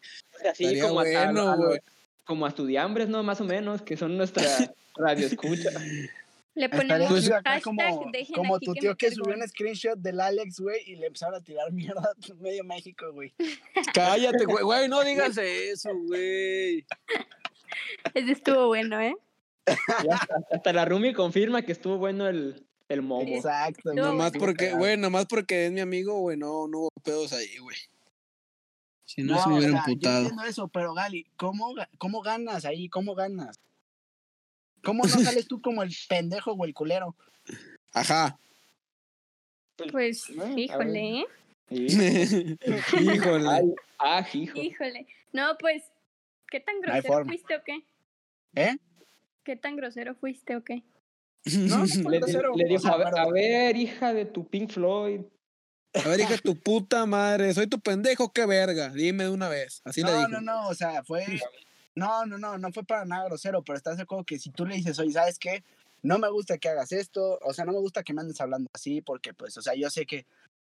Así 0.49 0.63
estaría 0.65 0.87
como, 0.87 0.99
a- 1.01 1.03
a- 1.03 1.25
bueno, 1.25 1.49
a- 1.51 1.55
güey. 1.57 1.79
Como 2.25 2.45
a 2.45 2.49
estudiambres, 2.49 3.09
¿no? 3.09 3.23
Más 3.23 3.41
o 3.41 3.45
menos, 3.45 3.81
que 3.81 3.97
son 3.97 4.17
nuestra 4.17 4.43
radio 4.95 5.27
escucha. 5.27 5.69
Le 6.55 6.69
ponemos 6.69 7.09
Pues- 7.09 7.29
hashtag, 7.29 7.63
como, 7.63 8.11
dejen 8.11 8.35
como 8.35 8.55
aquí 8.57 8.65
tu 8.67 8.73
tío 8.73 8.95
que 8.95 9.09
subió 9.09 9.35
un 9.35 9.47
screenshot 9.47 9.97
del 9.97 10.19
Alex, 10.21 10.59
güey, 10.59 10.81
y 10.85 10.95
le 10.97 11.07
empezaron 11.07 11.35
a 11.35 11.41
tirar 11.41 11.71
mierda 11.71 12.01
a 12.31 12.33
medio 12.35 12.63
México, 12.63 13.11
güey. 13.11 13.33
Cállate, 13.93 14.45
güey, 14.45 14.63
güey, 14.63 14.87
no 14.87 15.03
digas 15.03 15.37
eso, 15.37 15.89
güey. 16.07 16.85
Ese 18.13 18.31
estuvo 18.31 18.67
bueno, 18.67 19.01
¿eh? 19.01 19.15
Hasta, 19.65 20.27
hasta 20.51 20.73
la 20.73 20.85
Rumi 20.85 21.13
confirma 21.13 21.61
que 21.63 21.71
estuvo 21.71 21.97
bueno 21.97 22.27
el, 22.27 22.63
El 22.89 23.01
momo. 23.01 23.23
Exacto. 23.27 23.93
No, 23.93 24.07
Nomás 24.07 24.33
porque, 24.37 24.73
güey, 24.73 24.97
nomás 24.97 25.25
porque 25.25 25.65
es 25.65 25.71
mi 25.71 25.79
amigo, 25.79 26.19
güey, 26.19 26.37
no, 26.37 26.67
no 26.67 26.79
hubo 26.79 26.89
pedos 27.03 27.33
ahí, 27.33 27.57
güey. 27.57 27.77
Si 29.13 29.21
no, 29.21 29.35
No, 29.35 29.43
se 29.43 29.49
me 29.49 29.53
o 29.53 29.57
hubiera 29.59 29.73
sea, 29.73 29.85
yo 29.85 29.91
emputado. 29.91 30.17
entiendo 30.21 30.43
eso, 30.43 30.67
pero 30.69 30.93
Gali, 30.95 31.27
¿cómo, 31.35 31.75
¿cómo 31.99 32.21
ganas 32.23 32.65
ahí? 32.65 32.89
¿Cómo 32.89 33.13
ganas? 33.13 33.59
¿Cómo 34.83 35.03
no 35.03 35.09
sales 35.09 35.47
tú 35.47 35.61
como 35.61 35.83
el 35.83 35.93
pendejo 36.09 36.53
o 36.53 36.65
el 36.65 36.73
culero? 36.73 37.15
Ajá. 37.93 38.39
Pues, 39.91 40.29
a 40.31 40.45
ver. 40.45 40.59
híjole, 40.59 41.19
¿eh? 41.19 41.25
Sí. 41.69 42.57
Híjole. 43.01 43.47
Ay, 43.49 43.73
ah, 43.99 44.27
hijo. 44.33 44.59
Híjole. 44.59 45.05
No, 45.31 45.57
pues, 45.59 45.83
¿qué 46.49 46.59
tan 46.59 46.81
grosero 46.81 47.23
fuiste 47.25 47.55
o 47.55 47.63
qué? 47.63 47.83
¿Eh? 48.55 48.77
¿Qué 49.43 49.55
tan 49.55 49.75
grosero 49.75 50.15
fuiste 50.15 50.55
o 50.55 50.63
qué? 50.63 50.83
No, 51.55 51.77
no 51.77 51.87
fue 51.87 52.11
Le, 52.11 52.19
grosero, 52.19 52.55
le 52.55 52.65
o 52.65 52.67
dijo, 52.67 52.81
sea, 52.81 52.93
a, 52.93 52.97
ver, 52.97 53.17
a 53.19 53.29
ver, 53.29 53.75
hija 53.77 54.11
de 54.13 54.25
tu 54.25 54.47
Pink 54.47 54.71
Floyd. 54.71 55.21
A 55.93 56.07
ver, 56.07 56.19
hija, 56.19 56.37
tu 56.37 56.55
puta 56.55 57.05
madre, 57.05 57.53
soy 57.53 57.67
tu 57.67 57.79
pendejo, 57.79 58.31
qué 58.31 58.45
verga. 58.45 58.89
Dime 58.89 59.25
de 59.25 59.29
una 59.29 59.49
vez. 59.49 59.81
Así 59.85 60.01
le 60.01 60.11
no, 60.11 60.17
dijo. 60.17 60.29
no, 60.29 60.41
no, 60.41 60.67
o 60.67 60.73
sea, 60.73 61.03
fue... 61.03 61.25
No, 61.95 62.25
no, 62.25 62.39
no, 62.39 62.57
no 62.57 62.71
fue 62.71 62.83
para 62.83 63.05
nada 63.05 63.25
grosero, 63.25 63.61
pero 63.61 63.77
estás 63.77 63.97
de 63.97 64.03
acuerdo 64.03 64.25
que 64.25 64.39
si 64.39 64.49
tú 64.49 64.65
le 64.65 64.75
dices, 64.75 64.97
oye, 64.97 65.11
¿sabes 65.11 65.37
qué? 65.37 65.63
No 66.01 66.17
me 66.17 66.29
gusta 66.29 66.57
que 66.57 66.69
hagas 66.69 66.91
esto, 66.91 67.39
o 67.43 67.53
sea, 67.53 67.65
no 67.65 67.71
me 67.71 67.79
gusta 67.79 68.03
que 68.03 68.13
me 68.13 68.21
andes 68.21 68.41
hablando 68.41 68.69
así, 68.73 69.01
porque 69.01 69.33
pues, 69.33 69.55
o 69.57 69.61
sea, 69.61 69.75
yo 69.75 69.89
sé 69.91 70.05
que 70.05 70.25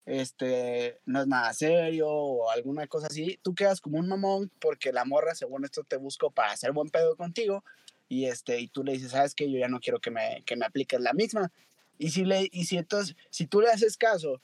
este 0.07 0.99
no 1.05 1.21
es 1.21 1.27
nada 1.27 1.53
serio 1.53 2.09
o 2.09 2.51
alguna 2.51 2.87
cosa 2.87 3.07
así, 3.09 3.39
tú 3.43 3.55
quedas 3.55 3.81
como 3.81 3.99
un 3.99 4.09
mamón 4.09 4.51
porque 4.61 4.93
la 4.93 5.05
morra, 5.05 5.35
según 5.35 5.64
esto, 5.64 5.85
te 5.85 5.97
busco 5.97 6.31
para 6.31 6.53
hacer 6.53 6.73
buen 6.73 6.89
pedo 6.89 7.16
contigo 7.16 7.64
y 8.09 8.25
este 8.25 8.59
y 8.59 8.68
tú 8.68 8.83
le 8.83 8.93
dices, 8.93 9.12
"¿Sabes 9.12 9.35
qué? 9.35 9.51
Yo 9.51 9.59
ya 9.59 9.68
no 9.68 9.79
quiero 9.79 10.01
que 10.01 10.11
me 10.11 10.43
que 10.47 10.57
me 10.57 10.64
apliques 10.66 11.01
la 11.01 11.12
misma." 11.12 11.53
Y 11.99 12.11
si 12.11 12.25
le 12.25 12.49
y 12.51 12.64
si 12.64 12.79
entonces 12.79 13.14
si 13.29 13.47
tú 13.47 13.61
le 13.61 13.71
haces 13.71 13.97
caso 13.97 14.41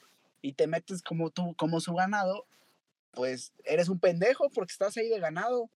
y 0.47 0.53
te 0.53 0.68
metes 0.68 1.03
como 1.03 1.30
tú 1.30 1.55
como 1.57 1.80
su 1.80 1.92
ganado, 1.94 2.47
pues 3.11 3.53
eres 3.64 3.88
un 3.88 3.99
pendejo 3.99 4.49
porque 4.51 4.70
estás 4.70 4.97
ahí 4.97 5.09
de 5.09 5.18
ganado. 5.18 5.70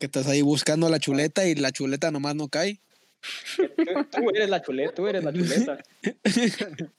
Que 0.00 0.06
estás 0.06 0.26
ahí 0.28 0.40
buscando 0.40 0.88
la 0.88 0.98
chuleta 0.98 1.46
y 1.46 1.54
la 1.54 1.72
chuleta 1.72 2.10
nomás 2.10 2.34
no 2.34 2.48
cae. 2.48 2.80
Tú, 4.12 4.30
eres 4.30 4.48
la 4.48 4.62
chuleta, 4.62 4.94
tú 4.94 5.06
eres 5.08 5.24
la 5.24 5.32
chuleta. 5.32 5.78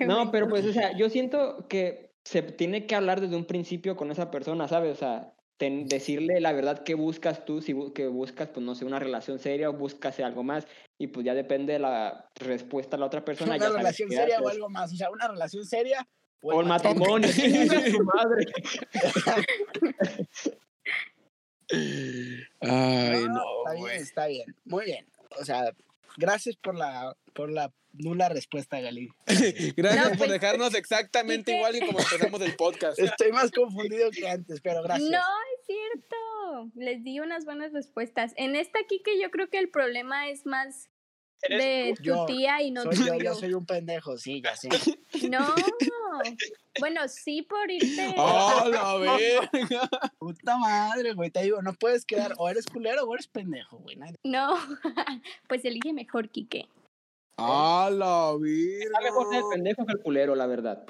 No, 0.00 0.32
pero 0.32 0.48
pues, 0.48 0.64
o 0.64 0.72
sea, 0.72 0.96
yo 0.96 1.08
siento 1.08 1.68
que 1.68 2.10
se 2.24 2.42
tiene 2.42 2.84
que 2.84 2.96
hablar 2.96 3.20
desde 3.20 3.36
un 3.36 3.44
principio 3.44 3.96
con 3.96 4.10
esa 4.10 4.28
persona, 4.28 4.66
¿sabes? 4.66 4.92
O 4.92 4.96
sea, 4.98 5.33
ten- 5.56 5.86
decirle 5.88 6.40
la 6.40 6.52
verdad 6.52 6.82
que 6.82 6.94
buscas 6.94 7.44
tú, 7.44 7.60
si 7.62 7.72
bu- 7.72 7.92
que 7.92 8.06
buscas, 8.08 8.48
pues 8.48 8.64
no 8.64 8.74
sé, 8.74 8.84
una 8.84 8.98
relación 8.98 9.38
seria 9.38 9.70
o 9.70 9.72
buscas 9.72 10.18
algo 10.20 10.42
más, 10.42 10.66
y 10.98 11.08
pues 11.08 11.24
ya 11.26 11.34
depende 11.34 11.74
de 11.74 11.78
la 11.78 12.30
respuesta 12.36 12.96
de 12.96 13.00
la 13.00 13.06
otra 13.06 13.24
persona. 13.24 13.56
Una 13.56 13.68
ya 13.68 13.76
relación 13.76 14.08
qué 14.08 14.16
seria 14.16 14.40
o 14.40 14.46
haces. 14.46 14.56
algo 14.56 14.68
más, 14.70 14.92
o 14.92 14.96
sea, 14.96 15.10
una 15.10 15.28
relación 15.28 15.64
seria 15.64 16.06
O 16.42 16.60
el 16.60 16.66
matrimonio. 16.66 17.28
Chinga 17.32 17.84
tu 17.84 18.04
madre. 18.04 18.46
Ay, 22.60 23.24
No, 23.28 23.34
no, 23.34 23.42
está 23.66 23.72
bien, 23.74 24.02
está 24.02 24.26
bien, 24.26 24.56
muy 24.64 24.84
bien. 24.84 25.06
O 25.40 25.44
sea, 25.44 25.72
gracias 26.16 26.56
por 26.56 26.76
la 26.76 27.16
por 27.32 27.50
la 27.50 27.72
nula 27.94 28.28
respuesta, 28.28 28.80
Gali. 28.80 29.08
Gracias 29.76 30.04
No, 30.04 30.08
por 30.10 30.18
pues, 30.18 30.30
dejarnos 30.30 30.74
exactamente 30.74 31.52
¿y 31.52 31.54
qué? 31.54 31.58
igual 31.58 31.72
que 31.72 31.86
como 31.86 32.00
empezamos 32.00 32.40
el 32.42 32.56
podcast. 32.56 32.98
Estoy 32.98 33.32
más 33.32 33.50
confundido 33.50 34.10
que 34.10 34.28
antes, 34.28 34.60
pero 34.60 34.82
gracias. 34.82 35.10
No, 35.10 35.18
es 35.18 35.66
cierto. 35.66 36.70
Les 36.74 37.02
di 37.04 37.20
unas 37.20 37.44
buenas 37.44 37.72
respuestas. 37.72 38.32
En 38.36 38.56
esta 38.56 38.78
aquí 38.80 39.02
que 39.04 39.20
yo 39.20 39.30
creo 39.30 39.48
que 39.48 39.58
el 39.58 39.70
problema 39.70 40.28
es 40.28 40.46
más 40.46 40.90
de 41.48 41.94
tu 41.96 42.02
Yo, 42.02 42.26
tía 42.26 42.62
y 42.62 42.70
no 42.70 42.82
soy 42.82 42.96
yo, 43.06 43.18
yo 43.18 43.34
soy 43.34 43.54
un 43.54 43.66
pendejo, 43.66 44.16
sí, 44.18 44.42
ya 44.42 44.56
sé. 44.56 44.68
No. 45.30 45.54
Bueno, 46.80 47.08
sí 47.08 47.42
por 47.42 47.70
irte. 47.70 48.14
¡Oh, 48.16 48.68
la 48.68 48.96
verga! 48.96 49.88
Puta 50.18 50.56
madre, 50.56 51.12
güey, 51.12 51.30
te 51.30 51.42
digo, 51.42 51.62
no 51.62 51.72
puedes 51.74 52.04
quedar, 52.04 52.34
o 52.36 52.48
eres 52.48 52.66
culero 52.66 53.04
o 53.04 53.14
eres 53.14 53.26
pendejo, 53.26 53.78
güey. 53.78 53.96
No. 54.22 54.54
Pues 55.48 55.64
elige 55.64 55.92
mejor, 55.92 56.30
Quique. 56.30 56.68
¡Ah, 57.36 57.90
la 57.92 58.32
Está 58.36 59.00
mejor 59.00 59.28
ser 59.30 59.38
el 59.38 59.44
pendejo 59.50 59.86
que 59.86 59.92
el 59.92 60.00
culero, 60.02 60.34
la 60.34 60.46
verdad. 60.46 60.84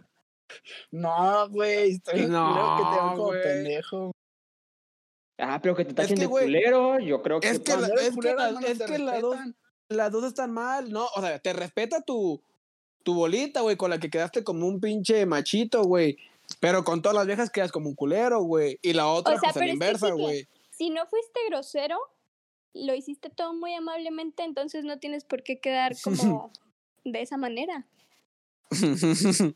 No, 0.90 1.48
güey, 1.48 1.92
estoy 1.92 2.26
No, 2.26 2.48
culero 2.48 2.76
que 2.76 2.82
te 2.84 3.02
veo 3.02 3.14
como 3.16 3.30
pendejo. 3.42 4.12
Ah, 5.38 5.58
pero 5.62 5.74
que 5.74 5.84
te 5.84 5.94
tachen 5.94 6.14
que, 6.16 6.20
de 6.22 6.26
güey, 6.26 6.44
culero, 6.44 6.98
yo 7.00 7.20
creo 7.22 7.40
que... 7.40 7.48
es 7.48 7.58
que 7.58 7.72
Cuando 7.72 7.88
la- 7.94 8.02
es 8.02 8.16
que 8.16 8.34
la- 8.34 8.60
es 8.68 8.78
que 8.82 8.98
la 8.98 9.20
dos-. 9.20 9.36
Las 9.88 10.10
dos 10.12 10.24
están 10.24 10.50
mal, 10.52 10.90
¿no? 10.92 11.06
O 11.16 11.20
sea, 11.20 11.38
te 11.38 11.52
respeta 11.52 12.00
tu, 12.02 12.40
tu 13.02 13.14
bolita, 13.14 13.60
güey, 13.60 13.76
con 13.76 13.90
la 13.90 13.98
que 13.98 14.08
quedaste 14.10 14.42
como 14.44 14.66
un 14.66 14.80
pinche 14.80 15.26
machito, 15.26 15.82
güey. 15.82 16.16
Pero 16.60 16.84
con 16.84 17.02
todas 17.02 17.16
las 17.16 17.26
viejas 17.26 17.50
quedas 17.50 17.70
como 17.72 17.88
un 17.90 17.94
culero, 17.94 18.40
güey. 18.42 18.78
Y 18.80 18.92
la 18.94 19.08
otra, 19.08 19.34
O 19.34 19.38
sea, 19.40 19.50
pues 19.52 19.56
a 19.56 19.60
pero 19.60 19.66
la 19.66 19.72
es 19.72 19.78
que 19.78 19.84
inversa, 19.86 20.06
que- 20.08 20.12
güey. 20.22 20.48
Si 20.70 20.90
no 20.90 21.06
fuiste 21.06 21.40
grosero, 21.48 21.98
lo 22.74 22.94
hiciste 22.94 23.30
todo 23.30 23.54
muy 23.54 23.72
amablemente, 23.74 24.42
entonces 24.42 24.84
no 24.84 24.98
tienes 24.98 25.24
por 25.24 25.42
qué 25.42 25.58
quedar 25.60 25.94
como 26.02 26.50
de 27.04 27.22
esa 27.22 27.36
manera. 27.36 27.86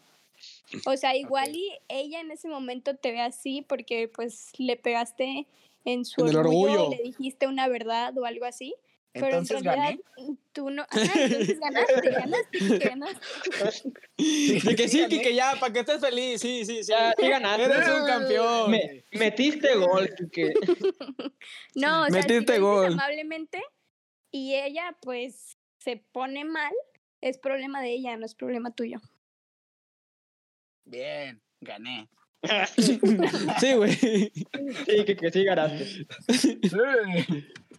O 0.87 0.97
sea, 0.97 1.17
igual 1.17 1.57
y 1.57 1.69
ella 1.89 2.21
en 2.21 2.31
ese 2.31 2.49
momento 2.49 2.95
te 2.95 3.11
ve 3.11 3.21
así 3.21 3.63
porque 3.63 4.07
pues 4.07 4.51
le 4.59 4.77
pegaste 4.77 5.49
en 5.85 6.05
su 6.05 6.27
En 6.27 6.37
orgullo, 6.37 6.85
orgullo. 6.85 6.91
le 6.97 7.03
dijiste 7.03 7.49
una 7.49 7.67
verdad 7.67 8.17
o 8.17 8.25
algo 8.25 8.45
así. 8.45 8.75
Pero 9.13 9.27
Entonces 9.27 9.57
en 9.59 9.65
realidad 9.65 9.99
gané. 10.17 10.37
tú 10.53 10.71
no. 10.71 10.83
Ajá, 10.83 11.13
entonces 11.15 11.59
ganaste, 11.59 12.11
ganaste, 12.11 12.79
ganaste. 12.79 13.93
De 14.69 14.77
que 14.77 14.89
sí, 14.89 15.01
gané. 15.01 15.23
que 15.23 15.35
ya, 15.35 15.57
para 15.59 15.73
que 15.73 15.81
estés 15.81 16.01
feliz, 16.01 16.41
sí, 16.41 16.65
sí, 16.65 16.85
sí. 16.85 16.91
Ya, 16.93 17.15
sí 17.19 17.29
ganaste. 17.29 17.65
Eres 17.65 17.89
un 17.89 18.07
campeón. 18.07 18.71
Me- 18.71 19.05
metiste 19.13 19.75
gol, 19.77 20.09
que 20.31 20.53
No, 21.75 22.03
o 22.03 22.07
sea, 22.11 22.23
si 22.23 22.29
Metiste 22.29 22.59
gol. 22.59 22.93
amablemente 22.93 23.63
y 24.31 24.55
ella 24.55 24.97
pues 25.01 25.57
se 25.79 25.97
pone 26.13 26.45
mal, 26.45 26.73
es 27.23 27.39
problema 27.39 27.81
de 27.81 27.91
ella, 27.93 28.17
no 28.19 28.27
es 28.27 28.35
problema 28.35 28.71
tuyo. 28.73 29.01
Bien, 30.85 31.41
gané. 31.61 32.09
Sí, 32.77 33.75
güey. 33.75 33.95
Sí, 33.95 35.05
que, 35.05 35.17
que 35.17 35.31
sí 35.33 35.45
ganaste. 35.45 36.07
Sí. 36.39 36.61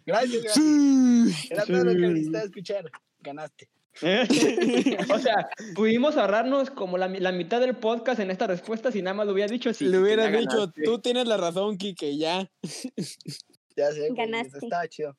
Gracias, 0.10 0.44
Gali. 0.44 1.32
Sí. 1.32 1.48
Era 1.52 1.66
todo 1.66 1.84
lo 1.84 1.92
que 1.92 1.98
necesitaba 2.00 2.44
escuchar. 2.46 2.92
Ganaste. 3.22 3.70
o 5.14 5.20
sea, 5.20 5.50
pudimos 5.76 6.16
ahorrarnos 6.16 6.70
como 6.70 6.98
la, 6.98 7.08
la 7.08 7.32
mitad 7.32 7.60
del 7.60 7.76
podcast 7.76 8.20
en 8.20 8.32
esta 8.32 8.48
respuesta 8.48 8.92
si 8.92 9.02
nada 9.02 9.14
más 9.14 9.26
lo 9.28 9.34
hubiera 9.34 9.52
dicho 9.52 9.74
sí. 9.74 9.86
Le 9.86 9.98
ya 10.16 10.28
dicho, 10.32 10.58
ganaste. 10.58 10.84
tú 10.84 11.00
tienes 11.00 11.28
la 11.28 11.38
razón, 11.38 11.78
Kike, 11.78 12.18
ya. 12.18 12.50
Ya 13.76 13.94
sé, 13.94 14.10
Ganaste. 14.12 14.58
estaba 14.62 14.86
chido. 14.90 15.18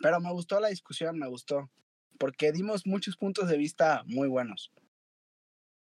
Pero 0.00 0.18
me 0.18 0.32
gustó 0.32 0.58
la 0.58 0.66
discusión, 0.66 1.16
me 1.16 1.28
gustó. 1.28 1.70
Porque 2.18 2.50
dimos 2.50 2.86
muchos 2.86 3.16
puntos 3.16 3.48
de 3.48 3.56
vista 3.56 4.02
muy 4.06 4.26
buenos. 4.26 4.72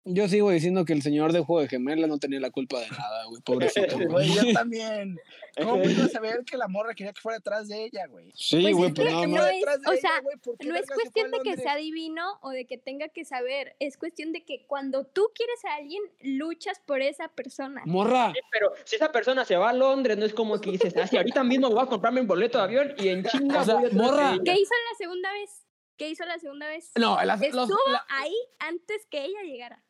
Yo 0.09 0.29
sigo 0.29 0.51
diciendo 0.51 0.85
que 0.85 0.93
el 0.93 1.03
señor 1.03 1.33
de 1.33 1.41
Juego 1.41 1.63
de 1.63 1.69
Gemelas 1.69 2.09
no 2.09 2.19
tenía 2.19 2.39
la 2.39 2.51
culpa 2.51 2.79
de 2.79 2.89
nada, 2.89 3.25
güey. 3.27 3.43
Pobrecito, 3.43 3.99
Güey, 4.09 4.29
yo 4.33 4.53
también. 4.53 5.19
¿Cómo 5.57 5.83
ibas 5.85 5.99
a 6.05 6.09
saber 6.09 6.45
que 6.45 6.57
la 6.57 6.69
morra 6.69 6.95
quería 6.95 7.13
que 7.13 7.21
fuera 7.21 7.39
detrás 7.39 7.67
de 7.67 7.85
ella, 7.87 8.07
güey? 8.07 8.31
Sí, 8.37 8.63
Pues 8.63 8.75
güey, 8.77 8.89
es 8.91 8.95
pues 8.95 9.13
nada 9.13 9.27
no 9.27 9.33
más. 9.37 9.47
es- 9.51 9.55
detrás 9.57 9.81
de 9.81 9.89
o 9.89 9.93
ella, 9.93 10.01
sea, 10.01 10.21
qué 10.61 10.69
No 10.69 10.77
es 10.77 10.91
a 10.91 10.95
cuestión 10.95 11.31
de 11.33 11.39
que 11.41 11.57
sea 11.57 11.75
divino 11.77 12.39
o 12.43 12.51
de 12.51 12.67
que 12.67 12.79
tenga 12.79 13.09
que 13.09 13.25
saber, 13.25 13.75
es 13.81 13.97
cuestión 13.99 14.33
de 14.33 14.45
que 14.45 14.65
cuando 14.67 15.05
tú 15.07 15.29
quieres 15.35 15.65
a 15.65 15.75
alguien, 15.75 16.03
luchas 16.21 16.79
por 16.87 17.03
esa 17.03 17.29
persona. 17.29 17.83
Morra, 17.85 18.33
Sí, 18.33 18.41
Pero 18.53 18.73
si 18.85 18.97
esa 18.97 19.11
persona 19.11 19.45
se 19.45 19.57
va 19.57 19.71
a 19.71 19.73
Londres, 19.73 20.17
no 20.17 20.25
es 20.25 20.35
como 20.35 20.61
que 20.61 20.71
dices, 20.71 20.95
ah, 20.97 21.07
sí, 21.09 21.17
ahorita 21.17 21.43
mismo 21.43 21.69
voy 21.71 21.83
a 21.83 21.87
comprarme 21.87 22.21
un 22.21 22.29
boleto 22.29 22.59
de 22.59 22.65
avión 22.65 22.95
y 22.99 23.09
en 23.09 23.25
chinga 23.25 23.63
O 23.63 23.65
sea, 23.65 23.75
voy 23.75 23.87
atrás 23.87 23.97
de 23.99 24.07
morra. 24.07 24.33
ella. 24.35 24.43
¿Qué 24.45 24.53
hizo 24.61 24.75
la 24.93 24.97
segunda 24.99 25.33
vez? 25.33 25.51
¿Qué 25.97 26.11
hizo 26.11 26.25
la 26.27 26.39
segunda 26.39 26.69
vez? 26.69 26.93
no, 26.97 27.19
los- 27.25 27.41
Estuvo 27.43 27.79
la- 27.91 28.05
ahí 28.11 28.35
antes 28.59 29.07
que 29.11 29.25
ella 29.25 29.43
llegara. 29.43 29.83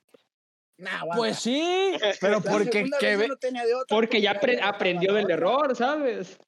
Nah, 0.78 1.04
pues 1.14 1.38
sí, 1.38 1.92
pero 2.20 2.40
porque 2.42 2.84
que 3.00 3.06
vez 3.06 3.18
ve- 3.18 3.24
yo 3.24 3.28
no 3.28 3.36
tenía 3.36 3.64
de 3.64 3.74
otra, 3.74 3.94
Porque 3.96 4.20
ya 4.20 4.38
apre- 4.40 4.60
aprendió 4.62 5.14
del 5.14 5.30
error, 5.30 5.74
¿sabes? 5.76 6.38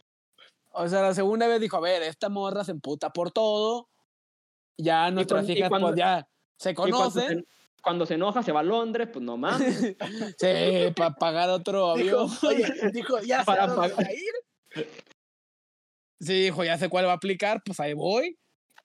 o 0.70 0.86
sea, 0.88 1.02
la 1.02 1.14
segunda 1.14 1.46
vez 1.48 1.60
dijo, 1.60 1.76
a 1.76 1.80
ver, 1.80 2.02
esta 2.02 2.28
morra 2.28 2.62
se 2.62 2.70
emputa 2.72 3.10
por 3.10 3.32
todo. 3.32 3.88
Ya 4.76 5.10
nuestras 5.10 5.40
cuando- 5.40 5.52
y 5.52 5.58
hijas, 5.58 5.68
cuando- 5.70 5.86
pues 5.88 5.98
ya 5.98 6.28
se 6.58 6.70
Y 6.70 6.74
cuando 6.74 6.96
conocen. 6.98 7.38
se, 7.40 7.44
cuando 7.82 8.06
se 8.06 8.14
enoja 8.14 8.42
se 8.42 8.52
va 8.52 8.60
a 8.60 8.64
Londres, 8.64 9.08
pues 9.12 9.24
no 9.24 9.36
mames. 9.36 9.96
Sí, 10.38 10.92
para 10.94 11.14
pagar 11.14 11.48
otro 11.50 11.94
Dijo, 11.96 12.20
avión. 12.20 12.30
oye, 12.46 12.90
dijo, 12.92 13.18
ya 13.20 13.38
sé 13.40 13.46
Para 13.46 13.64
a 13.64 13.66
dónde 13.66 13.88
pagar. 13.88 14.06
va 14.06 14.10
a 14.10 14.14
ir. 14.14 14.88
Sí, 16.20 16.42
dijo, 16.42 16.64
ya 16.64 16.76
sé 16.78 16.88
cuál 16.88 17.06
va 17.06 17.12
a 17.12 17.16
aplicar, 17.16 17.62
pues 17.64 17.80
ahí 17.80 17.94
voy. 17.94 18.36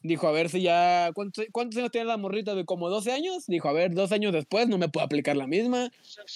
Dijo, 0.03 0.27
a 0.27 0.31
ver 0.31 0.49
si 0.49 0.61
ya. 0.61 1.11
¿Cuántos, 1.13 1.45
cuántos 1.51 1.77
años 1.77 1.91
tiene 1.91 2.07
la 2.07 2.17
morrita? 2.17 2.53
¿De 2.55 2.65
como 2.65 2.89
12 2.89 3.11
años? 3.11 3.45
Dijo, 3.47 3.69
a 3.69 3.73
ver, 3.73 3.93
dos 3.93 4.11
años 4.11 4.33
después 4.33 4.67
no 4.67 4.77
me 4.77 4.89
puedo 4.89 5.05
aplicar 5.05 5.37
la 5.37 5.47
misma. 5.47 5.89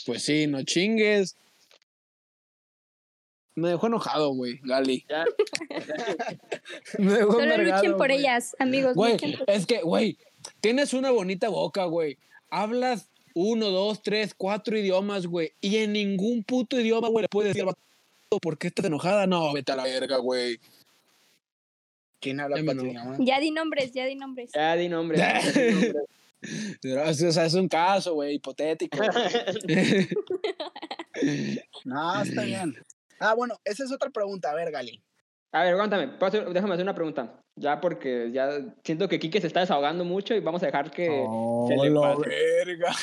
Pues 0.05 0.23
sí, 0.23 0.47
no 0.47 0.63
chingues. 0.63 1.35
Me 3.55 3.69
dejó 3.69 3.87
enojado, 3.87 4.29
güey, 4.29 4.59
Gali. 4.63 5.05
Ya. 5.09 5.25
Me 6.99 7.13
dejó 7.13 7.33
Solo 7.33 7.57
luchen 7.57 7.97
por 7.97 8.11
ellas, 8.11 8.55
amigos. 8.59 8.93
Güey, 8.93 9.17
es 9.47 9.65
que, 9.65 9.81
güey, 9.81 10.17
tienes 10.61 10.93
una 10.93 11.09
bonita 11.09 11.49
boca, 11.49 11.85
güey. 11.85 12.19
Hablas 12.51 13.09
uno, 13.33 13.69
dos, 13.69 14.01
tres, 14.03 14.35
cuatro 14.35 14.77
idiomas, 14.77 15.25
güey. 15.25 15.53
Y 15.59 15.77
en 15.77 15.93
ningún 15.93 16.43
puto 16.43 16.79
idioma, 16.79 17.09
güey, 17.09 17.23
le 17.23 17.29
puedes 17.29 17.53
decir 17.55 17.67
¿por 18.41 18.57
qué 18.57 18.67
estás 18.67 18.85
enojada? 18.85 19.25
No, 19.25 19.51
vete 19.53 19.71
a 19.71 19.75
la 19.75 19.83
verga, 19.83 20.17
güey. 20.17 20.59
¿Quién 22.19 22.39
habla 22.39 22.57
para 22.65 22.77
tu 22.79 22.85
idioma? 22.85 23.15
Ya 23.19 23.39
di 23.39 23.51
nombres, 23.51 23.91
ya 23.93 24.05
di 24.05 24.15
nombres. 24.15 24.51
Ya 24.53 24.75
di 24.75 24.89
nombre. 24.89 25.17
ya 25.17 25.39
di. 25.41 25.93
O 27.07 27.13
sea, 27.13 27.45
es 27.45 27.53
un 27.55 27.67
caso, 27.67 28.13
güey, 28.13 28.35
hipotético. 28.35 28.99
No, 31.83 32.21
está 32.21 32.43
bien. 32.43 32.75
Ah, 33.19 33.33
bueno, 33.33 33.55
esa 33.65 33.83
es 33.83 33.91
otra 33.91 34.09
pregunta. 34.11 34.51
A 34.51 34.55
ver, 34.55 34.71
Gali. 34.71 35.01
A 35.51 35.63
ver, 35.63 35.73
aguántame, 35.73 36.07
¿puedo 36.09 36.27
hacer- 36.27 36.53
déjame 36.53 36.73
hacer 36.73 36.83
una 36.83 36.93
pregunta. 36.93 37.41
Ya 37.55 37.79
porque 37.81 38.29
ya 38.31 38.49
siento 38.83 39.07
que 39.07 39.17
Kike 39.17 39.41
se 39.41 39.47
está 39.47 39.61
desahogando 39.61 40.03
mucho 40.05 40.35
y 40.35 40.39
vamos 40.41 40.61
a 40.61 40.67
dejar 40.67 40.91
que 40.91 41.05
se 41.67 41.75
le 41.75 41.89
la 41.89 42.01
pase. 42.01 42.29
verga. 42.29 42.95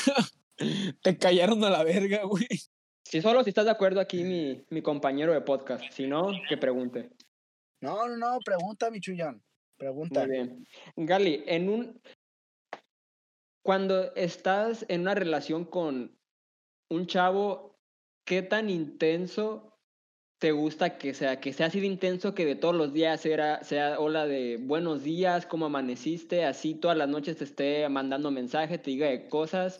Te 1.03 1.19
callaron 1.19 1.65
a 1.65 1.71
la 1.71 1.83
verga, 1.83 2.23
güey. 2.25 2.47
Si 3.03 3.21
solo 3.21 3.43
si 3.43 3.51
estás 3.51 3.65
de 3.65 3.73
acuerdo 3.73 4.01
aquí 4.01 4.23
mi, 4.23 4.65
mi 4.71 4.83
compañero 4.83 5.33
de 5.33 5.41
podcast, 5.41 5.83
si 5.91 6.07
no, 6.07 6.31
que 6.49 6.57
pregunte. 6.57 7.11
No, 7.85 8.09
no, 8.09 8.17
no, 8.17 8.39
pregunta, 8.43 8.91
mi. 8.91 8.99
Pregunta. 9.77 10.21
Muy 10.21 10.31
bien. 10.31 10.67
Gali, 10.97 11.45
en 11.47 11.69
un 11.69 12.01
cuando 13.63 14.15
estás 14.15 14.87
en 14.89 15.03
una 15.03 15.15
relación 15.15 15.67
con 15.67 16.19
un 16.89 17.07
chavo, 17.07 17.79
¿qué 18.25 18.41
tan 18.41 18.71
intenso 18.71 19.79
te 20.39 20.53
gusta 20.53 20.97
que 20.97 21.13
sea? 21.13 21.41
Que 21.41 21.53
sea 21.53 21.67
así 21.67 21.81
de 21.81 21.87
intenso 21.87 22.35
que 22.35 22.47
de 22.47 22.57
todos 22.57 22.75
los 22.75 22.95
días 22.95 23.21
sea, 23.21 23.63
sea 23.63 24.01
hola 24.01 24.27
de 24.27 24.57
buenos 24.59 25.03
días, 25.03 25.45
cómo 25.45 25.67
amaneciste, 25.67 26.47
así 26.47 26.75
todas 26.75 26.97
las 26.97 27.09
noches 27.11 27.37
te 27.37 27.45
esté 27.45 27.87
mandando 27.91 28.31
mensajes, 28.31 28.81
te 28.81 28.93
diga 28.93 29.09
de 29.09 29.29
cosas. 29.29 29.77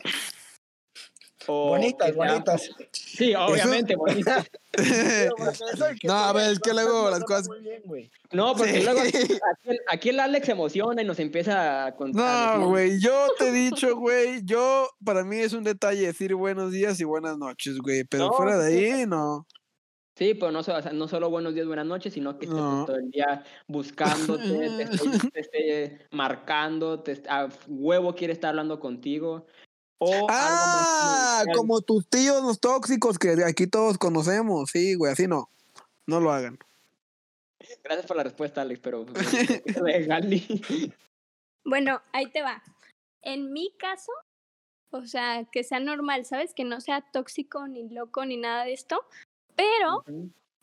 O 1.47 1.69
Bonitas, 1.69 2.07
sea- 2.13 2.15
bonitas. 2.15 2.69
Sí, 2.91 3.33
obviamente, 3.35 3.95
bonitas. 3.97 4.45
No, 6.03 6.13
a 6.13 6.33
ver, 6.33 6.51
es 6.51 6.59
que 6.59 6.73
luego 6.73 7.09
las 7.09 7.23
cosas- 7.23 7.47
Muy 7.47 7.61
bien, 7.61 7.81
güey. 7.85 8.11
No, 8.31 8.55
porque 8.55 8.73
Sí. 8.79 8.83
luego 8.83 8.99
aquí, 9.01 9.17
el- 9.65 9.79
aquí 9.89 10.09
el 10.09 10.19
Alex 10.19 10.45
se 10.45 10.51
emociona 10.51 11.01
y 11.01 11.05
nos 11.05 11.19
empieza 11.19 11.85
a 11.85 11.95
contar. 11.95 12.59
No, 12.59 12.69
güey, 12.69 12.99
yo 12.99 13.27
te 13.37 13.49
he 13.49 13.51
dicho, 13.51 13.95
güey, 13.95 14.41
yo, 14.43 14.89
para 15.03 15.23
mí 15.23 15.37
es 15.37 15.53
un 15.53 15.63
detalle 15.63 16.05
decir 16.07 16.35
buenos 16.35 16.71
días 16.71 16.99
y 16.99 17.03
buenas 17.03 17.37
noches, 17.37 17.77
güey, 17.79 18.03
pero 18.03 18.27
No, 18.27 18.33
fuera 18.33 18.57
de 18.57 18.77
sí, 18.77 18.85
ahí, 18.85 19.05
no. 19.05 19.45
Sí, 20.17 20.33
pero 20.33 20.49
no, 20.51 20.61
no 20.93 21.07
solo 21.09 21.29
buenos 21.29 21.53
días, 21.53 21.67
buenas 21.67 21.85
noches, 21.85 22.13
sino 22.13 22.37
que 22.39 22.45
estés 22.45 22.57
No. 22.57 22.85
todo 22.85 22.95
el 22.95 23.11
día 23.11 23.43
buscándote, 23.67 24.43
te 25.33 25.39
esté, 25.41 25.49
te 25.51 26.07
marcando, 26.11 27.01
te 27.01 27.21
a 27.27 27.49
huevo 27.67 28.15
quiere 28.15 28.31
estar 28.31 28.49
hablando 28.51 28.79
contigo. 28.79 29.45
O 29.97 30.27
Ah, 30.29 31.43
como 31.55 31.81
tus 31.81 32.07
tíos 32.07 32.43
los 32.43 32.59
tóxicos 32.59 33.17
que 33.17 33.43
aquí 33.45 33.67
todos 33.67 33.97
conocemos, 33.97 34.71
sí, 34.71 34.95
güey, 34.95 35.13
así 35.13 35.27
no. 35.27 35.49
No 36.05 36.19
lo 36.19 36.31
hagan. 36.31 36.59
Gracias 37.83 38.05
por 38.05 38.17
la 38.17 38.23
respuesta, 38.23 38.61
Alex, 38.61 38.79
pero 38.81 39.05
de 39.85 40.05
Gali. 40.05 40.93
Bueno, 41.63 42.01
ahí 42.13 42.29
te 42.29 42.41
va. 42.41 42.61
En 43.21 43.51
mi 43.53 43.71
caso, 43.77 44.11
o 44.91 45.05
sea, 45.05 45.45
que 45.51 45.63
sea 45.63 45.79
normal, 45.79 46.25
¿sabes? 46.25 46.53
Que 46.53 46.63
no 46.63 46.79
sea 46.81 47.01
tóxico, 47.11 47.67
ni 47.67 47.89
loco, 47.89 48.25
ni 48.25 48.37
nada 48.37 48.65
de 48.65 48.73
esto. 48.73 49.03
Pero 49.55 50.03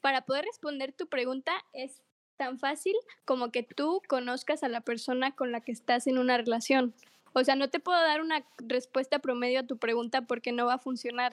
para 0.00 0.24
poder 0.24 0.44
responder 0.44 0.92
tu 0.92 1.08
pregunta 1.08 1.52
es 1.72 2.02
tan 2.36 2.58
fácil 2.58 2.94
como 3.24 3.50
que 3.50 3.62
tú 3.62 4.02
conozcas 4.08 4.62
a 4.62 4.68
la 4.68 4.80
persona 4.80 5.34
con 5.34 5.52
la 5.52 5.60
que 5.60 5.72
estás 5.72 6.06
en 6.06 6.18
una 6.18 6.36
relación. 6.36 6.94
O 7.32 7.44
sea, 7.44 7.56
no 7.56 7.70
te 7.70 7.80
puedo 7.80 8.00
dar 8.00 8.20
una 8.20 8.44
respuesta 8.58 9.18
promedio 9.18 9.60
a 9.60 9.66
tu 9.66 9.78
pregunta 9.78 10.22
porque 10.22 10.52
no 10.52 10.66
va 10.66 10.74
a 10.74 10.78
funcionar. 10.78 11.32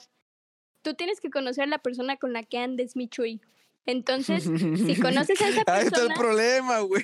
Tú 0.82 0.94
tienes 0.94 1.20
que 1.20 1.30
conocer 1.30 1.66
a 1.66 1.68
la 1.68 1.80
persona 1.80 2.18
con 2.18 2.34
la 2.34 2.44
que 2.44 2.58
andes, 2.58 2.96
Michuy. 2.96 3.42
Entonces, 3.86 4.44
si 4.44 4.96
conoces 5.02 5.42
a 5.42 5.50
esa 5.50 5.64
Ahí 5.68 5.86
está 5.86 6.02
el 6.02 6.08
persona, 6.08 6.16
problema, 6.16 6.80
güey. 6.80 7.04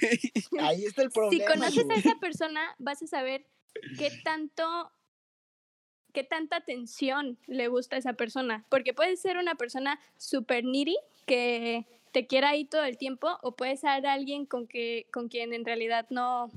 Ahí 0.60 0.86
está 0.86 1.02
el 1.02 1.10
si 1.10 1.14
problema. 1.14 1.46
conoces 1.52 1.90
a 1.90 1.96
esa 1.96 2.16
persona, 2.20 2.76
vas 2.78 3.02
a 3.02 3.08
saber 3.08 3.46
qué 3.98 4.12
tanto, 4.24 4.92
qué 6.14 6.24
tanta 6.24 6.58
atención 6.58 7.38
le 7.48 7.68
gusta 7.68 7.96
a 7.96 8.00
esa 8.00 8.14
persona. 8.14 8.66
Porque 8.70 8.94
puede 8.94 9.18
ser 9.18 9.38
una 9.38 9.56
persona 9.56 10.00
super 10.18 10.64
needy 10.64 10.96
que 11.26 11.86
te 12.12 12.28
quiera 12.28 12.50
ahí 12.50 12.66
todo 12.66 12.86
el 12.86 12.98
tiempo, 12.98 13.40
o 13.42 13.56
puede 13.56 13.76
ser 13.76 14.06
alguien 14.06 14.46
con 14.46 14.68
que, 14.68 15.08
con 15.12 15.28
quien 15.28 15.54
en 15.54 15.66
realidad 15.66 16.06
no, 16.10 16.50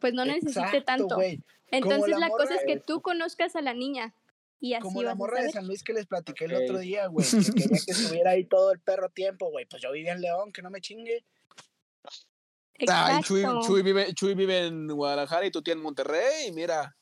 pues 0.00 0.14
no 0.14 0.24
necesite 0.24 0.60
Exacto, 0.60 0.84
tanto. 0.84 1.14
güey. 1.16 1.42
Entonces 1.70 2.10
la 2.10 2.18
la, 2.18 2.28
cosa 2.28 2.54
es 2.54 2.62
que 2.66 2.78
tú 2.78 3.02
conozcas 3.02 3.54
a 3.56 3.60
la 3.60 3.74
niña 3.74 4.14
y 4.60 4.74
así 4.74 4.82
Como 4.82 5.02
la 5.02 5.14
morra 5.14 5.42
de. 5.42 5.50
San 5.50 5.66
Luis 5.66 5.82
que 5.82 5.92
les 5.92 6.06
platiqué 6.06 6.46
el 6.46 6.54
Ok. 6.54 6.62
otro 6.64 6.78
día, 6.78 7.06
güey. 7.06 7.26
Que 7.28 7.52
quería 7.52 7.78
que 7.84 7.92
estuviera 8.22 8.30
ahí 8.32 8.44
todo 8.44 8.72
el 8.72 8.80
perro 8.80 9.08
tiempo, 9.10 9.50
güey. 9.50 9.66
Pues 9.66 9.82
yo 9.82 9.92
vivía 9.92 10.12
en 10.12 10.20
León, 10.20 10.52
que 10.52 10.62
no 10.62 10.70
me 10.70 10.80
chingue. 10.80 11.24
Ay, 12.88 13.22
Chuy, 13.22 13.40
Exacto. 13.40 13.66
Chuy 13.66 13.82
vive, 13.82 14.14
Chuy 14.14 14.34
vive 14.34 14.66
en 14.66 14.86
Guadalajara 14.88 15.46
y 15.46 15.50
tú 15.50 15.62
tienes 15.62 15.78
en 15.80 15.84
Monterrey. 15.84 16.46
Y 16.48 16.52
mira, 16.52 16.96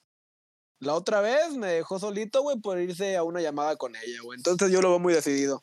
la 0.80 0.94
otra 0.94 1.20
vez 1.20 1.54
me 1.54 1.68
dejó 1.68 1.98
solito, 1.98 2.42
güey, 2.42 2.58
por 2.60 2.78
irse 2.78 3.16
a 3.16 3.22
una 3.22 3.40
llamada 3.40 3.76
con 3.76 3.94
ella, 3.94 4.18
güey. 4.22 4.38
Entonces 4.38 4.70
yo 4.70 4.80
lo 4.80 4.90
veo 4.90 4.98
muy 4.98 5.12
decidido. 5.14 5.62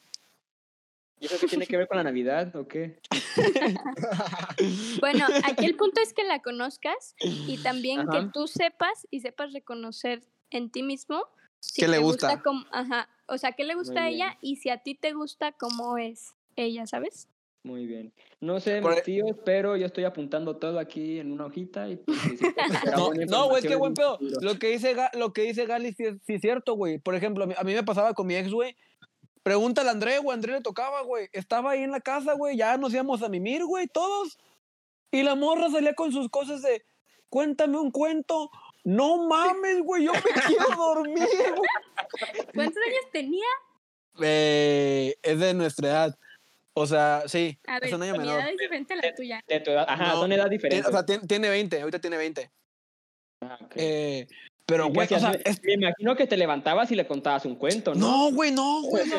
¿Y 1.23 1.27
eso 1.27 1.37
qué 1.39 1.47
tiene 1.47 1.65
que 1.65 1.77
ver 1.77 1.87
con 1.87 1.95
la 1.95 2.03
Navidad 2.03 2.53
o 2.57 2.67
qué? 2.67 2.99
Bueno, 4.99 5.25
aquí 5.45 5.65
el 5.65 5.75
punto 5.75 6.01
es 6.01 6.13
que 6.13 6.23
la 6.25 6.41
conozcas 6.41 7.15
y 7.19 7.57
también 7.63 8.07
que 8.09 8.27
tú 8.33 8.47
sepas 8.47 9.07
y 9.09 9.21
sepas 9.21 9.53
reconocer 9.53 10.21
en 10.51 10.69
ti 10.69 10.83
mismo 10.83 11.23
si 11.59 11.81
¿Qué 11.81 11.87
le 11.87 11.99
gusta? 11.99 12.41
como- 12.41 12.65
ajá, 12.71 13.07
o 13.27 13.37
sea, 13.37 13.53
qué 13.53 13.63
le 13.63 13.75
gusta 13.75 14.03
a 14.03 14.09
ella 14.09 14.37
y 14.41 14.57
si 14.57 14.69
a 14.69 14.79
ti 14.79 14.95
te 14.95 15.13
gusta 15.13 15.53
cómo 15.53 15.97
es 15.97 16.33
ella, 16.57 16.85
¿sabes? 16.87 17.29
Muy 17.63 17.85
bien. 17.87 18.11
No 18.41 18.59
sé, 18.59 18.81
Por 18.81 18.91
mis 18.91 18.99
e- 18.99 19.03
tíos, 19.03 19.37
pero 19.45 19.77
yo 19.77 19.85
estoy 19.85 20.03
apuntando 20.03 20.57
todo 20.57 20.77
aquí 20.79 21.19
en 21.19 21.31
una 21.31 21.45
hojita 21.45 21.87
y 21.87 21.95
pues, 21.95 22.17
será 22.83 22.97
No, 22.97 23.05
buena 23.07 23.25
no, 23.27 23.47
güey, 23.47 23.63
es 23.63 23.65
que 23.69 23.75
buen 23.77 23.91
en 23.91 23.95
pedo. 23.95 24.17
Lo 24.41 24.59
que 24.59 24.67
dice, 24.71 24.93
Ga- 24.93 25.13
lo 25.17 25.31
que 25.31 25.43
dice 25.43 25.65
Gali 25.65 25.93
sí 25.93 26.03
es, 26.03 26.15
sí 26.27 26.33
es 26.33 26.41
cierto, 26.41 26.73
güey. 26.73 26.97
Por 26.99 27.15
ejemplo, 27.15 27.45
a 27.45 27.47
mí, 27.47 27.53
a 27.57 27.63
mí 27.63 27.73
me 27.73 27.83
pasaba 27.83 28.13
con 28.13 28.27
mi 28.27 28.35
ex, 28.35 28.51
güey. 28.51 28.75
Pregúntale 29.43 29.89
a 29.89 29.91
André, 29.91 30.19
güey. 30.19 30.33
André 30.33 30.53
le 30.53 30.61
tocaba, 30.61 31.01
güey. 31.01 31.27
Estaba 31.33 31.71
ahí 31.71 31.83
en 31.83 31.91
la 31.91 31.99
casa, 31.99 32.33
güey. 32.33 32.55
Ya 32.57 32.77
nos 32.77 32.93
íbamos 32.93 33.21
a 33.21 33.29
mimir, 33.29 33.65
güey, 33.65 33.87
todos. 33.87 34.37
Y 35.11 35.21
la 35.23 35.35
morra 35.35 35.69
salía 35.69 35.93
con 35.93 36.11
sus 36.11 36.29
cosas 36.29 36.61
de, 36.61 36.83
cuéntame 37.29 37.77
un 37.77 37.91
cuento. 37.91 38.49
No 38.85 39.27
mames, 39.27 39.81
güey, 39.83 40.05
yo 40.05 40.13
me 40.13 40.21
quiero 40.21 40.65
dormir, 40.75 41.27
güey. 41.55 41.69
¿Cuántos 42.55 42.77
años 42.87 43.05
tenía? 43.11 43.45
Eh, 44.21 45.15
es 45.21 45.39
de 45.39 45.53
nuestra 45.53 45.87
edad. 45.89 46.17
O 46.73 46.87
sea, 46.87 47.23
sí, 47.27 47.59
A 47.67 47.73
ver, 47.75 47.85
es 47.85 47.93
un 47.93 48.01
año 48.01 48.13
mi 48.13 48.19
menor. 48.19 48.39
edad 48.39 48.49
es 48.49 48.57
diferente 48.57 48.93
a 48.93 48.97
la 48.97 49.13
tuya. 49.15 49.43
De 49.47 49.59
tu 49.59 49.71
edad. 49.71 49.85
Ajá, 49.87 50.07
No, 50.13 50.21
son 50.21 50.31
edad 50.31 50.43
Tiene- 50.45 50.55
diferentes. 50.55 50.87
o 50.87 50.91
sea, 50.91 51.05
tiene, 51.05 51.27
tiene 51.27 51.49
20, 51.49 51.79
ahorita 51.81 51.99
tiene 51.99 52.17
20. 52.17 52.51
Ah, 53.41 53.59
ok. 53.61 53.71
Eh, 53.75 54.27
pero, 54.65 54.85
¿Y 54.85 54.87
qué 54.87 54.93
güey, 54.93 55.13
o 55.13 55.19
sea, 55.19 55.29
me, 55.31 55.41
es- 55.45 55.61
me 55.63 55.73
imagino 55.73 56.15
que 56.15 56.27
te 56.27 56.37
levantabas 56.37 56.91
y 56.91 56.95
le 56.95 57.05
contabas 57.07 57.45
un 57.45 57.55
cuento, 57.55 57.93
¿no? 57.95 58.29
No, 58.29 58.35
güey, 58.35 58.51
no, 58.51 58.81
güey. 58.89 59.03
no. 59.07 59.17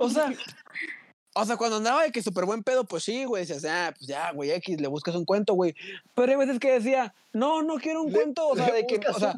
O 0.00 0.10
sea, 0.10 0.32
o 1.34 1.44
sea, 1.44 1.56
cuando 1.56 1.76
andaba 1.76 2.02
de 2.02 2.10
que 2.10 2.22
súper 2.22 2.44
buen 2.44 2.62
pedo, 2.64 2.84
pues 2.84 3.04
sí, 3.04 3.24
güey. 3.24 3.46
Decías, 3.46 3.64
ah, 3.64 3.94
pues 3.96 4.08
ya, 4.08 4.32
güey, 4.32 4.50
X, 4.50 4.80
le 4.80 4.88
buscas 4.88 5.14
un 5.14 5.24
cuento, 5.24 5.54
güey. 5.54 5.74
Pero 6.14 6.32
hay 6.32 6.38
veces 6.38 6.58
que 6.58 6.72
decía, 6.72 7.14
no, 7.32 7.62
no 7.62 7.76
quiero 7.76 8.02
un 8.02 8.12
Le- 8.12 8.18
cuento. 8.18 8.48
O 8.48 8.56
sea, 8.56 8.72
de 8.72 8.86
que, 8.86 8.98
sea, 9.16 9.34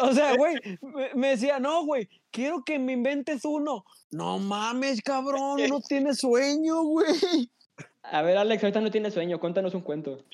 o 0.00 0.12
sea, 0.12 0.36
güey, 0.36 0.54
me, 0.82 1.14
me 1.14 1.28
decía, 1.28 1.58
no, 1.58 1.84
güey, 1.84 2.08
quiero 2.30 2.62
que 2.62 2.78
me 2.78 2.92
inventes 2.92 3.44
uno. 3.44 3.84
No 4.10 4.38
mames, 4.38 5.00
cabrón, 5.02 5.60
no 5.68 5.80
tienes 5.80 6.18
sueño, 6.18 6.82
güey. 6.82 7.50
A 8.02 8.22
ver, 8.22 8.38
Alex, 8.38 8.62
ahorita 8.62 8.80
no 8.80 8.90
tienes 8.90 9.12
sueño, 9.14 9.38
cuéntanos 9.38 9.74
un 9.74 9.82
cuento. 9.82 10.24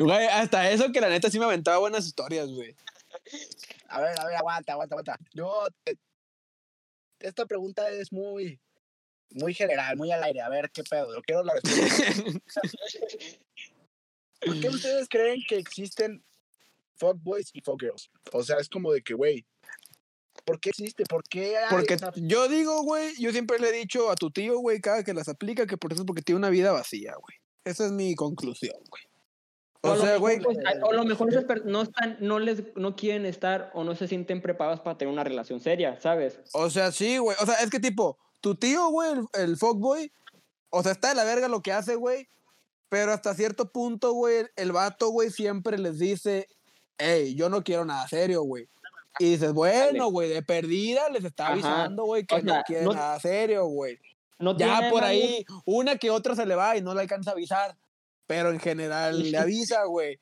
Güey, 0.00 0.26
hasta 0.28 0.70
eso 0.70 0.90
que 0.92 1.00
la 1.00 1.08
neta 1.10 1.30
sí 1.30 1.38
me 1.38 1.44
aventaba 1.44 1.78
buenas 1.78 2.06
historias, 2.06 2.48
güey. 2.50 2.74
A 3.88 4.00
ver, 4.00 4.20
a 4.20 4.26
ver, 4.26 4.36
aguanta, 4.36 4.72
aguanta, 4.72 4.94
aguanta. 4.94 5.18
Yo. 5.34 5.66
eh, 5.86 5.94
esta 7.20 7.46
pregunta 7.46 7.88
es 7.90 8.12
muy. 8.12 8.60
Muy 9.30 9.52
general, 9.52 9.96
muy 9.96 10.10
al 10.10 10.22
aire. 10.24 10.40
A 10.40 10.48
ver, 10.48 10.70
¿qué 10.70 10.82
pedo? 10.84 11.14
Yo 11.14 11.20
quiero 11.22 11.42
la 11.44 11.52
respuesta. 11.54 12.62
¿Por 14.40 14.60
qué 14.60 14.68
ustedes 14.68 15.08
creen 15.08 15.42
que 15.46 15.56
existen 15.58 16.24
fuckboys 16.96 17.50
y 17.52 17.60
fuckgirls? 17.60 18.10
O 18.32 18.42
sea, 18.42 18.56
es 18.58 18.68
como 18.68 18.92
de 18.92 19.02
que, 19.02 19.14
güey. 19.14 19.44
¿Por 20.44 20.60
qué 20.60 20.70
existe? 20.70 21.04
¿Por 21.04 21.22
qué 21.24 21.58
hay 21.58 21.66
Porque 21.68 21.94
esa- 21.94 22.12
yo 22.14 22.48
digo, 22.48 22.82
güey, 22.84 23.14
yo 23.20 23.32
siempre 23.32 23.58
le 23.58 23.68
he 23.68 23.72
dicho 23.72 24.10
a 24.10 24.14
tu 24.14 24.30
tío, 24.30 24.58
güey, 24.60 24.80
cada 24.80 25.02
que 25.04 25.12
las 25.12 25.28
aplica, 25.28 25.66
que 25.66 25.76
por 25.76 25.92
eso 25.92 26.02
es 26.02 26.06
porque 26.06 26.22
tiene 26.22 26.38
una 26.38 26.48
vida 26.50 26.72
vacía, 26.72 27.14
güey. 27.20 27.36
Esa 27.64 27.84
es 27.86 27.92
mi 27.92 28.14
conclusión, 28.14 28.76
güey. 28.88 29.02
O, 29.80 29.96
sea, 29.96 30.16
güey, 30.16 30.40
pues, 30.40 30.58
o 30.82 30.90
a 30.90 30.94
lo 30.94 31.04
mejor 31.04 31.28
esas 31.30 31.44
per- 31.44 31.64
no, 31.64 31.82
están, 31.82 32.16
no, 32.20 32.38
les, 32.38 32.62
no 32.76 32.96
quieren 32.96 33.24
estar 33.24 33.70
o 33.74 33.84
no 33.84 33.94
se 33.94 34.08
sienten 34.08 34.42
preparados 34.42 34.80
para 34.80 34.98
tener 34.98 35.12
una 35.12 35.22
relación 35.24 35.60
seria, 35.60 36.00
¿sabes? 36.00 36.40
o 36.52 36.68
sea, 36.68 36.90
sí, 36.90 37.18
güey. 37.18 37.36
O 37.40 37.46
sea, 37.46 37.54
es 37.56 37.70
que 37.70 37.78
tipo, 37.78 38.18
tu 38.40 38.56
tío, 38.56 38.88
güey, 38.88 39.12
el, 39.12 39.26
el 39.34 39.56
fuckboy, 39.56 40.10
o 40.70 40.82
sea, 40.82 40.92
está 40.92 41.10
de 41.10 41.14
la 41.14 41.24
verga 41.24 41.48
lo 41.48 41.62
que 41.62 41.72
hace, 41.72 41.94
güey. 41.94 42.28
Pero 42.88 43.12
hasta 43.12 43.34
cierto 43.34 43.70
punto, 43.70 44.12
güey, 44.14 44.46
el 44.56 44.72
vato, 44.72 45.10
güey, 45.10 45.30
siempre 45.30 45.78
les 45.78 45.98
dice 45.98 46.48
hey, 46.98 47.34
yo 47.34 47.48
no 47.48 47.62
quiero 47.62 47.84
nada 47.84 48.06
serio, 48.08 48.42
güey. 48.42 48.68
Y 49.20 49.30
dices, 49.32 49.52
bueno, 49.52 50.10
güey, 50.10 50.28
de 50.28 50.42
perdida 50.42 51.08
les 51.08 51.24
está 51.24 51.48
avisando, 51.48 52.04
güey, 52.04 52.24
que 52.24 52.36
O 52.36 52.42
no 52.42 52.62
quiere 52.66 52.84
no- 52.84 52.92
nada 52.92 53.18
serio, 53.20 53.66
güey. 53.66 53.98
No 54.38 54.56
Ya 54.56 54.88
por 54.90 55.02
ahí, 55.02 55.44
una 55.64 55.96
que 55.96 56.10
otra 56.10 56.36
se 56.36 56.46
le 56.46 56.54
va 56.54 56.76
y 56.76 56.80
no 56.82 56.94
le 56.94 57.00
alcanza 57.00 57.30
a 57.30 57.32
avisar. 57.34 57.76
Pero 58.28 58.50
en 58.52 58.60
general 58.60 59.32
le 59.32 59.36
avisa, 59.38 59.84
güey. 59.86 60.20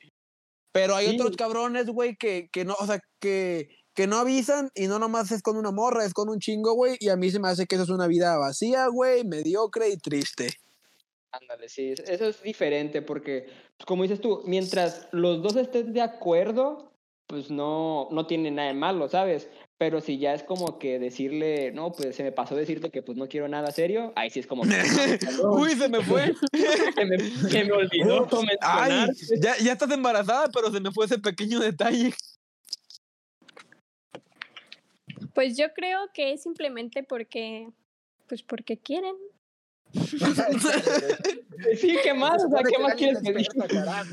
Pero 0.72 0.96
hay 0.96 1.08
Sí. 1.10 1.14
otros 1.20 1.36
cabrones, 1.36 1.86
güey, 1.86 2.16
que, 2.16 2.48
que 2.50 2.64
no, 2.64 2.74
o 2.78 2.86
sea, 2.86 3.00
que, 3.20 3.68
que 3.94 4.06
no 4.06 4.16
avisan 4.16 4.70
y 4.74 4.86
no 4.86 4.98
nomás 4.98 5.30
es 5.32 5.42
con 5.42 5.56
una 5.58 5.70
morra, 5.72 6.04
es 6.06 6.14
con 6.14 6.28
un 6.30 6.38
chingo, 6.38 6.72
güey. 6.74 6.96
Y 7.00 7.08
a 7.10 7.16
mí 7.16 7.30
se 7.30 7.38
me 7.40 7.48
hace 7.48 7.66
que 7.66 7.74
eso 7.74 7.84
es 7.84 7.90
una 7.90 8.06
vida 8.06 8.38
vacía, 8.38 8.86
güey, 8.88 9.24
mediocre 9.24 9.88
y 9.90 9.96
triste. 9.98 10.48
Ándale, 11.32 11.68
sí, 11.68 11.90
es- 11.92 12.00
eso 12.00 12.26
es 12.28 12.42
diferente 12.42 13.02
porque, 13.02 13.46
pues, 13.76 13.86
como 13.86 14.02
dices 14.04 14.20
tú, 14.20 14.42
mientras 14.46 15.08
los 15.12 15.42
dos 15.42 15.56
estén 15.56 15.92
de 15.92 16.00
acuerdo, 16.00 16.92
pues 17.26 17.50
no, 17.50 18.08
no 18.12 18.26
tiene 18.26 18.50
nada 18.50 18.68
de 18.68 18.74
malo, 18.74 19.08
¿sabes? 19.08 19.48
Pero 19.78 20.00
si 20.00 20.18
ya 20.18 20.32
es 20.32 20.42
como 20.42 20.78
que 20.78 20.98
decirle, 20.98 21.70
no, 21.72 21.92
pues 21.92 22.16
se 22.16 22.22
me 22.22 22.32
pasó 22.32 22.56
decirte 22.56 22.90
que 22.90 23.02
pues 23.02 23.18
no 23.18 23.28
quiero 23.28 23.46
nada 23.46 23.70
serio, 23.70 24.12
ahí 24.16 24.30
sí 24.30 24.40
es 24.40 24.46
como 24.46 24.62
que, 24.62 24.70
Uy, 25.50 25.72
se 25.72 25.88
me 25.88 26.02
fue. 26.02 26.34
se, 26.94 27.04
me, 27.04 27.18
se 27.18 27.64
me 27.64 27.72
olvidó 27.72 28.26
Ay, 28.62 29.06
ya, 29.38 29.58
ya 29.58 29.72
estás 29.72 29.90
embarazada, 29.90 30.48
pero 30.48 30.72
se 30.72 30.80
me 30.80 30.90
fue 30.92 31.04
ese 31.04 31.18
pequeño 31.18 31.60
detalle. 31.60 32.14
Pues 35.34 35.58
yo 35.58 35.70
creo 35.74 36.10
que 36.14 36.32
es 36.32 36.42
simplemente 36.42 37.02
porque, 37.02 37.68
pues 38.26 38.42
porque 38.42 38.78
quieren. 38.78 39.16
Sí, 41.78 41.96
¿qué 42.02 42.12
más? 42.12 42.44
O 42.44 42.48
sea, 42.50 42.62
¿qué 42.62 42.78
más 42.78 42.94
quieres 42.94 43.18
que. 43.22 43.30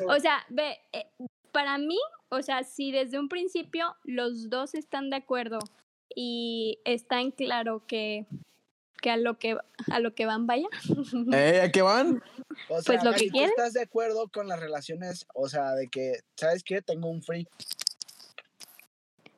O 0.07 0.19
sea, 0.19 0.45
ve, 0.49 0.79
eh, 0.93 1.05
para 1.51 1.77
mí, 1.77 1.97
o 2.33 2.41
sea, 2.41 2.63
si 2.63 2.91
desde 2.91 3.19
un 3.19 3.29
principio 3.29 3.95
los 4.03 4.49
dos 4.49 4.73
están 4.73 5.09
de 5.09 5.17
acuerdo 5.17 5.59
y 6.15 6.79
está 6.83 7.21
en 7.21 7.31
claro 7.31 7.83
que, 7.87 8.25
que 9.01 9.11
a 9.11 9.17
lo 9.17 9.37
que 9.37 9.57
a 9.91 9.99
lo 9.99 10.15
que 10.15 10.25
van 10.25 10.47
vaya. 10.47 10.67
¿Eh? 11.33 11.61
¿A 11.63 11.71
qué 11.71 11.81
van? 11.81 12.23
O 12.69 12.81
sea, 12.81 12.83
pues 12.85 13.03
lo 13.03 13.11
que 13.11 13.17
Gali, 13.17 13.27
¿tú 13.27 13.33
quieren. 13.33 13.49
estás 13.51 13.73
de 13.73 13.81
acuerdo 13.81 14.27
con 14.29 14.47
las 14.47 14.59
relaciones? 14.59 15.25
O 15.33 15.47
sea, 15.47 15.73
de 15.73 15.87
que, 15.87 16.21
¿sabes 16.35 16.63
qué? 16.63 16.81
Tengo 16.81 17.09
un 17.09 17.21
free. 17.21 17.47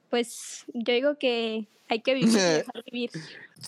Pues 0.10 0.64
yo 0.74 0.94
digo 0.94 1.18
que 1.18 1.68
hay 1.90 2.02
que 2.02 2.14
vivir 2.14 2.30
y 2.30 2.34
dejar 2.64 2.84
vivir. 2.92 3.12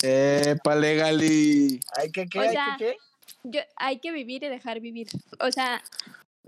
Épale, 0.02 0.96
Gali. 0.96 1.80
¿Hay 1.98 2.12
que 2.12 2.28
qué? 2.28 2.40
O 2.40 2.42
¿Hay 2.44 2.52
sea, 2.52 2.76
que 2.78 2.86
qué? 2.86 2.98
Yo, 3.44 3.62
hay 3.76 4.00
que 4.00 4.12
vivir 4.12 4.44
y 4.44 4.50
dejar 4.50 4.80
vivir. 4.80 5.08
O 5.40 5.52
sea, 5.52 5.82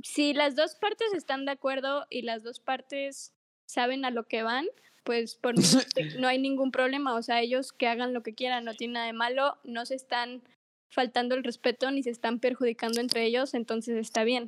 si 0.04 0.34
las 0.34 0.56
dos 0.56 0.76
partes 0.76 1.14
están 1.14 1.46
de 1.46 1.52
acuerdo 1.52 2.06
y 2.10 2.22
las 2.22 2.44
dos 2.44 2.60
partes 2.60 3.34
saben 3.66 4.06
a 4.06 4.12
lo 4.12 4.24
que 4.24 4.44
van, 4.44 4.66
pues 5.04 5.36
por 5.36 5.58
mí 5.58 5.64
no 6.20 6.28
hay 6.28 6.40
ningún 6.40 6.72
problema. 6.72 7.16
O 7.16 7.22
sea, 7.22 7.42
ellos 7.42 7.74
que 7.74 7.88
hagan 7.88 8.14
lo 8.14 8.24
que 8.24 8.34
quieran, 8.34 8.66
no 8.66 8.74
tiene 8.74 8.96
nada 8.96 9.06
de 9.06 9.14
malo, 9.14 9.58
no 9.64 9.86
se 9.86 9.96
están 9.96 10.42
faltando 10.90 11.36
el 11.36 11.44
respeto 11.44 11.92
ni 11.92 12.04
se 12.04 12.10
están 12.10 12.40
perjudicando 12.40 13.00
entre 13.00 13.26
ellos, 13.26 13.54
entonces 13.54 13.96
está 13.98 14.24
bien. 14.24 14.48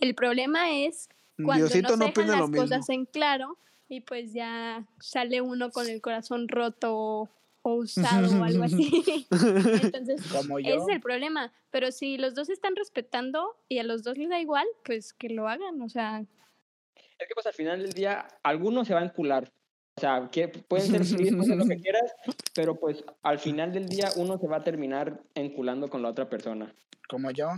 El 0.00 0.14
problema 0.14 0.70
es 0.72 1.08
cuando 1.44 1.66
Diosito 1.66 1.96
no 1.96 2.06
se 2.06 2.12
dejan 2.12 2.40
las 2.40 2.50
mismo. 2.50 2.62
cosas 2.62 2.88
en 2.88 3.04
claro 3.04 3.58
y 3.88 4.00
pues 4.00 4.32
ya 4.32 4.86
sale 5.00 5.40
uno 5.40 5.70
con 5.70 5.88
el 5.88 6.00
corazón 6.00 6.48
roto 6.48 7.28
o, 7.68 7.74
usado 7.76 8.40
o 8.40 8.44
algo 8.44 8.64
así. 8.64 9.26
Entonces, 9.30 10.22
Como 10.32 10.58
ese 10.58 10.74
es 10.74 10.88
el 10.88 11.00
problema. 11.00 11.52
Pero 11.70 11.92
si 11.92 12.18
los 12.18 12.34
dos 12.34 12.48
están 12.48 12.76
respetando 12.76 13.56
y 13.68 13.78
a 13.78 13.84
los 13.84 14.02
dos 14.02 14.18
les 14.18 14.28
da 14.28 14.40
igual, 14.40 14.66
pues 14.84 15.12
que 15.12 15.28
lo 15.28 15.48
hagan. 15.48 15.82
O 15.82 15.88
sea, 15.88 16.20
Es 16.20 17.28
que 17.28 17.34
pues 17.34 17.46
al 17.46 17.54
final 17.54 17.82
del 17.82 17.92
día, 17.92 18.26
algunos 18.42 18.86
se 18.86 18.94
van 18.94 19.04
a 19.04 19.06
encular. 19.06 19.52
O 19.96 20.00
sea, 20.00 20.28
que 20.30 20.48
pueden 20.48 20.86
ser 20.86 21.00
pueden 21.36 21.58
lo 21.58 21.66
que 21.66 21.76
quieras, 21.76 22.14
pero 22.54 22.78
pues 22.78 23.04
al 23.22 23.38
final 23.38 23.72
del 23.72 23.88
día 23.88 24.10
uno 24.16 24.38
se 24.38 24.46
va 24.46 24.58
a 24.58 24.64
terminar 24.64 25.20
enculando 25.34 25.90
con 25.90 26.02
la 26.02 26.10
otra 26.10 26.28
persona. 26.28 26.72
Como 27.08 27.30
yo. 27.32 27.48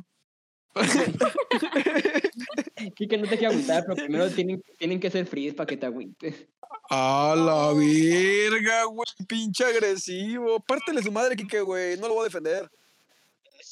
Y 2.98 3.08
que 3.08 3.18
no 3.18 3.28
te 3.28 3.36
quiero 3.36 3.52
agüitar, 3.52 3.84
pero 3.84 3.96
primero 3.96 4.30
tienen, 4.34 4.62
tienen 4.78 5.00
que 5.00 5.10
ser 5.10 5.26
fríos 5.26 5.54
para 5.54 5.66
que 5.66 5.76
te 5.76 5.86
agüites. 5.86 6.46
A 6.88 7.34
la 7.36 7.72
verga, 7.72 8.84
güey. 8.84 9.06
Pinche 9.28 9.64
agresivo. 9.64 10.60
Pártele 10.60 11.02
su 11.02 11.12
madre, 11.12 11.36
Kike, 11.36 11.60
güey. 11.60 11.98
No 11.98 12.08
lo 12.08 12.14
voy 12.14 12.22
a 12.22 12.24
defender. 12.24 12.70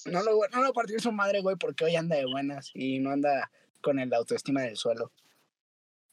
No 0.06 0.22
lo, 0.22 0.38
no 0.52 0.62
lo 0.62 0.72
partió 0.72 0.98
su 1.00 1.10
madre, 1.10 1.40
güey, 1.40 1.56
porque 1.56 1.84
hoy 1.84 1.96
anda 1.96 2.16
de 2.16 2.26
buenas 2.26 2.70
y 2.74 2.98
no 2.98 3.10
anda 3.10 3.50
con 3.80 3.98
el 3.98 4.12
autoestima 4.14 4.62
del 4.62 4.76
suelo. 4.76 5.10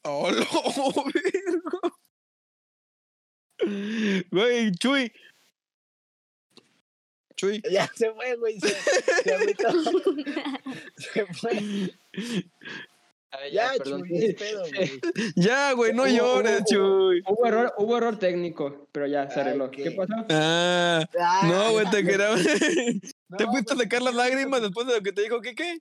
¡Oh, 0.04 0.32
lo 0.32 0.46
verga! 1.14 1.80
Güey, 4.32 4.72
Chuy. 4.72 5.12
Ya 7.72 7.90
se 7.96 8.12
fue, 8.12 8.36
güey. 8.38 8.60
Se, 8.60 8.68
se 8.70 9.56
se 10.98 11.26
fue. 11.28 11.92
Ya, 13.52 13.74
perdón. 13.78 14.04
Chuy, 14.08 14.34
pedo, 14.34 14.64
güey. 14.74 14.92
Ya, 15.36 15.74
güey, 15.74 15.94
no 15.94 16.04
Hubo- 16.04 16.10
llores, 16.18 16.62
hubo- 16.62 16.66
Chuy. 16.70 17.22
Hubo 17.28 17.46
error, 17.46 17.74
hubo 17.78 17.98
error 17.98 18.18
técnico, 18.18 18.88
pero 18.92 19.08
ya 19.08 19.30
se 19.30 19.42
Ay, 19.42 19.48
arregló. 19.48 19.72
qué- 19.72 19.84
¿Qué 19.84 19.92
pasó? 19.92 20.14
Ah, 20.30 21.04
Ah, 21.20 21.42
no, 21.46 21.72
güey, 21.74 21.90
te 21.90 22.04
quería. 22.06 22.30
no, 23.30 23.38
¿Te 23.38 23.46
fuiste 23.46 23.74
a 23.74 23.76
pues, 23.76 23.84
sacar 23.84 24.02
las 24.02 24.16
lágrimas 24.16 24.62
después 24.62 24.88
de 24.88 24.94
lo 24.96 25.02
que 25.02 25.12
te 25.12 25.24
dijo 25.24 25.42
Kike? 25.42 25.80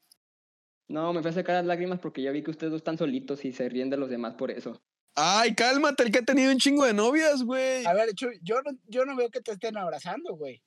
No, 0.89 1.13
me 1.13 1.23
fui 1.23 1.31
a 1.31 1.35
sacar 1.35 1.55
las 1.57 1.65
lágrimas 1.67 2.01
porque 2.01 2.23
ya 2.23 2.31
vi 2.33 2.43
que 2.43 2.51
ustedes 2.51 2.73
dos 2.73 2.79
están 2.81 2.99
solitos 2.99 3.45
y 3.45 3.53
se 3.53 3.69
ríen 3.69 3.89
de 3.89 3.97
los 3.99 4.11
demás 4.11 4.35
por 4.35 4.51
eso. 4.51 4.83
Ay, 5.15 5.55
cálmate, 5.55 6.03
el 6.03 6.11
que 6.11 6.19
ha 6.19 6.23
tenido 6.23 6.51
un 6.51 6.59
chingo 6.59 6.85
de 6.85 6.93
novias, 6.93 7.45
güey. 7.45 7.87
A 7.87 7.95
ver, 7.95 8.13
Chuy, 8.15 8.41
yo 8.43 8.61
no, 8.63 8.73
yo 8.89 9.05
no 9.07 9.15
veo 9.15 9.31
que 9.31 9.41
te 9.41 9.53
estén 9.53 9.77
abrazando, 9.79 10.35
güey. 10.35 10.61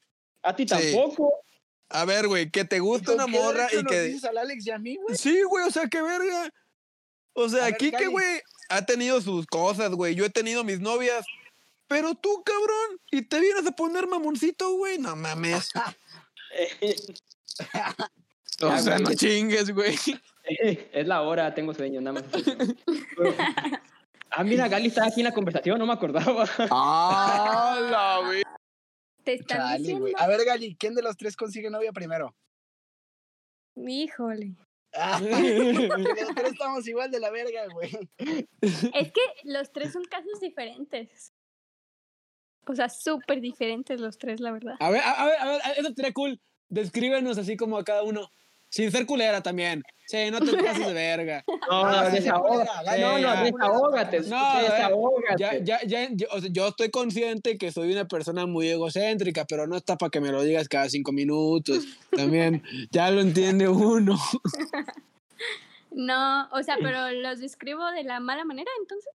A 0.47 0.55
ti 0.55 0.63
Sí. 0.63 0.69
tampoco. 0.69 1.33
A 1.89 2.05
ver, 2.05 2.27
güey, 2.27 2.49
que 2.51 2.65
te 2.65 2.77
¿Y 2.77 2.79
gusta 2.79 3.13
una 3.13 3.27
morra 3.27 3.67
y 3.71 3.83
que. 3.85 4.01
dices 4.03 4.25
al 4.25 4.37
Alex 4.37 4.65
y 4.67 4.71
a 4.71 4.77
mí, 4.77 4.97
güey? 4.97 5.15
Sí, 5.17 5.41
güey, 5.43 5.65
o 5.67 5.71
sea, 5.71 5.87
qué 5.87 6.01
verga. 6.01 6.49
O 7.33 7.47
sea, 7.49 7.63
A 7.63 7.65
ver, 7.65 7.77
Kike, 7.77 7.91
Gali. 7.97 8.05
güey, 8.07 8.41
ha 8.69 8.85
tenido 8.85 9.21
sus 9.21 9.45
cosas, 9.47 9.91
güey. 9.91 10.15
Yo 10.15 10.25
he 10.25 10.29
tenido 10.29 10.63
mis 10.63 10.79
novias. 10.79 11.25
Pero 11.87 12.15
tú, 12.15 12.43
cabrón, 12.43 12.99
y 13.11 13.21
te 13.21 13.39
vienes 13.39 13.65
a 13.65 13.71
poner 13.71 14.07
mamoncito, 14.07 14.71
güey. 14.73 14.97
No 14.97 15.15
mames. 15.15 15.69
O 18.61 18.69
Ya, 18.69 18.79
sea, 18.79 18.93
güey. 18.93 19.03
no 19.03 19.13
chingues, 19.13 19.71
güey. 19.73 19.95
es 20.43 21.07
la 21.07 21.21
hora, 21.21 21.53
tengo 21.53 21.73
sueño, 21.73 22.01
nada 22.01 22.21
más. 22.21 22.23
ah, 24.31 24.43
mira, 24.43 24.67
Gali 24.67 24.87
estaba 24.87 25.07
aquí 25.07 25.19
en 25.21 25.25
la 25.25 25.33
conversación, 25.33 25.77
no 25.77 25.85
me 25.85 25.93
acordaba. 25.93 26.45
¡Ah, 26.71 27.77
la 27.91 28.27
ve- 28.29 28.43
te 29.27 29.33
están 29.33 29.57
Chale, 29.57 29.77
diciendo. 29.79 30.01
güey. 30.03 30.13
A 30.17 30.27
ver, 30.27 30.45
Gali, 30.45 30.77
¿quién 30.77 30.95
de 30.95 31.01
los 31.01 31.17
tres 31.17 31.35
consigue 31.35 31.69
novia 31.69 31.91
primero? 31.91 32.33
Híjole. 33.75 34.55
Ah, 34.93 35.19
los 35.21 36.35
tres 36.35 36.51
estamos 36.53 36.87
igual 36.87 37.11
de 37.11 37.19
la 37.19 37.29
verga, 37.29 37.67
güey. 37.73 37.91
Es 38.61 39.11
que 39.11 39.21
los 39.43 39.73
tres 39.73 39.91
son 39.91 40.05
casos 40.05 40.39
diferentes. 40.39 41.33
O 42.67 42.73
sea, 42.73 42.87
súper 42.87 43.41
diferentes 43.41 43.99
los 43.99 44.17
tres, 44.17 44.39
la 44.39 44.51
verdad. 44.51 44.75
A 44.79 44.89
ver, 44.91 45.01
a, 45.03 45.25
ver, 45.25 45.39
a 45.41 45.45
ver, 45.45 45.61
eso 45.77 45.89
estaría 45.89 46.13
cool. 46.13 46.39
Descríbenos 46.69 47.37
así 47.37 47.57
como 47.57 47.77
a 47.77 47.83
cada 47.83 48.03
uno. 48.03 48.31
Sin 48.69 48.91
ser 48.91 49.05
culera 49.05 49.41
también. 49.41 49.83
Sí, 50.07 50.31
no 50.31 50.39
te 50.39 50.53
pases 50.53 50.87
de 50.87 50.93
verga. 50.93 51.43
No, 51.69 51.85
Ah, 51.85 52.03
no, 52.03 52.09
sí, 52.11 52.15
desahógate. 52.17 53.01
No, 53.01 53.19
no, 53.19 53.43
desahógate. 53.43 54.19
No, 54.21 54.61
desahógate. 54.61 55.35
Ya, 55.37 55.57
ya, 55.59 55.79
ya, 55.85 56.07
yo, 56.11 56.27
o 56.31 56.39
sea, 56.39 56.49
yo 56.51 56.67
estoy 56.69 56.89
consciente 56.89 57.57
que 57.57 57.73
soy 57.73 57.91
una 57.91 58.05
persona 58.07 58.45
muy 58.45 58.69
egocéntrica, 58.69 59.43
pero 59.45 59.67
no 59.67 59.75
está 59.75 59.97
para 59.97 60.09
que 60.09 60.21
me 60.21 60.31
lo 60.31 60.43
digas 60.43 60.69
cada 60.69 60.87
cinco 60.89 61.11
minutos. 61.11 61.83
También, 62.11 62.63
ya 62.91 63.11
lo 63.11 63.19
entiende 63.19 63.67
uno. 63.67 64.17
No, 65.91 66.47
o 66.51 66.63
sea, 66.63 66.77
pero 66.81 67.11
los 67.11 67.39
describo 67.39 67.85
de 67.91 68.03
la 68.03 68.19
mala 68.21 68.45
manera, 68.45 68.71
entonces. 68.79 69.11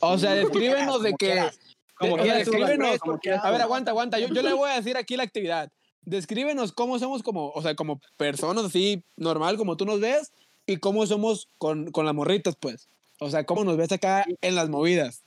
O 0.00 0.18
sea, 0.18 0.34
descríbenos 0.34 1.02
de 1.02 1.14
que. 1.14 1.48
Como 1.94 2.18
quieras 2.18 2.38
descríbenos. 2.40 2.98
A 3.42 3.50
ver, 3.50 3.62
aguanta, 3.62 3.92
aguanta. 3.92 4.18
Yo, 4.18 4.28
yo 4.28 4.42
le 4.42 4.52
voy 4.52 4.70
a 4.70 4.74
decir 4.74 4.98
aquí 4.98 5.16
la 5.16 5.22
actividad. 5.22 5.70
Descríbenos 6.06 6.72
cómo 6.72 6.98
somos 6.98 7.22
como, 7.22 7.50
o 7.50 7.60
sea, 7.60 7.74
como 7.74 8.00
personas 8.16 8.64
así, 8.64 9.02
normal, 9.16 9.58
como 9.58 9.76
tú 9.76 9.84
nos 9.84 10.00
ves, 10.00 10.32
y 10.64 10.78
cómo 10.78 11.06
somos 11.06 11.48
con, 11.58 11.90
con 11.90 12.06
las 12.06 12.14
morritas, 12.14 12.56
pues. 12.58 12.88
O 13.20 13.28
sea, 13.30 13.44
cómo 13.44 13.64
nos 13.64 13.76
ves 13.76 13.92
acá 13.92 14.24
en 14.40 14.54
las 14.54 14.68
movidas. 14.68 15.24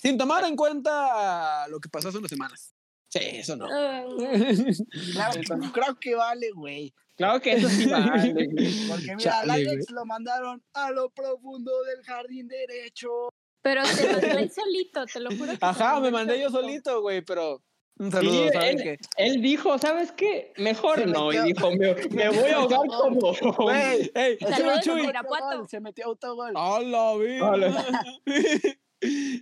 Sin 0.00 0.18
tomar 0.18 0.44
en 0.44 0.56
cuenta 0.56 1.66
lo 1.68 1.80
que 1.80 1.88
pasó 1.88 2.08
hace 2.08 2.18
unas 2.18 2.30
semanas. 2.30 2.74
Sí, 3.08 3.20
eso 3.22 3.56
no. 3.56 3.66
Claro 3.66 5.34
que, 5.34 5.72
creo 5.72 5.94
que 6.00 6.14
vale, 6.14 6.50
güey. 6.52 6.92
Claro 7.16 7.40
que 7.40 7.52
eso 7.52 7.68
sí 7.68 7.86
vale. 7.86 8.32
Porque 8.88 9.16
mira, 9.16 9.18
Chale, 9.18 9.52
al. 9.52 9.68
Alex 9.68 9.90
lo 9.90 10.06
mandaron 10.06 10.62
a 10.72 10.90
lo 10.90 11.10
profundo 11.10 11.72
del 11.84 12.02
jardín 12.04 12.48
derecho. 12.48 13.28
pero 13.62 13.82
te 13.82 14.10
mandó 14.12 14.38
él 14.38 14.50
solito, 14.50 15.06
te 15.06 15.20
lo 15.20 15.30
juro. 15.30 15.52
que 15.52 15.58
Ajá, 15.60 16.00
me 16.00 16.10
mandé 16.10 16.40
yo 16.40 16.50
solito, 16.50 17.02
güey, 17.02 17.20
pero 17.20 17.60
Un 18.00 18.10
saludo, 18.10 18.44
Sí, 18.44 18.50
¿saben 18.54 18.78
él- 18.78 18.82
qué? 18.82 18.98
Él 19.18 19.42
dijo, 19.42 19.76
¿sabes 19.78 20.10
qué? 20.12 20.52
Mejor 20.56 20.98
Se 21.00 21.06
no. 21.06 21.30
Y 21.32 21.36
metió- 21.36 21.44
dijo, 21.44 21.70
me, 21.72 21.94
me 22.16 22.28
voy 22.30 22.50
a 22.50 22.56
ahogar 22.56 22.80
como... 22.88 23.34
Güey, 23.58 24.10
ey, 24.14 24.38
Se 24.38 24.46
Saludos 24.46 24.56
metió 24.56 24.70
a 24.70 24.80
Chuy. 24.80 25.68
Se 25.68 25.80
metió 25.80 26.06
autogol. 26.06 26.52
¡Hola, 26.56 27.10
Hola. 27.12 27.84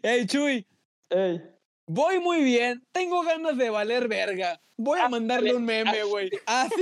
Ey, 0.03 0.27
Chuy, 0.27 0.67
Ey, 1.11 1.41
voy 1.87 2.19
muy 2.19 2.43
bien. 2.43 2.85
Tengo 2.93 3.23
ganas 3.23 3.57
de 3.57 3.71
valer 3.71 4.09
verga. 4.09 4.61
Voy 4.77 4.99
a 4.99 5.05
Ah, 5.05 5.09
mandarle 5.09 5.55
un 5.55 5.65
meme, 5.65 6.03
güey. 6.05 6.31
Así. 6.47 6.75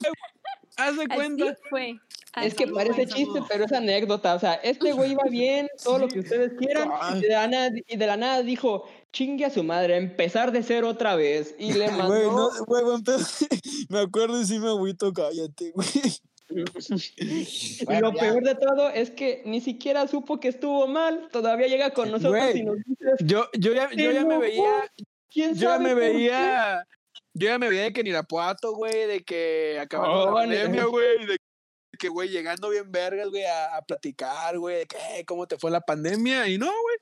Haz 0.76 0.96
de 0.96 1.04
Así 1.04 1.18
cuenta. 1.18 1.56
Es 2.40 2.54
que 2.54 2.66
parece 2.66 3.06
chiste, 3.06 3.40
pero 3.48 3.64
es 3.64 3.72
anécdota. 3.72 4.34
O 4.34 4.38
sea, 4.38 4.54
este 4.54 4.92
güey 4.92 5.12
iba 5.12 5.24
bien, 5.24 5.68
todo 5.84 5.98
lo 5.98 6.08
que 6.08 6.20
ustedes 6.20 6.52
quieran, 6.58 6.90
y 7.16 7.20
de 7.20 7.28
la 7.28 7.46
nada, 7.46 7.70
y 7.86 7.96
de 7.96 8.06
la 8.06 8.16
nada 8.16 8.42
dijo, 8.42 8.84
chingue 9.12 9.44
a 9.44 9.50
su 9.50 9.62
madre, 9.62 9.94
a 9.94 9.98
empezar 9.98 10.50
de 10.50 10.62
cero 10.62 10.88
otra 10.88 11.14
vez. 11.14 11.54
Y 11.58 11.74
le 11.74 11.90
mandó... 11.90 12.08
Güey, 12.12 12.26
no, 12.26 12.64
güey, 12.64 12.82
güey, 12.84 12.96
entonces, 12.96 13.48
me 13.90 14.00
acuerdo 14.00 14.40
y 14.40 14.46
sí 14.46 14.58
me 14.58 14.68
agüito, 14.68 15.12
cállate, 15.12 15.72
güey. 15.72 15.88
Bueno, 17.86 18.10
lo 18.10 18.14
ya. 18.14 18.20
peor 18.20 18.42
de 18.42 18.54
todo 18.54 18.90
es 18.90 19.10
que 19.10 19.42
ni 19.46 19.60
siquiera 19.62 20.06
supo 20.06 20.38
que 20.38 20.48
estuvo 20.48 20.86
mal. 20.86 21.28
Todavía 21.32 21.66
llega 21.66 21.90
con 21.92 22.10
nosotros 22.10 22.42
Güey. 22.42 22.58
y 22.58 22.62
nos 22.64 22.76
dice, 22.84 23.10
Yo, 23.24 23.46
yo 23.58 23.72
ya, 23.72 23.90
yo 23.90 24.12
ya 24.12 24.24
me 24.24 24.38
veía, 24.38 24.92
¿quién 25.30 25.54
yo 25.54 25.70
ya 25.70 25.78
me 25.78 25.94
qué?". 25.94 26.30
Yo 27.34 27.48
ya 27.48 27.58
me 27.58 27.68
veía 27.68 27.82
de 27.82 27.92
que 27.92 28.00
en 28.02 28.06
Irapuato, 28.08 28.74
güey, 28.74 29.06
de 29.06 29.22
que 29.24 29.78
acabando 29.80 30.22
Oh, 30.22 30.26
la 30.26 30.30
vale. 30.32 30.56
pandemia, 30.58 30.84
güey, 30.86 31.26
de 31.26 31.36
que, 31.98 32.08
güey, 32.08 32.28
llegando 32.30 32.68
bien 32.70 32.90
vergas, 32.90 33.28
güey, 33.28 33.44
a, 33.44 33.76
a 33.76 33.82
platicar, 33.82 34.58
güey, 34.58 34.78
de 34.78 34.86
que, 34.86 34.96
"Eh, 35.18 35.24
¿cómo 35.24 35.46
te 35.46 35.56
fue 35.58 35.70
la 35.70 35.80
pandemia? 35.80 36.48
Y 36.48 36.58
no, 36.58 36.66
güey. 36.66 36.96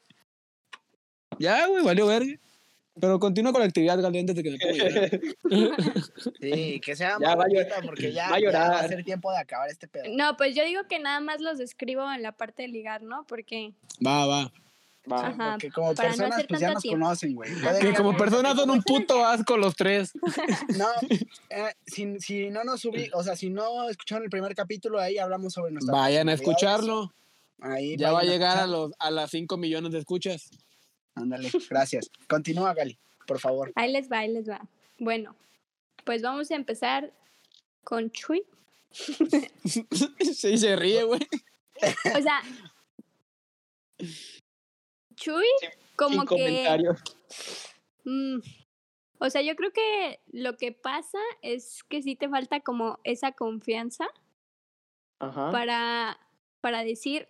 Ya, 1.39 1.66
güey, 1.66 1.83
valió 1.85 2.07
verga. 2.07 2.35
Pero 3.01 3.18
continúa 3.18 3.53
con 3.53 3.61
la 3.62 3.66
actividad, 3.68 3.99
Gali, 4.03 4.18
antes 4.18 4.37
de 4.37 4.43
que 4.43 4.51
me 4.51 4.59
llorar. 4.59 5.20
Sí, 6.41 6.81
que 6.81 6.97
sea 6.97 7.16
Ya 7.20 7.28
va 7.28 7.33
a 7.33 7.37
más 7.37 7.47
llorar. 7.49 7.68
bonita, 7.68 7.83
porque 7.87 8.12
ya, 8.12 8.28
Va 8.28 8.37
a 8.37 8.41
ya 8.41 8.51
va 8.51 8.59
a 8.66 8.68
llorar. 8.72 8.89
ser 8.89 9.05
tiempo 9.05 9.31
de 9.31 9.39
acabar 9.39 9.70
este 9.70 9.89
pedo. 9.89 10.05
No, 10.11 10.37
pues 10.37 10.55
yo 10.55 10.64
digo 10.64 10.83
que 10.89 10.99
nada 10.99 11.20
más 11.20 11.41
los 11.41 11.61
escribo 11.61 12.11
en 12.12 12.22
la 12.22 12.33
parte 12.33 12.62
de 12.62 12.68
ligar, 12.68 13.03
¿no? 13.03 13.24
Porque 13.26 13.72
Va, 14.05 14.26
va. 14.26 14.53
Va. 15.11 15.26
Ajá, 15.28 15.50
Porque 15.52 15.70
como 15.70 15.94
para 15.94 16.11
no 16.11 16.16
personas, 16.16 16.32
hacer 16.36 16.48
pues 16.48 16.61
ya 16.61 16.72
nos 16.72 16.82
tiempo. 16.82 17.00
conocen, 17.00 17.34
güey. 17.34 17.50
Que 17.80 17.94
como 17.94 18.16
personas 18.16 18.56
son 18.56 18.70
un 18.70 18.82
puto 18.82 19.24
asco 19.24 19.56
los 19.56 19.74
tres. 19.74 20.12
No, 20.76 20.86
eh, 21.50 21.74
si, 21.86 22.18
si 22.20 22.50
no 22.50 22.64
nos 22.64 22.80
subí, 22.80 23.11
o 23.12 23.22
sea, 23.22 23.36
si 23.36 23.50
no 23.50 23.88
escucharon 23.88 24.24
el 24.24 24.30
primer 24.30 24.54
capítulo, 24.54 25.00
ahí 25.00 25.18
hablamos 25.18 25.52
sobre 25.52 25.72
nuestra 25.72 25.92
Vayan 25.92 26.28
a 26.28 26.34
escucharlo. 26.34 27.12
Ahí 27.61 27.96
Ya 27.96 28.12
va 28.12 28.20
a 28.20 28.24
llegar 28.24 28.58
a, 28.58 28.66
los, 28.66 28.92
a 28.98 29.11
las 29.11 29.30
5 29.30 29.56
millones 29.56 29.92
de 29.92 29.98
escuchas. 29.98 30.50
Ándale, 31.14 31.50
gracias. 31.68 32.11
Continúa, 32.28 32.72
Gali, 32.74 32.98
por 33.26 33.38
favor. 33.38 33.72
ahí 33.74 33.92
les 33.92 34.11
va, 34.11 34.20
ahí 34.20 34.32
les 34.32 34.48
va. 34.48 34.61
Bueno, 34.98 35.34
pues 36.04 36.22
vamos 36.22 36.50
a 36.50 36.54
empezar 36.54 37.12
con 37.84 38.11
Chuy. 38.11 38.42
sí, 40.34 40.56
se 40.58 40.76
ríe, 40.76 41.04
güey. 41.04 41.20
O 42.16 42.22
sea, 42.22 42.40
Chuy, 45.20 45.44
como 45.96 46.24
que... 46.24 46.66
mm, 48.04 48.38
o 49.18 49.28
sea, 49.30 49.42
yo 49.42 49.54
creo 49.54 49.70
que 49.70 50.20
lo 50.32 50.56
que 50.56 50.72
pasa 50.72 51.18
es 51.42 51.84
que 51.84 52.02
sí 52.02 52.16
te 52.16 52.28
falta 52.30 52.60
como 52.60 52.98
esa 53.04 53.32
confianza 53.32 54.08
Ajá. 55.18 55.50
para, 55.50 56.18
para 56.62 56.82
decir, 56.84 57.28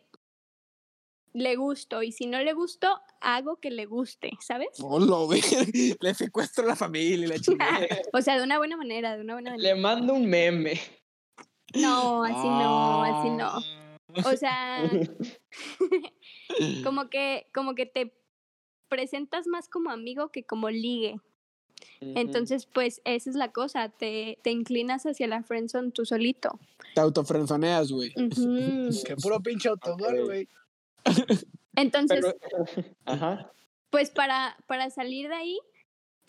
le 1.33 1.57
gusto, 1.57 2.03
y 2.05 2.13
si 2.13 2.27
no 2.27 2.39
le 2.39 2.53
gusto, 2.53 3.01
hago 3.21 3.57
que 3.57 3.71
le 3.73 3.87
guste, 3.87 4.31
¿sabes? 4.41 4.69
Hola, 4.81 5.17
güey. 5.27 5.43
Le 6.01 6.15
secuestro 6.15 6.65
a 6.65 6.69
la 6.69 6.77
familia 6.77 7.27
y 7.27 7.29
la 7.29 7.39
chingada. 7.41 7.81
O 8.13 8.21
sea, 8.23 8.39
de 8.39 8.45
una 8.45 8.59
buena 8.59 8.77
manera, 8.77 9.17
de 9.17 9.23
una 9.23 9.35
buena 9.35 9.57
Le 9.57 9.75
manera. 9.75 9.77
mando 9.77 10.15
un 10.15 10.27
meme. 10.27 10.81
No, 11.75 12.23
así 12.25 12.49
no, 12.49 13.03
así 13.03 13.31
no. 13.31 13.90
O 14.25 14.37
sea, 14.37 14.91
como 16.85 17.09
que, 17.09 17.47
como 17.53 17.75
que 17.75 17.87
te 17.87 18.15
presentas 18.89 19.47
más 19.47 19.69
como 19.69 19.91
amigo 19.91 20.31
que 20.31 20.45
como 20.45 20.71
ligue. 20.71 21.21
Entonces, 22.01 22.67
pues 22.67 23.01
esa 23.05 23.31
es 23.31 23.37
la 23.37 23.53
cosa, 23.53 23.89
te, 23.89 24.39
te 24.43 24.51
inclinas 24.51 25.05
hacia 25.05 25.27
la 25.27 25.43
friendzone 25.43 25.93
tú 25.93 26.05
solito. 26.05 26.59
Te 26.95 27.01
autofrenzoneas, 27.01 27.91
güey. 27.93 28.13
Ujú. 28.17 28.91
Que 29.07 29.17
puro 29.17 29.41
pinche 29.41 29.69
autogol, 29.69 30.25
güey. 30.25 30.49
Entonces, 31.77 32.25
Pero, 32.41 32.65
ajá. 33.05 33.53
pues 33.91 34.11
para, 34.11 34.57
para 34.67 34.91
salir 34.91 35.29
de 35.29 35.35
ahí, 35.35 35.59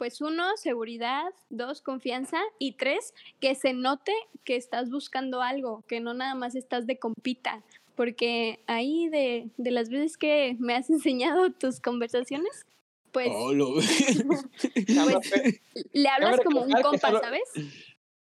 pues 0.01 0.19
uno, 0.19 0.57
seguridad, 0.57 1.31
dos, 1.51 1.83
confianza 1.83 2.39
y 2.57 2.71
tres, 2.71 3.13
que 3.39 3.53
se 3.53 3.73
note 3.73 4.11
que 4.43 4.55
estás 4.55 4.89
buscando 4.89 5.43
algo, 5.43 5.83
que 5.87 5.99
no 5.99 6.15
nada 6.15 6.33
más 6.33 6.55
estás 6.55 6.87
de 6.87 6.97
compita. 6.97 7.61
Porque 7.93 8.63
ahí 8.65 9.09
de, 9.09 9.51
de 9.57 9.69
las 9.69 9.89
veces 9.89 10.17
que 10.17 10.55
me 10.57 10.73
has 10.73 10.89
enseñado 10.89 11.51
tus 11.51 11.79
conversaciones, 11.79 12.65
pues 13.11 13.29
güey. 13.29 13.85
Cabe, 14.95 15.17
Pues, 15.29 15.61
le 15.93 16.09
hablas 16.09 16.31
cabe 16.31 16.43
como 16.45 16.61
un 16.61 16.71
compa, 16.81 17.07
solo- 17.09 17.19
¿sabes? 17.19 17.43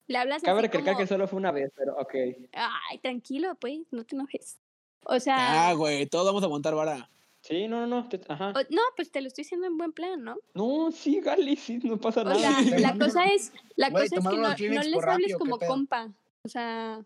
Le 0.08 0.18
hablas 0.18 0.42
cabe 0.44 0.64
recalcar 0.64 0.96
como, 0.96 1.06
que 1.06 1.08
solo 1.08 1.30
fue 1.30 1.38
una 1.38 1.54
vez, 1.54 1.72
pero 1.78 1.96
ok. 1.98 2.14
ay, 2.52 2.98
tranquilo, 2.98 3.56
pues, 3.56 3.80
no 3.92 4.04
te 4.04 4.18
enojes. 4.18 4.58
O 5.06 5.18
sea, 5.22 5.70
Ah, 5.70 5.74
güey, 5.76 6.08
todos 6.08 6.26
vamos 6.26 6.44
a 6.44 6.50
montar 6.50 6.76
vara. 6.76 7.10
Sí, 7.50 7.68
no, 7.68 7.88
no, 7.88 7.88
no. 8.04 8.08
te- 8.08 8.22
ajá. 8.28 8.50
o- 8.52 8.74
no, 8.74 8.82
pues 8.96 9.12
te 9.12 9.22
lo 9.22 9.28
estoy 9.28 9.44
diciendo 9.44 9.66
en 9.66 9.76
buen 9.78 9.92
plan, 9.92 10.24
¿no? 10.24 10.38
No, 10.54 10.92
sí, 10.92 11.20
Gali, 11.20 11.56
sí, 11.56 11.80
no 11.84 11.98
pasa 11.98 12.22
O 12.22 12.26
nada. 12.26 12.40
sea, 12.40 12.62
la 12.94 12.98
cosa 12.98 13.26
es, 13.26 13.52
la 13.76 13.90
Güey, 13.90 14.04
cosa 14.08 14.16
es 14.18 14.28
que 14.28 14.38
no, 14.38 14.42
no 14.44 14.50
les 14.56 14.78
hables 14.78 15.02
rápido, 15.02 15.28
¿qué 15.28 15.34
como 15.34 15.58
compa. 15.58 16.14
O 16.44 16.48
sea, 16.48 17.04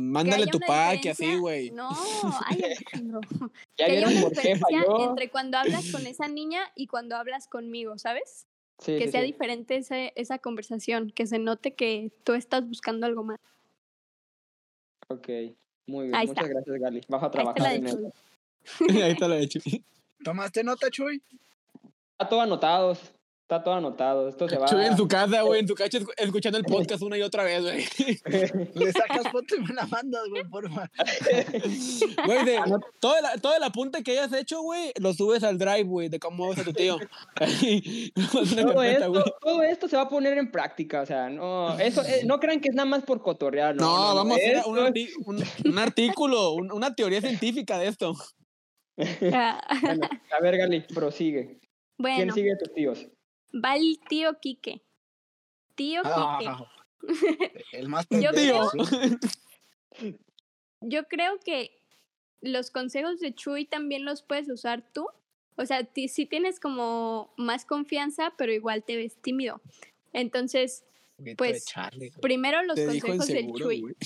mándale 0.00 0.46
tu 0.46 0.58
pack 0.58 1.04
y 1.04 1.08
así, 1.10 1.36
güey. 1.36 1.70
No, 1.70 1.90
ay, 2.46 2.62
Alejandro. 2.64 3.20
ya 3.76 3.86
que 3.86 3.92
haya 3.92 4.08
una 4.08 4.28
diferencia 4.28 4.82
falló. 4.84 5.10
entre 5.10 5.30
cuando 5.30 5.58
hablas 5.58 5.90
con 5.92 6.06
esa 6.06 6.26
niña 6.28 6.62
y 6.74 6.86
cuando 6.86 7.16
hablas 7.16 7.46
conmigo, 7.46 7.98
¿sabes? 7.98 8.46
Sí, 8.78 8.96
que 8.98 9.04
sí, 9.06 9.12
sea 9.12 9.20
sí. 9.20 9.26
diferente 9.26 9.76
ese- 9.76 10.12
esa 10.16 10.38
conversación, 10.38 11.10
que 11.10 11.26
se 11.26 11.38
note 11.38 11.74
que 11.74 12.10
tú 12.24 12.32
estás 12.32 12.66
buscando 12.66 13.06
algo 13.06 13.22
más. 13.22 13.38
Ok, 15.08 15.28
muy 15.86 16.06
bien. 16.06 16.14
Ahí 16.14 16.26
Muchas 16.26 16.44
está. 16.44 16.48
gracias, 16.54 16.80
Gali. 16.80 17.00
Vas 17.08 17.22
a 17.22 17.26
Ahí 17.26 17.30
te 17.32 17.38
la 17.38 17.54
trabajar 17.54 17.76
en 17.76 17.86
eso. 17.86 18.12
Ahí 18.90 19.12
está 19.12 19.28
lo 19.28 19.34
hecho. 19.34 19.60
¿Tomaste 20.24 20.64
nota, 20.64 20.90
Chuy? 20.90 21.22
Está 22.12 22.28
todo 22.28 22.40
anotado. 22.40 22.92
Está 23.42 23.62
todo 23.62 23.74
anotado. 23.74 24.26
Esto 24.26 24.48
se 24.48 24.56
va. 24.56 24.64
Chuy 24.66 24.86
en 24.86 24.96
su 24.96 25.06
casa, 25.06 25.42
güey, 25.42 25.60
en 25.60 25.68
su 25.68 25.74
casa 25.76 25.98
escu- 25.98 26.14
escuchando 26.16 26.56
el 26.56 26.64
podcast 26.64 27.02
una 27.02 27.18
y 27.18 27.22
otra 27.22 27.44
vez, 27.44 27.62
güey. 27.62 27.86
Le 28.74 28.90
sacas 28.92 29.28
foto 29.30 29.56
y 29.56 29.60
me 29.60 29.74
la 29.74 29.84
mandas, 29.86 30.22
güey, 30.30 30.44
porfa. 30.44 30.90
Güey, 32.24 32.44
de, 32.46 32.58
todo, 33.00 33.14
el, 33.18 33.40
todo 33.42 33.54
el 33.54 33.62
apunte 33.62 34.02
que 34.02 34.12
hayas 34.12 34.32
hecho, 34.32 34.62
güey, 34.62 34.92
lo 34.98 35.12
subes 35.12 35.42
al 35.44 35.58
drive, 35.58 35.82
güey, 35.82 36.08
de 36.08 36.18
cómo 36.18 36.48
ves 36.48 36.60
a 36.60 36.64
tu 36.64 36.72
tío. 36.72 36.96
Todo, 36.96 38.44
carpeta, 38.54 38.84
esto, 38.92 39.10
güey. 39.10 39.22
todo 39.42 39.62
esto 39.62 39.88
se 39.88 39.96
va 39.96 40.02
a 40.04 40.08
poner 40.08 40.38
en 40.38 40.50
práctica, 40.50 41.02
o 41.02 41.06
sea, 41.06 41.28
no, 41.28 41.78
eso, 41.78 42.02
eh, 42.02 42.22
no 42.24 42.40
crean 42.40 42.60
que 42.60 42.70
es 42.70 42.74
nada 42.74 42.88
más 42.88 43.02
por 43.02 43.20
cotorrear, 43.22 43.76
no, 43.76 43.84
No, 43.84 43.96
no, 43.98 44.08
no, 44.08 44.14
vamos 44.16 44.32
a 44.38 44.40
hacer 44.40 44.62
un, 45.66 45.78
artículo, 45.78 46.52
un- 46.54 46.72
una 46.72 46.94
teoría 46.94 47.20
científica 47.20 47.78
de 47.78 47.88
esto. 47.88 48.14
Ah, 49.32 49.60
Bueno, 49.82 50.08
a 50.30 50.40
ver, 50.40 50.56
Gali, 50.56 50.80
prosigue. 50.80 51.60
¿Quién 51.98 52.32
sigue 52.32 52.50
de 52.50 52.56
tus 52.56 52.74
tíos? 52.74 53.06
va 53.54 53.76
el 53.76 53.98
tío 54.08 54.38
Quique. 54.40 54.82
Tío 55.74 56.02
Quique. 56.02 56.14
Ah, 56.16 56.66
el 57.72 57.88
más 57.88 58.06
Yo 58.10 58.30
creo-. 58.30 58.70
Yo 60.80 61.04
creo 61.04 61.38
que 61.44 61.80
los 62.40 62.70
consejos 62.70 63.20
de 63.20 63.34
Chuy 63.34 63.64
también 63.64 64.04
los 64.04 64.22
puedes 64.22 64.48
usar 64.48 64.84
tú. 64.92 65.06
O 65.56 65.66
sea, 65.66 65.88
sí 66.08 66.26
tienes 66.26 66.58
como 66.58 67.32
más 67.36 67.64
confianza, 67.64 68.34
pero 68.36 68.52
igual 68.52 68.82
te 68.84 68.96
ves 68.96 69.16
tímido. 69.22 69.60
Entonces, 70.12 70.84
Pues, 71.36 71.52
de 71.52 71.60
Charlie, 71.60 72.10
primero 72.20 72.62
los 72.64 72.78
consejos 72.78 73.28
del 73.28 73.44
inseguro, 73.46 73.64
Chuy. 73.64 73.96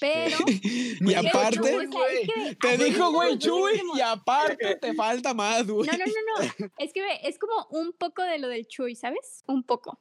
Pero, 0.00 0.36
Y 1.00 1.14
aparte, 1.14 1.56
Chuy, 1.58 1.68
es 1.68 2.30
que- 2.32 2.56
te 2.56 2.84
dijo, 2.84 3.12
güey, 3.12 3.38
Chuy, 3.38 3.82
y 3.96 4.00
aparte 4.00 4.76
te 4.76 4.94
falta 4.94 5.34
más, 5.34 5.66
güey. 5.66 5.88
No, 5.88 5.98
no, 5.98 6.04
no, 6.06 6.44
no. 6.58 6.70
Es 6.78 6.92
que 6.92 7.02
ve, 7.02 7.20
es 7.24 7.38
como 7.38 7.66
un 7.70 7.92
poco 7.92 8.22
de 8.22 8.38
lo 8.38 8.48
del 8.48 8.66
Chuy, 8.66 8.94
¿sabes? 8.94 9.44
Un 9.46 9.62
poco. 9.62 9.98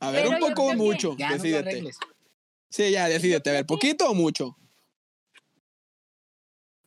A 0.00 0.10
ver, 0.10 0.24
Pero 0.24 0.34
un 0.36 0.40
poco 0.54 0.66
o 0.66 0.70
que- 0.70 0.76
mucho, 0.76 1.10
no 1.10 1.16
te 1.16 1.34
decídete. 1.34 1.90
Sí, 2.70 2.90
ya, 2.90 3.08
decídete. 3.08 3.50
A 3.50 3.52
ver, 3.54 3.66
¿poquito 3.66 4.08
o 4.10 4.14
mucho? 4.14 4.56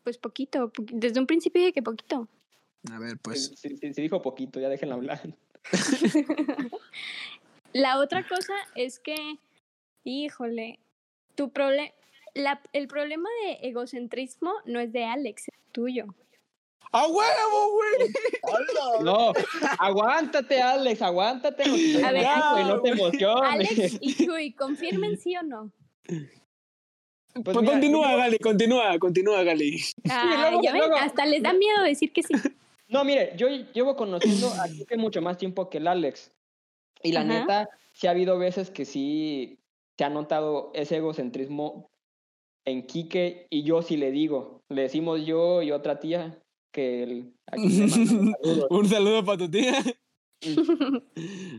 Pues 0.04 0.18
poquito. 0.18 0.72
poqui- 0.72 0.94
Desde 0.94 1.20
un 1.20 1.28
principio 1.28 1.62
dije 1.62 1.74
que 1.74 1.84
poquito. 1.84 2.28
A 2.92 3.00
ver, 3.00 3.18
pues. 3.20 3.52
Sí, 3.56 3.78
sí, 3.78 3.94
sí 3.94 4.02
dijo 4.02 4.22
poquito, 4.22 4.60
ya 4.60 4.70
déjenla 4.70 4.96
hablar. 4.96 5.22
La 7.74 8.00
otra 8.00 8.28
cosa 8.28 8.54
es 8.76 9.00
que, 9.00 9.16
híjole, 10.04 10.80
tu 11.36 11.52
problema, 11.52 11.92
el 12.74 12.88
problema 12.88 13.30
de 13.46 13.68
egocentrismo 13.68 14.54
no 14.66 14.80
es 14.80 14.92
de 14.92 15.04
Alex, 15.06 15.48
es 15.50 15.72
tuyo. 15.72 16.06
¡A 16.94 17.08
huevo, 17.08 17.72
güey! 17.72 18.12
¡Hola! 18.44 19.04
No, 19.04 19.34
aguántate, 19.80 20.62
Alex, 20.62 21.02
aguántate. 21.02 21.64
No, 21.68 21.76
te- 21.76 22.04
A 22.04 22.12
ver, 22.12 22.26
güey, 22.52 22.64
no 22.66 22.82
te 22.82 22.90
emociones. 22.90 23.50
Alex 23.50 23.98
y 24.02 24.26
Chuy, 24.26 24.52
¿confirmen 24.54 25.18
sí 25.18 25.36
o 25.38 25.44
no? 25.44 25.72
Pues 26.06 27.46
Pues 27.46 27.58
mira, 27.62 27.72
continúa, 27.72 28.12
yo- 28.12 28.18
Gali, 28.18 28.40
continúa, 28.40 29.00
continúa, 29.00 29.44
Gali. 29.44 29.82
Ah, 30.10 30.50
luego- 30.50 30.62
ya 30.64 30.74
ven, 30.74 30.82
luego- 30.82 30.96
hasta 30.98 31.26
les 31.26 31.42
da 31.42 31.54
miedo 31.54 31.82
decir 31.84 32.12
que 32.12 32.24
sí. 32.24 32.34
No, 32.90 33.06
mire, 33.06 33.32
yo 33.38 33.48
llevo 33.48 33.96
conociendo 33.96 34.50
a 34.62 34.68
Kike 34.68 34.98
mucho 34.98 35.22
más 35.22 35.38
tiempo 35.38 35.70
que 35.70 35.78
el 35.78 35.88
Alex. 35.88 36.30
Y 37.04 37.14
la 37.14 37.22
Ajá. 37.22 37.30
neta, 37.40 37.70
sí 37.94 38.08
ha 38.08 38.12
habido 38.12 38.38
veces 38.38 38.70
que 38.70 38.84
sí 38.84 39.60
se 40.02 40.06
ha 40.06 40.10
notado 40.10 40.72
ese 40.74 40.98
egocentrismo 40.98 41.92
en 42.66 42.88
Quique 42.88 43.46
y 43.52 43.62
yo 43.62 43.84
sí 43.84 43.98
le 43.98 44.10
digo. 44.10 44.64
Le 44.68 44.82
decimos 44.82 45.24
yo 45.28 45.62
y 45.62 45.72
otra 45.72 46.00
tía 46.00 46.42
que 46.74 47.04
el, 47.04 47.36
aquí. 47.46 47.62
Un 48.72 48.90
saludo 48.90 49.24
para 49.24 49.38
tu 49.38 49.52
tía. 49.52 49.76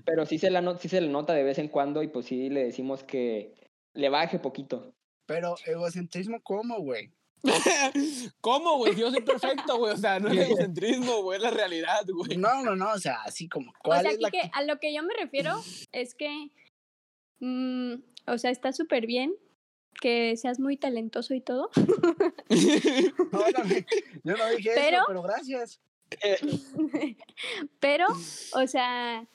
Pero 0.04 0.26
sí 0.26 0.38
se, 0.38 0.50
la 0.50 0.76
sí 0.76 0.88
se 0.88 1.00
le 1.00 1.06
nota 1.06 1.34
de 1.34 1.44
vez 1.44 1.58
en 1.58 1.68
cuando 1.68 2.02
y 2.02 2.08
pues 2.08 2.26
sí 2.26 2.50
le 2.50 2.64
decimos 2.64 3.04
que 3.04 3.54
le 3.94 4.08
baje 4.08 4.40
poquito. 4.40 4.92
Pero 5.28 5.54
egocentrismo, 5.64 6.42
¿cómo, 6.42 6.80
güey? 6.80 7.12
¿Cómo, 8.40 8.78
güey? 8.78 8.96
Yo 8.96 9.12
soy 9.12 9.20
perfecto, 9.20 9.78
güey. 9.78 9.92
O 9.92 9.96
sea, 9.96 10.18
no 10.18 10.30
es 10.30 10.38
egocentrismo, 10.38 11.22
güey, 11.22 11.36
es 11.36 11.44
la 11.44 11.50
realidad, 11.52 12.04
güey. 12.12 12.36
No, 12.38 12.60
no, 12.64 12.74
no, 12.74 12.90
o 12.90 12.98
sea, 12.98 13.22
así 13.22 13.48
como, 13.48 13.70
O 13.70 13.74
¿cuál 13.84 14.02
sea, 14.02 14.10
es 14.10 14.18
la 14.18 14.30
a 14.52 14.64
lo 14.64 14.80
que 14.80 14.92
yo 14.92 15.04
me 15.04 15.14
refiero 15.14 15.62
es 15.92 16.16
que, 16.16 16.50
mm, 17.38 18.10
o 18.26 18.38
sea, 18.38 18.50
está 18.50 18.72
súper 18.72 19.06
bien 19.06 19.34
que 20.00 20.36
seas 20.36 20.58
muy 20.58 20.76
talentoso 20.76 21.34
y 21.34 21.40
todo, 21.40 21.70
No, 23.32 23.38
no, 23.38 23.64
yo 24.24 24.36
no 24.36 24.50
dije 24.56 24.70
Pero- 24.74 24.96
eso, 24.98 25.04
pero 25.06 25.22
gracias. 25.22 25.80
pero, 27.80 28.06
o 28.54 28.66
sea, 28.66 29.26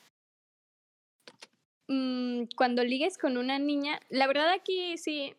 mm, 1.88 2.44
cuando 2.56 2.84
ligues 2.84 3.18
con 3.18 3.38
una 3.38 3.58
niña, 3.60 4.00
la 4.10 4.28
verdad 4.28 4.52
aquí 4.52 4.98
sí, 4.98 5.34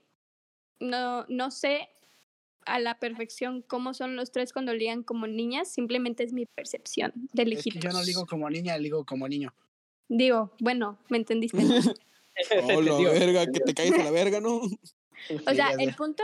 no, 0.81 1.25
no 1.29 1.51
sé 1.51 1.89
a 2.65 2.79
la 2.79 2.99
perfección 2.99 3.63
cómo 3.63 3.95
son 3.95 4.17
los 4.17 4.31
tres 4.31 4.53
cuando 4.53 4.75
ligan 4.75 5.03
como 5.03 5.27
niñas, 5.27 5.71
simplemente 5.71 6.23
es 6.23 6.33
mi 6.33 6.47
percepción 6.47 7.13
de 7.33 7.43
Es 7.45 7.65
que 7.65 7.71
yo 7.79 7.91
no 7.91 8.03
ligo 8.03 8.27
como 8.27 8.49
niña, 8.51 8.77
ligo 8.79 9.05
como 9.05 9.27
niño. 9.29 9.55
Digo, 10.09 10.53
bueno, 10.61 10.99
¿me 11.09 11.19
entendiste? 11.19 11.59
Oh, 12.77 12.81
la 12.81 13.11
verga, 13.11 13.47
que 13.47 13.61
te 13.61 13.75
caes 13.75 13.93
a 13.93 14.05
la 14.05 14.11
verga, 14.13 14.41
¿no? 14.41 14.61
O 14.61 15.55
sea, 15.55 15.73
el 15.79 15.95
punto, 15.95 16.23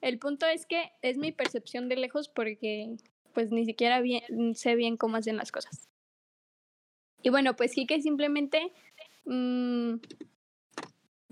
el 0.00 0.18
punto 0.18 0.46
es 0.46 0.66
que 0.66 0.90
es 1.02 1.16
mi 1.16 1.32
percepción 1.32 1.88
de 1.88 1.96
lejos 1.96 2.28
porque 2.28 2.96
pues 3.32 3.50
ni 3.50 3.64
siquiera 3.64 4.00
bien, 4.00 4.54
sé 4.54 4.74
bien 4.74 4.96
cómo 4.96 5.16
hacen 5.16 5.36
las 5.36 5.52
cosas. 5.52 5.88
Y 7.22 7.30
bueno, 7.30 7.54
pues 7.56 7.72
sí 7.72 7.86
que 7.86 8.02
simplemente 8.02 8.72
mm, 9.24 9.94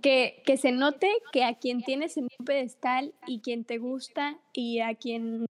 que, 0.00 0.42
que 0.46 0.56
se 0.56 0.72
note 0.72 1.12
que 1.32 1.44
a 1.44 1.58
quien 1.58 1.82
tienes 1.82 2.16
en 2.16 2.28
un 2.38 2.46
pedestal 2.46 3.14
y 3.26 3.40
quien 3.40 3.64
te 3.64 3.78
gusta 3.78 4.38
y 4.52 4.80
a 4.80 4.94
quien 4.94 5.46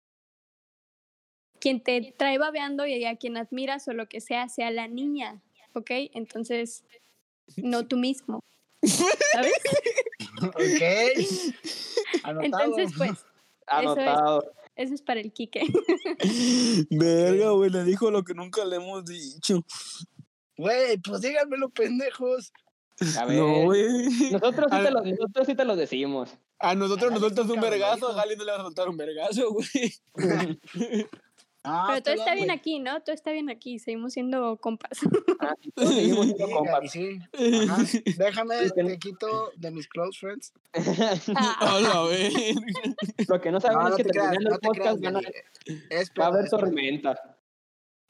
quien 1.58 1.82
te 1.82 2.14
trae 2.16 2.38
babeando 2.38 2.86
y 2.86 3.04
a 3.04 3.16
quien 3.16 3.36
admiras 3.36 3.88
o 3.88 3.92
lo 3.92 4.08
que 4.08 4.20
sea, 4.20 4.48
sea 4.48 4.70
la 4.70 4.86
niña, 4.86 5.42
¿ok? 5.72 5.90
Entonces, 6.14 6.84
no 7.56 7.86
tú 7.86 7.96
mismo. 7.96 8.40
¿Sabes? 8.86 9.52
Ok. 10.42 11.54
Anotado. 12.24 12.44
Entonces, 12.44 12.92
pues, 12.96 13.10
es. 13.12 13.24
Anotado. 13.66 14.52
eso 14.76 14.94
es 14.94 15.02
para 15.02 15.20
el 15.20 15.32
Quique. 15.32 15.62
Verga, 16.90 17.50
güey, 17.50 17.70
le 17.70 17.84
dijo 17.84 18.10
lo 18.10 18.22
que 18.22 18.34
nunca 18.34 18.64
le 18.64 18.76
hemos 18.76 19.04
dicho. 19.04 19.64
Güey, 20.56 20.98
pues 20.98 21.20
díganmelo, 21.20 21.68
pendejos. 21.70 22.52
A 23.18 23.24
ver. 23.26 23.36
No, 23.38 23.64
güey. 23.64 24.08
Nosotros 24.32 24.66
sí, 24.70 24.76
A- 24.76 24.84
te 24.84 24.90
lo, 24.90 25.02
nosotros 25.02 25.46
sí 25.46 25.54
te 25.54 25.64
lo 25.64 25.76
decimos. 25.76 26.30
A 26.58 26.74
nosotros 26.74 27.10
nos 27.10 27.20
sueltas 27.20 27.50
un 27.50 27.60
vergazo, 27.60 28.08
a 28.08 28.14
Gali 28.14 28.34
no 28.36 28.44
le 28.44 28.52
vas 28.52 28.60
a 28.60 28.64
soltar 28.64 28.88
un 28.88 28.96
vergazo, 28.96 29.50
güey. 29.52 29.98
Ah, 31.68 31.86
Pero 31.88 32.02
todo 32.02 32.14
está 32.14 32.34
bien 32.34 32.50
aquí, 32.52 32.78
¿no? 32.78 33.02
Todo 33.02 33.14
está 33.14 33.32
bien 33.32 33.50
aquí. 33.50 33.78
Seguimos 33.80 34.12
siendo 34.12 34.56
compas. 34.58 34.98
Ah, 35.40 35.54
seguimos 35.76 36.26
siendo 36.26 36.46
Sí, 36.46 36.52
compas. 36.52 36.90
Sí. 36.92 37.18
Ajá. 37.68 37.82
Déjame, 38.18 38.70
te 38.70 38.98
quito 38.98 39.50
de 39.56 39.70
mis 39.72 39.88
close 39.88 40.18
friends. 40.18 40.52
Ah, 41.34 41.56
A 41.76 41.80
la 41.80 42.02
verga. 42.08 42.38
Lo 43.28 43.40
que 43.40 43.50
no 43.50 43.60
saben 43.60 43.78
No, 43.78 43.88
es 43.88 43.96
que 43.96 44.04
te 44.04 44.10
creas, 44.10 44.30
terminando 44.30 44.50
no 44.50 44.54
el 44.54 44.60
te 44.60 44.68
creas, 44.68 44.94
podcast 44.94 45.04
van 45.04 45.16
a- 45.16 46.20
va 46.20 46.24
a 46.24 46.28
haber 46.28 46.48
tormenta. 46.48 47.36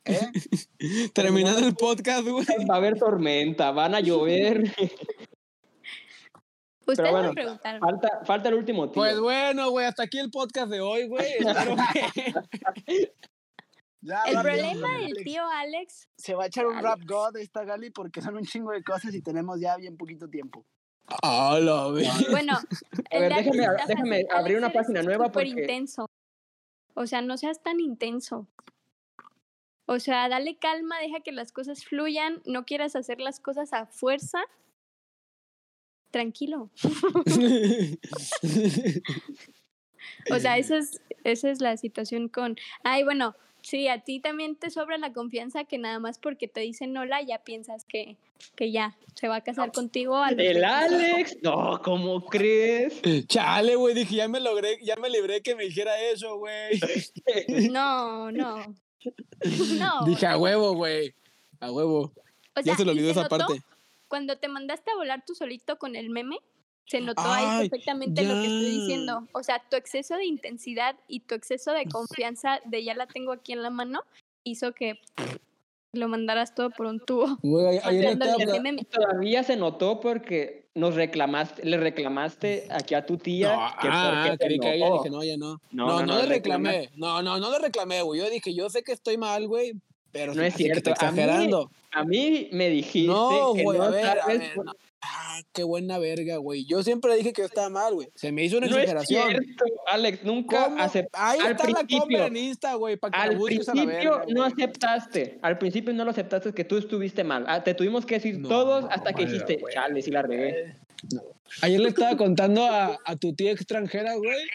¿Eh? 0.05 1.09
Terminando 1.15 1.67
el 1.67 1.75
podcast, 1.75 2.29
güey. 2.29 2.47
Va 2.71 2.75
a 2.75 2.77
haber 2.77 2.99
tormenta, 2.99 3.73
van 3.73 3.95
a 3.95 4.01
llover. 4.01 4.63
Ustedes 6.87 7.11
bueno, 7.11 7.29
me 7.31 7.35
preguntaron. 7.35 7.81
Falta, 7.81 8.21
falta 8.25 8.49
el 8.49 8.55
último 8.55 8.85
tío. 8.87 8.95
Pues 9.03 9.19
bueno, 9.19 9.71
güey, 9.71 9.87
hasta 9.87 10.05
aquí 10.05 10.19
el 10.21 10.31
podcast 10.31 10.71
de 10.71 10.81
hoy, 10.81 11.09
güey. 11.09 11.27
Espero 11.41 11.75
que... 12.87 13.13
Ya, 14.07 14.23
El 14.25 14.41
problema 14.41 14.89
del 14.99 15.05
Alex. 15.07 15.25
tío 15.25 15.43
Alex, 15.49 16.09
Se 16.17 16.35
va 16.35 16.45
a 16.45 16.47
echar 16.47 16.67
un 16.67 16.75
rap 16.81 16.95
Alex. 17.01 17.07
god 17.07 17.37
esta 17.39 17.65
Gali 17.65 17.91
porque 17.91 18.23
son 18.23 18.37
un 18.37 18.45
chingo 18.45 18.71
de 18.71 18.85
cosas 18.85 19.13
y 19.15 19.21
tenemos 19.21 19.59
ya 19.61 19.77
bien 19.77 19.97
poquito 19.97 20.29
tiempo. 20.29 20.65
A 21.23 21.59
la 21.61 21.87
bueno, 22.31 22.53
A 23.13 23.19
ver, 23.19 23.33
déjame- 23.33 23.67
déjame 23.89 24.27
abrir 24.31 24.57
Alex, 24.57 24.59
una 24.59 24.73
página 24.73 25.03
nueva 25.03 25.27
súper 25.27 25.47
porque- 25.49 25.61
intenso. 25.63 26.07
O 26.95 27.07
sea, 27.07 27.21
no 27.21 27.37
seas 27.37 27.63
tan 27.63 27.81
intenso. 27.81 28.47
O 29.87 29.99
sea, 30.01 30.29
dale 30.29 30.57
calma, 30.57 30.99
deja 31.01 31.21
que 31.21 31.33
las 31.33 31.53
cosas 31.53 31.85
fluyan, 31.85 32.43
no 32.45 32.65
quieras 32.65 32.97
hacer 32.97 33.21
las 33.21 33.39
cosas 33.41 33.73
a 33.73 33.87
fuerza. 33.87 34.39
Tranquilo. 36.13 36.71
O 40.31 40.39
sea, 40.39 40.57
esa 40.59 40.77
es, 40.79 41.01
esa 41.25 41.51
es 41.51 41.61
la 41.61 41.77
situación 41.77 42.29
con... 42.29 42.57
Ay, 42.83 43.05
bueno, 43.05 43.35
sí, 43.67 43.89
a 43.89 43.99
ti 43.99 44.21
también 44.21 44.55
te 44.55 44.71
sobra 44.71 44.97
la 44.97 45.13
confianza 45.13 45.65
que 45.65 45.77
nada 45.77 45.99
más 45.99 46.19
porque 46.19 46.47
te 46.47 46.61
dicen 46.61 46.97
hola 46.97 47.21
ya 47.23 47.43
piensas 47.43 47.85
que, 47.85 48.17
que 48.55 48.71
ya 48.71 48.97
se 49.15 49.27
va 49.27 49.37
a 49.37 49.41
casar 49.41 49.73
contigo. 49.73 50.17
A 50.17 50.29
El 50.29 50.37
20. 50.37 50.65
Alex, 50.65 51.37
no, 51.43 51.81
¿cómo 51.83 52.25
crees? 52.27 53.03
Chale, 53.27 53.75
güey, 53.75 53.95
dije, 53.95 54.15
ya 54.15 54.29
me 54.29 54.39
logré, 54.39 54.79
ya 54.83 54.95
me 54.97 55.11
libré 55.11 55.43
que 55.43 55.57
me 55.57 55.65
dijera 55.65 56.01
eso, 56.01 56.39
güey. 56.39 56.79
No, 57.73 58.31
no. 58.31 58.59
No. 59.79 60.05
Dije, 60.07 60.27
a 60.27 60.39
huevo, 60.39 60.75
güey. 60.75 61.15
A 61.59 61.73
huevo. 61.73 62.13
O 62.55 62.61
ya 62.61 62.77
se 62.77 62.85
lo 62.85 62.93
olvidó 62.93 63.11
esa 63.11 63.23
notó 63.23 63.37
parte. 63.37 63.63
Cuando 64.09 64.39
te 64.39 64.47
mandaste 64.47 64.93
a 64.93 64.97
volar 64.97 65.25
tú 65.27 65.35
solito 65.35 65.77
con 65.79 65.97
el 65.97 66.11
meme, 66.11 66.39
se 66.87 67.01
notó 67.01 67.23
ahí 67.23 67.45
Ay, 67.47 67.69
perfectamente 67.69 68.23
lo 68.23 68.35
que 68.35 68.43
estoy 68.47 68.71
diciendo. 68.81 69.27
O 69.33 69.43
sea, 69.43 69.63
tu 69.69 69.77
exceso 69.77 70.15
de 70.17 70.25
intensidad 70.27 70.97
y 71.09 71.21
tu 71.21 71.35
exceso 71.35 71.73
de 71.73 71.87
confianza 71.87 72.61
de 72.65 72.85
ya 72.85 72.95
la 72.95 73.07
tengo 73.07 73.33
aquí 73.33 73.53
en 73.53 73.63
la 73.63 73.71
mano 73.71 74.03
hizo 74.45 74.73
que 74.73 75.01
lo 75.93 76.09
mandaras 76.09 76.55
todo 76.55 76.71
por 76.71 76.87
un 76.87 77.01
tubo. 77.01 77.39
Güey, 77.43 77.79
ayer 77.83 78.17
meme. 78.63 78.85
Todavía 78.85 79.43
se 79.43 79.57
notó 79.57 79.99
porque 80.01 80.67
nos 80.75 80.95
reclamaste, 80.95 81.65
le 81.65 81.79
reclamaste 81.79 82.69
aquí 82.71 82.95
a 82.95 83.07
tu 83.07 83.17
tía. 83.17 83.49
No, 83.57 83.81
que 83.81 83.89
ah, 83.91 84.13
por 84.13 84.23
qué 84.25 84.31
se 84.33 84.39
creí 84.47 84.59
que 84.59 84.75
ella 84.75 84.91
dije, 84.93 85.11
no, 85.11 85.25
ya 85.25 85.37
no. 85.39 85.53
No, 85.71 85.87
No, 85.87 85.87
no, 85.87 86.01
no, 86.01 86.07
no, 86.17 86.23
le 86.23 86.27
reclamé. 86.29 86.91
No, 86.97 87.23
no, 87.23 87.39
no 87.39 87.51
le 87.51 87.59
reclamé, 87.61 88.03
güey. 88.03 88.21
Yo 88.21 88.29
dije, 88.31 88.53
yo 88.55 88.69
sé 88.69 88.83
que 88.83 88.93
estoy 88.93 89.17
mal, 89.17 89.49
güey, 89.49 89.73
pero 90.13 90.35
No 90.35 90.43
me 90.43 90.49
es 90.49 90.55
cierto, 90.55 90.91
está 90.91 91.09
a 91.09 91.13
mí- 91.13 91.19
exagerando. 91.21 91.71
A 91.93 92.05
mí 92.05 92.49
me 92.53 92.69
dijiste 92.69 93.11
No, 93.11 93.55
que 93.55 93.63
güey, 93.63 93.79
no 93.79 93.85
a 93.85 93.89
ver, 93.91 94.07
a 94.07 94.23
sabes 94.23 94.39
ver, 94.39 94.55
por- 94.55 94.65
no. 94.67 94.73
Ah, 95.09 95.41
qué 95.53 95.63
buena 95.63 95.99
verga, 95.99 96.39
güey. 96.39 96.65
Yo 96.67 96.83
siempre 96.83 97.15
dije 97.17 97.33
que 97.33 97.43
yo 97.43 97.47
estaba 97.47 97.69
mal, 97.69 97.95
güey. 97.95 98.09
Se 98.15 98.33
me 98.33 98.45
hizo 98.45 98.59
una 98.59 98.67
No 98.67 98.77
es 98.77 98.83
exageración. 98.91 99.29
cierto, 99.31 99.65
Alex, 99.87 100.25
nunca 100.25 100.65
¿Cómo? 100.65 100.77
acep- 100.79 101.09
Ahí 101.13 101.39
al 101.41 101.53
está 101.53 101.69
la 101.69 101.75
principio- 101.75 101.99
compra 102.01 102.27
en 102.27 102.37
Insta, 102.37 102.75
güey, 102.75 102.97
para 102.97 103.11
que 103.13 103.17
la 103.19 103.23
Al 103.25 103.31
a 103.31 103.33
la 103.39 103.45
principio 103.45 103.87
verga. 103.87 104.25
no 104.29 104.43
aceptaste, 104.43 105.39
al 105.43 105.59
principio 105.59 105.93
no 105.95 106.05
lo 106.05 106.11
aceptaste 106.11 106.53
que 106.53 106.65
tú 106.65 106.77
estuviste 106.79 107.23
mal. 107.25 107.45
Ah, 107.47 107.63
te 107.63 107.75
tuvimos 107.75 108.05
que 108.07 108.15
decir 108.17 108.39
No, 108.39 108.49
todos 108.49 108.85
hasta 108.91 109.13
que 109.13 109.23
bueno, 109.25 109.33
dijiste, 109.33 109.57
güey. 109.59 109.75
chale, 109.75 110.03
sí 110.03 110.11
la 110.11 110.23
regué. 110.23 110.77
Ayer 111.63 111.81
le 111.81 111.89
estaba 111.91 112.17
contando 112.17 112.65
a, 112.65 112.99
a 113.05 113.17
tu 113.17 113.33
tía 113.35 113.53
extranjera, 113.53 114.15
güey. 114.17 114.49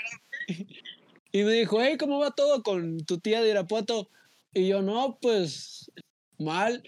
Y 1.31 1.43
me 1.43 1.51
dijo, 1.53 1.81
hey, 1.81 1.95
¿cómo 1.97 2.19
va 2.19 2.31
todo 2.31 2.61
con 2.63 2.97
tu 3.05 3.19
tía 3.19 3.41
de 3.41 3.49
Irapuato? 3.51 4.09
Y 4.53 4.67
yo, 4.67 4.81
no, 4.81 5.17
pues, 5.21 5.89
mal. 6.37 6.83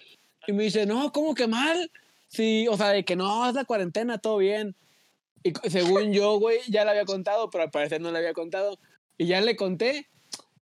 Y 0.47 0.51
me 0.51 0.63
dice, 0.63 0.85
no, 0.85 1.11
¿cómo 1.13 1.33
que 1.33 1.47
mal? 1.47 1.89
Sí, 2.33 2.67
o 2.67 2.75
sea, 2.77 2.89
de 2.89 3.05
que 3.05 3.15
no, 3.15 3.47
es 3.47 3.53
la 3.53 3.63
cuarentena, 3.63 4.17
todo 4.17 4.37
bien. 4.37 4.75
Y 5.43 5.53
según 5.69 6.13
yo, 6.13 6.39
güey, 6.39 6.59
ya 6.67 6.83
le 6.83 6.91
había 6.91 7.05
contado, 7.05 7.49
pero 7.51 7.63
al 7.65 7.71
parecer 7.71 8.01
no 8.01 8.11
le 8.11 8.17
había 8.17 8.33
contado. 8.33 8.79
Y 9.17 9.27
ya 9.27 9.39
le 9.41 9.55
conté. 9.55 10.07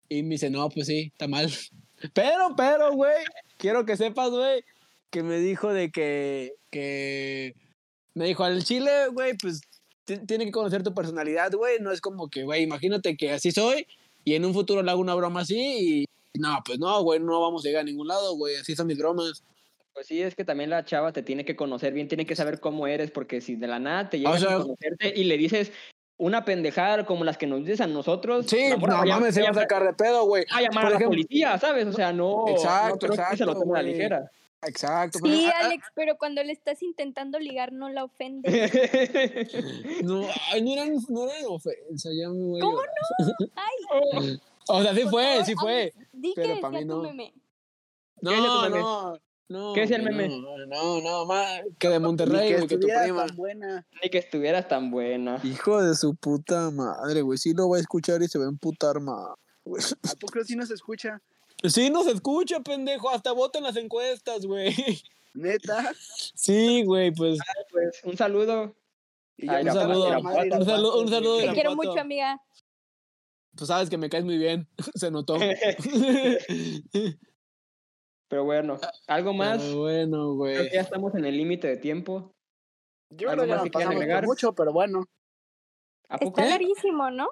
Y 0.09 0.23
me 0.23 0.31
dice, 0.37 0.49
no, 0.51 0.69
pues 0.69 0.87
sí, 0.87 1.11
está 1.13 1.27
mal. 1.29 1.51
Pero, 2.13 2.55
pero, 2.59 2.93
güey, 2.93 3.25
quiero 3.57 3.87
que 3.87 3.97
sepas, 3.97 4.29
güey, 4.31 4.63
que 5.09 5.23
me 5.23 5.39
dijo 5.39 5.73
de 5.73 5.91
que, 5.91 6.53
que 6.71 7.55
me 8.13 8.27
dijo, 8.27 8.45
al 8.45 8.63
chile, 8.65 9.09
güey, 9.15 9.35
pues 9.39 9.63
ti- 10.05 10.19
tiene 10.27 10.45
que 10.45 10.53
conocer 10.53 10.83
tu 10.83 10.93
personalidad, 10.95 11.51
güey. 11.53 11.79
No 11.81 11.91
es 11.93 12.03
como 12.03 12.29
que, 12.29 12.45
güey, 12.45 12.63
imagínate 12.65 13.17
que 13.17 13.33
así 13.33 13.51
soy 13.51 13.87
y 14.25 14.35
en 14.35 14.45
un 14.45 14.53
futuro 14.53 14.83
le 14.83 14.91
hago 14.91 15.01
una 15.01 15.15
broma 15.15 15.41
así 15.41 15.57
y 16.03 16.39
No, 16.39 16.59
pues 16.67 16.79
no, 16.79 17.03
güey, 17.03 17.19
no 17.19 17.41
vamos 17.41 17.65
a 17.65 17.69
llegar 17.69 17.81
a 17.81 17.85
ningún 17.87 18.09
lado, 18.09 18.37
güey. 18.37 18.57
Así 18.57 18.77
son 18.77 18.89
mis 18.89 18.99
bromas. 18.99 19.43
Pues 19.97 20.09
sí, 20.09 20.21
es 20.21 20.35
que 20.35 20.45
también 20.45 20.69
la 20.69 20.85
chava 20.85 21.11
te 21.11 21.23
tiene 21.23 21.47
que 21.47 21.57
conocer 21.57 21.95
bien, 21.95 22.07
tiene 22.07 22.27
que 22.27 22.37
saber 22.37 22.61
cómo 22.61 22.87
eres, 22.87 23.11
porque 23.11 23.41
si 23.41 23.57
de 23.57 23.67
la 23.67 23.79
nada 23.79 24.11
te 24.11 24.19
llegas 24.19 24.41
sea- 24.43 24.57
a 24.57 24.61
conocerte 24.61 25.15
y 25.17 25.25
le 25.25 25.39
dices 25.39 25.73
una 26.19 26.45
pendejada 26.45 27.07
como 27.07 27.25
las 27.25 27.39
que 27.39 27.47
nos 27.47 27.61
dices 27.61 27.81
a 27.81 27.87
nosotros, 27.87 28.45
Sí, 28.47 28.69
no 28.69 28.77
mames, 28.77 29.35
se 29.35 29.41
va 29.41 29.49
a 29.49 29.55
sacar 29.55 29.85
de 29.87 29.95
pedo, 29.95 30.27
güey. 30.27 30.45
a 30.53 30.61
llamar 30.61 30.85
Por 30.85 30.85
a 30.85 30.91
la 30.91 30.97
ejemplo- 30.97 31.09
policía, 31.09 31.59
¿sabes? 31.59 31.87
O 31.87 31.93
sea, 31.95 32.13
no, 32.13 32.45
Exacto, 32.49 33.07
no 33.07 33.15
creo 33.15 33.27
que 33.31 33.37
se 33.39 33.45
lo 33.47 33.53
exacto, 33.53 33.61
tome 33.61 33.79
a 33.79 33.83
la 33.83 33.89
ligera. 33.89 34.31
Exacto. 34.67 35.19
pero- 35.23 35.35
Sí, 35.35 35.47
ah, 35.47 35.53
ah, 35.63 35.65
Alex, 35.65 35.87
pero 35.95 36.19
cuando 36.19 36.43
le 36.45 36.53
estás 36.53 36.83
intentando 36.83 37.39
ligar 37.39 37.73
no 37.73 37.89
la 37.89 38.05
ofendes. 38.05 38.53
No, 40.05 40.27
ay, 40.53 40.61
no 40.61 40.73
eran, 40.75 40.95
no 41.09 41.25
eran 41.31 41.45
ofensa, 41.49 42.11
ya 42.13 42.29
me 42.29 42.39
voy 42.43 42.59
a 42.59 42.61
¿Cómo 42.61 42.77
llorar. 42.77 42.91
Ay, 43.57 44.41
O 44.69 44.83
sea, 44.83 44.95
sí 44.95 45.03
fue, 45.09 45.43
sí 45.47 45.55
fue. 45.55 45.95
di 46.13 46.33
pero 46.37 46.61
pa' 46.61 46.69
decía 46.69 46.81
mí 46.85 46.87
tu 46.87 46.97
no. 46.97 47.03
meme. 47.03 47.33
¿Qué 48.21 48.31
es 48.35 48.37
tu 48.37 48.43
No, 48.43 48.69
no, 48.69 49.19
no. 49.49 49.73
¿Qué 49.75 49.83
es 49.85 49.91
el 49.91 50.03
meme? 50.03 50.29
No, 50.29 50.57
no, 50.67 51.01
no, 51.01 51.27
más 51.27 51.61
que 51.79 51.89
de 51.89 51.99
Ni 51.99 52.05
Monterrey, 52.05 52.49
que 52.49 52.57
güey, 52.57 52.69
que 52.69 52.79
tu 52.79 52.87
estuviera 52.87 53.03
prima. 53.05 53.27
tan 53.27 53.37
buena. 53.37 53.87
Ni 54.03 54.11
que 54.11 54.19
estuvieras 54.19 54.69
tan 54.69 54.91
buena. 54.91 55.41
Hijo 55.45 55.83
de 55.83 55.95
su 55.95 56.15
puta 56.17 56.71
madre, 56.71 57.23
güey. 57.23 57.39
Sí 57.39 57.53
lo 57.55 57.69
va 57.69 57.77
a 57.77 57.81
escuchar 57.81 58.23
y 58.23 58.29
se 58.29 58.39
va 58.39 58.47
a 58.47 58.49
emputar 58.49 59.01
más. 59.01 59.29
¿A 59.67 60.15
poco 60.21 60.43
sí 60.45 60.57
nos 60.57 60.71
escucha? 60.71 61.21
Sí 61.65 61.91
nos 61.91 62.07
escucha, 62.07 62.61
pendejo. 62.61 63.11
Hasta 63.11 63.33
vota 63.33 63.59
en 63.59 63.65
las 63.65 63.77
encuestas, 63.77 64.47
güey. 64.47 64.75
Neta. 65.35 65.93
Sí, 66.35 66.83
güey, 66.85 67.13
pues. 67.13 67.39
Pues 67.71 68.01
un 68.05 68.17
saludo. 68.17 68.75
Y 69.37 69.49
Ay, 69.51 69.61
Un 69.61 69.67
la 69.67 69.73
saludo, 69.75 70.23
madre, 70.23 70.51
un 70.51 70.65
saludo, 70.65 70.99
un 71.01 71.09
saludo 71.11 71.37
de 71.37 71.43
Te 71.49 71.53
quiero 71.53 71.71
Irapuato. 71.73 71.91
mucho, 71.91 72.01
amiga. 72.01 72.41
Pues 73.55 73.69
sabes 73.69 73.91
que 73.91 73.99
me 73.99 74.09
caes 74.09 74.25
muy 74.25 74.39
bien. 74.39 74.67
Se 74.95 75.11
notó. 75.11 75.37
Pero 78.29 78.45
bueno, 78.45 78.79
algo 79.07 79.33
más. 79.33 79.63
Pero 79.63 79.79
bueno, 79.81 80.17
Creo 80.17 80.35
güey. 80.35 80.69
que 80.69 80.75
ya 80.75 80.81
estamos 80.81 81.15
en 81.15 81.25
el 81.25 81.37
límite 81.37 81.69
de 81.69 81.77
tiempo. 81.77 82.33
Yo 83.11 83.31
¿Algo 83.31 83.45
creo 83.45 83.63
que 83.63 83.71
por 83.71 83.83
agregar? 83.83 84.25
mucho, 84.25 84.53
pero 84.55 84.73
bueno. 84.73 85.05
¿A 86.09 86.19
poco? 86.19 86.41
Está 86.41 86.51
larguísimo, 86.51 87.11
¿no? 87.11 87.29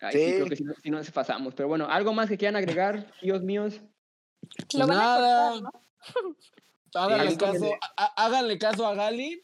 Ay, 0.00 0.12
Sí. 0.12 0.18
sí, 0.26 0.32
creo 0.34 0.46
que 0.48 0.56
si 0.56 0.64
no, 0.64 0.74
si 0.82 0.90
no 0.90 0.98
nos 0.98 1.10
pasamos. 1.10 1.54
Pero 1.54 1.68
bueno, 1.68 1.86
algo 1.88 2.12
más 2.12 2.28
que 2.28 2.36
quieran 2.36 2.56
agregar, 2.56 3.10
tíos 3.20 3.42
míos. 3.42 3.80
Lo 4.74 4.86
van 4.86 4.96
nada. 4.98 5.48
a 5.48 5.52
cortar, 5.52 5.62
¿no? 6.22 6.36
Háganle 6.94 7.30
Sí, 7.30 7.36
caso, 7.38 7.70
háganle 8.16 8.58
caso 8.58 8.86
a 8.86 8.94
Gali. 8.94 9.40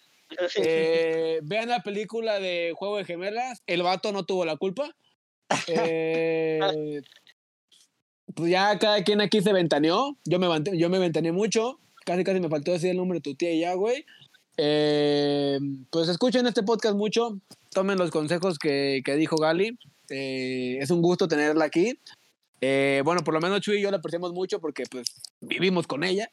Eh, 0.57 1.41
vean 1.43 1.69
la 1.71 1.81
película 1.83 2.39
de 2.39 2.73
Juego 2.77 2.99
de 2.99 3.05
Gemelas. 3.05 3.63
El 3.67 3.83
vato 3.83 4.13
no 4.13 4.25
tuvo 4.25 4.45
la 4.45 4.57
culpa. 4.57 4.95
Eh, 5.67 7.03
pues 8.35 8.51
ya 8.51 8.79
cada 8.79 9.03
quien 9.05 9.21
aquí 9.21 9.41
se 9.41 9.53
ventaneó. 9.53 10.17
Yo 10.25 10.39
me, 10.39 10.49
yo 10.77 10.89
me 10.89 10.99
ventaneé 10.99 11.33
mucho. 11.33 11.79
Casi, 12.05 12.25
casi 12.25 12.41
me 12.41 12.49
faltó 12.49 12.73
decir 12.73 12.91
el 12.91 12.97
nombre 12.97 13.19
de 13.19 13.23
tu 13.23 13.35
tía 13.35 13.53
y 13.53 13.61
ya, 13.61 13.75
güey. 13.75 14.05
Eh, 14.57 15.59
pues 15.91 16.09
escuchen 16.09 16.47
este 16.47 16.63
podcast 16.63 16.97
mucho. 16.97 17.41
Tomen 17.73 17.99
los 17.99 18.11
consejos 18.11 18.59
que, 18.59 19.03
que 19.05 19.17
dijo 19.17 19.37
Gali. 19.37 19.79
Eh, 20.11 20.79
es 20.81 20.91
un 20.91 21.03
gusto 21.03 21.29
tenerla 21.29 21.65
aquí. 21.65 21.99
Eh, 22.61 23.03
bueno, 23.05 23.23
por 23.25 23.33
lo 23.35 23.41
menos 23.41 23.61
Chuy 23.61 23.79
y 23.79 23.83
yo 23.83 23.91
la 23.91 23.99
apreciamos 23.99 24.33
mucho 24.33 24.61
porque 24.61 24.85
pues 24.91 25.07
vivimos 25.41 25.87
con 25.87 26.05
ella. 26.05 26.31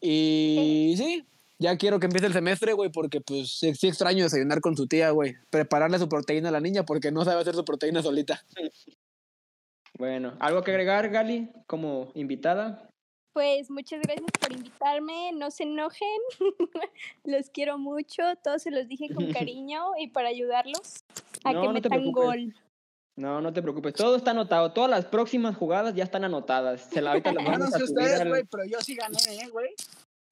Y 0.00 0.94
sí, 0.96 1.24
ya 1.58 1.76
quiero 1.76 2.00
que 2.00 2.06
empiece 2.06 2.26
el 2.26 2.32
semestre, 2.32 2.72
güey, 2.72 2.90
porque 2.90 3.20
pues 3.20 3.58
sí, 3.58 3.74
sí 3.74 3.88
extraño 3.88 4.24
desayunar 4.24 4.60
con 4.60 4.76
su 4.76 4.86
tía, 4.86 5.10
güey. 5.10 5.34
Prepararle 5.50 5.98
su 5.98 6.08
proteína 6.08 6.48
a 6.48 6.52
la 6.52 6.60
niña 6.60 6.84
porque 6.84 7.10
no 7.10 7.24
sabe 7.24 7.40
hacer 7.40 7.54
su 7.54 7.64
proteína 7.64 8.02
solita. 8.02 8.44
Bueno, 10.00 10.32
¿algo 10.40 10.62
que 10.62 10.70
agregar, 10.70 11.10
Gali, 11.10 11.50
como 11.66 12.10
invitada? 12.14 12.88
Pues 13.34 13.70
muchas 13.70 14.00
gracias 14.00 14.30
por 14.40 14.50
invitarme. 14.50 15.32
No 15.34 15.50
se 15.50 15.64
enojen. 15.64 16.08
los 17.24 17.50
quiero 17.50 17.76
mucho. 17.76 18.22
Todos 18.42 18.62
se 18.62 18.70
los 18.70 18.88
dije 18.88 19.14
con 19.14 19.30
cariño 19.34 19.90
y 19.98 20.08
para 20.08 20.28
ayudarlos 20.28 21.04
a 21.44 21.52
No, 21.52 21.60
que 21.60 21.66
no 21.66 21.74
te 21.74 21.80
metan 21.82 21.90
preocupes. 22.00 22.24
gol. 22.24 22.54
No, 23.18 23.42
no 23.42 23.52
te 23.52 23.60
preocupes. 23.60 23.92
Todo 23.92 24.16
está 24.16 24.30
anotado. 24.30 24.72
Todas 24.72 24.88
las 24.88 25.04
próximas 25.04 25.54
jugadas 25.54 25.94
ya 25.94 26.04
están 26.04 26.24
anotadas. 26.24 26.80
Se 26.90 27.02
la, 27.02 27.10
ahorita 27.10 27.32
Yo 27.34 27.58
no 27.58 27.66
sé 27.66 27.84
ustedes, 27.84 28.20
al- 28.20 28.48
pero 28.50 28.64
yo 28.64 28.80
sí 28.80 28.94
gané, 28.96 29.18
¿eh, 29.28 29.48
güey? 29.52 29.68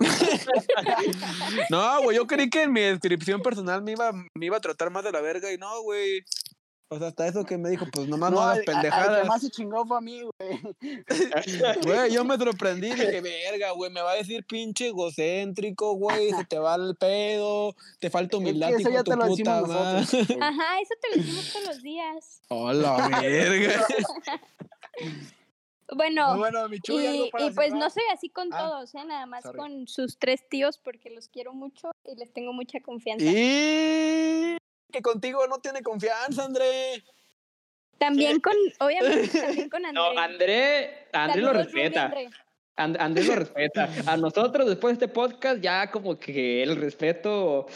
No, 1.71 2.03
güey, 2.05 2.17
yo 2.17 2.27
creí 2.27 2.49
que 2.49 2.63
en 2.63 2.73
mi 2.73 2.81
descripción 2.81 3.43
personal 3.43 3.83
me 3.83 3.93
iba, 3.93 4.13
me 4.13 4.47
iba 4.47 4.57
a 4.57 4.61
tratar 4.61 4.89
más 4.91 5.05
de 5.05 5.13
la 5.13 5.21
verga 5.21 5.53
y 5.53 5.59
no, 5.59 5.83
güey. 5.83 6.23
O 6.91 6.99
sea, 6.99 7.09
hasta 7.09 7.27
eso 7.29 7.45
que 7.45 7.59
me 7.59 7.69
dijo, 7.69 7.85
pues 7.93 8.09
nomás 8.09 8.31
no, 8.31 8.41
hagas 8.41 8.53
al- 8.55 8.59
al 8.61 8.65
pendejadas. 8.65 9.23
que 9.23 9.29
más 9.29 9.43
se 9.43 9.51
chingó 9.51 9.85
fue 9.85 9.99
a 9.99 10.01
mí, 10.01 10.23
güey. 10.23 10.61
Güey, 11.85 12.13
yo 12.13 12.25
me 12.25 12.37
sorprendí, 12.39 12.89
dije, 12.91 13.21
verga, 13.21 13.73
güey, 13.73 13.91
me 13.91 14.01
va 14.01 14.13
a 14.13 14.15
decir 14.15 14.45
pinche 14.47 14.89
egocéntrico, 14.89 15.93
güey, 15.95 16.31
se 16.31 16.45
te 16.47 16.59
va 16.59 16.77
el 16.77 16.97
pedo, 16.97 17.75
te 18.01 18.09
falta 18.09 18.39
Es 18.39 18.43
que 18.43 18.49
humildad, 18.49 18.71
eso 18.73 18.89
tu 19.05 19.11
te 19.11 19.17
lo 19.17 19.27
puta 19.27 19.61
decimos 19.61 19.69
madre. 19.69 20.01
Ajá, 20.41 20.81
eso 20.81 20.95
te 21.03 21.09
lo 21.11 21.23
decimos 21.23 21.53
todos 21.53 21.67
los 21.67 21.83
días. 21.83 22.41
Hola, 22.49 23.09
verga. 23.21 23.87
Bueno, 25.95 26.37
bueno, 26.37 26.69
mi 26.69 26.81
Chuy, 26.81 27.07
algo 27.07 27.25
y, 27.27 27.31
para 27.31 27.47
y 27.47 27.51
pues 27.51 27.73
no 27.73 27.89
soy 27.89 28.03
así 28.13 28.29
con 28.29 28.53
Ah, 28.53 28.59
todos, 28.59 28.95
¿eh? 28.95 29.05
Nada 29.07 29.25
más 29.27 29.43
sorry. 29.43 29.59
con 29.59 29.89
sus 29.89 30.19
tres 30.19 30.47
tíos 30.49 30.79
porque 30.79 31.09
los 31.11 31.29
quiero 31.29 31.55
mucho 31.55 31.91
y 32.05 32.15
les 32.17 32.31
tengo 32.33 32.53
mucha 32.53 32.81
confianza. 32.81 33.25
Y 33.25 34.59
que 34.93 35.03
contigo 35.03 35.47
no 35.47 35.59
tiene 35.59 35.83
confianza, 35.83 36.45
André. 36.45 37.03
También 37.99 38.41
con, 38.41 38.55
obviamente, 38.81 39.29
también 39.41 39.69
con 39.69 39.85
André. 39.85 39.93
No, 40.01 40.19
André, 40.21 41.09
André 41.13 41.43
lo 41.43 41.53
respeta. 41.53 42.05
André. 42.07 42.31
And- 42.77 42.97
Andrés 43.01 43.27
lo 43.27 43.35
respeta. 43.35 43.91
A 44.07 44.17
nosotros, 44.17 44.69
después 44.69 44.97
de 44.99 45.05
este 45.07 45.13
podcast, 45.13 45.61
ya 45.61 45.91
como 45.91 46.19
que 46.19 46.63
el 46.63 46.77
respeto 46.77 47.67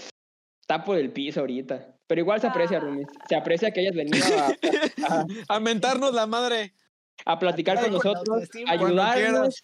está 0.61 0.85
por 0.85 0.97
el 0.97 1.11
piso 1.13 1.41
ahorita. 1.41 1.89
Pero 2.07 2.21
igual 2.21 2.41
se 2.41 2.47
aprecia, 2.47 2.77
Ah. 2.77 2.81
Rumi. 2.81 3.03
Se 3.29 3.35
aprecia 3.35 3.71
que 3.73 3.81
hayas 3.81 3.95
venido 3.95 4.25
a, 4.39 4.47
a- 5.09 5.57
A 5.57 5.61
mentarnos 5.61 6.15
la 6.15 6.27
madre. 6.27 6.73
a 7.25 7.39
platicar 7.39 7.81
con 7.81 7.93
nosotros, 7.93 8.49
ayudarnos, 8.67 9.63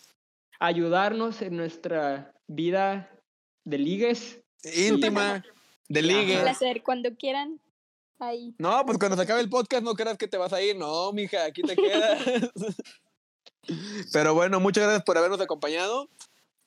ayudarnos 0.58 1.40
en 1.42 1.56
nuestra 1.56 2.32
vida 2.48 3.10
de 3.64 3.78
ligues. 3.78 4.40
Íntima. 4.64 5.44
De 5.88 6.00
Un 6.00 6.06
ligue. 6.06 6.38
placer, 6.38 6.82
cuando 6.82 7.14
quieran. 7.16 7.60
Ahí. 8.20 8.54
No, 8.58 8.84
pues 8.84 8.98
cuando 8.98 9.16
se 9.16 9.22
acabe 9.22 9.40
el 9.40 9.48
podcast 9.48 9.82
no 9.82 9.94
creas 9.94 10.18
que 10.18 10.26
te 10.28 10.36
vas 10.36 10.52
a 10.52 10.60
ir. 10.60 10.76
No, 10.76 11.12
mija, 11.12 11.44
aquí 11.44 11.62
te 11.62 11.76
quedas. 11.76 12.18
Pero 14.12 14.34
bueno, 14.34 14.60
muchas 14.60 14.84
gracias 14.84 15.04
por 15.04 15.16
habernos 15.18 15.40
acompañado. 15.40 16.08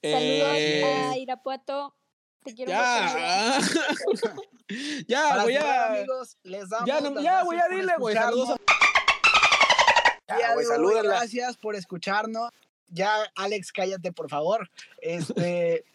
Saludos 0.02 0.48
Eh, 0.58 0.84
a 1.12 1.18
Irapuato. 1.18 1.96
Te 2.44 2.56
quiero 2.56 2.72
ya. 2.72 3.60
ya, 5.08 5.44
güey, 5.44 5.54
ya. 5.56 5.88
amigos, 5.94 6.38
les 6.44 6.70
damos 6.70 6.88
Ya, 6.88 7.02
no- 7.02 7.22
ya, 7.22 7.44
güey, 7.44 7.60
ya 7.60 7.68
dile, 7.76 7.94
güey. 8.00 8.16
Saludos 8.16 8.50
a. 8.52 8.56
Ya, 10.40 10.54
güey, 10.54 10.66
gracias 11.04 11.58
por 11.58 11.76
escucharnos. 11.76 12.50
Ya, 12.88 13.14
Alex, 13.36 13.72
cállate, 13.72 14.12
por 14.12 14.30
favor. 14.30 14.70
Este, 15.02 15.84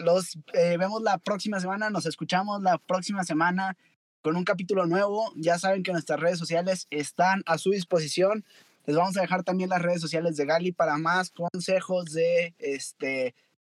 los 0.00 0.36
eh, 0.54 0.76
vemos 0.78 1.02
la 1.02 1.18
próxima 1.18 1.60
semana, 1.60 1.90
nos 1.90 2.06
escuchamos 2.06 2.62
la 2.62 2.78
próxima 2.78 3.24
semana 3.24 3.76
con 4.22 4.36
un 4.36 4.44
capítulo 4.44 4.86
nuevo. 4.86 5.32
Ya 5.36 5.58
saben 5.58 5.82
que 5.82 5.92
nuestras 5.92 6.20
redes 6.20 6.38
sociales 6.38 6.86
están 6.90 7.42
a 7.46 7.58
su 7.58 7.70
disposición. 7.70 8.44
Les 8.86 8.96
vamos 8.96 9.16
a 9.16 9.20
dejar 9.20 9.44
también 9.44 9.70
las 9.70 9.82
redes 9.82 10.00
sociales 10.00 10.36
de 10.36 10.46
Gali 10.46 10.72
para 10.72 10.98
más 10.98 11.30
consejos 11.30 12.06
de 12.12 12.54
este 12.58 13.34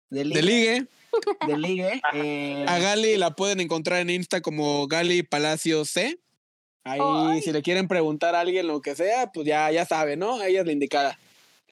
de 0.09 0.23
De 0.23 0.41
ligue. 0.41 0.87
de 1.47 1.57
ligue. 1.57 2.01
Eh, 2.13 2.65
A 2.67 2.79
Gali 2.79 3.17
la 3.17 3.35
pueden 3.35 3.59
encontrar 3.59 3.99
en 3.99 4.09
Insta 4.09 4.41
como 4.41 4.87
Gali 4.87 5.23
Palacio 5.23 5.85
C. 5.85 6.19
Ahí, 6.85 7.41
si 7.41 7.51
le 7.53 7.61
quieren 7.61 7.87
preguntar 7.87 8.35
a 8.35 8.41
alguien 8.41 8.67
lo 8.67 8.81
que 8.81 8.95
sea, 8.95 9.31
pues 9.31 9.47
ya, 9.47 9.71
ya 9.71 9.85
sabe, 9.85 10.17
¿no? 10.17 10.41
Ella 10.43 10.61
es 10.61 10.65
la 10.65 10.73
indicada. 10.73 11.17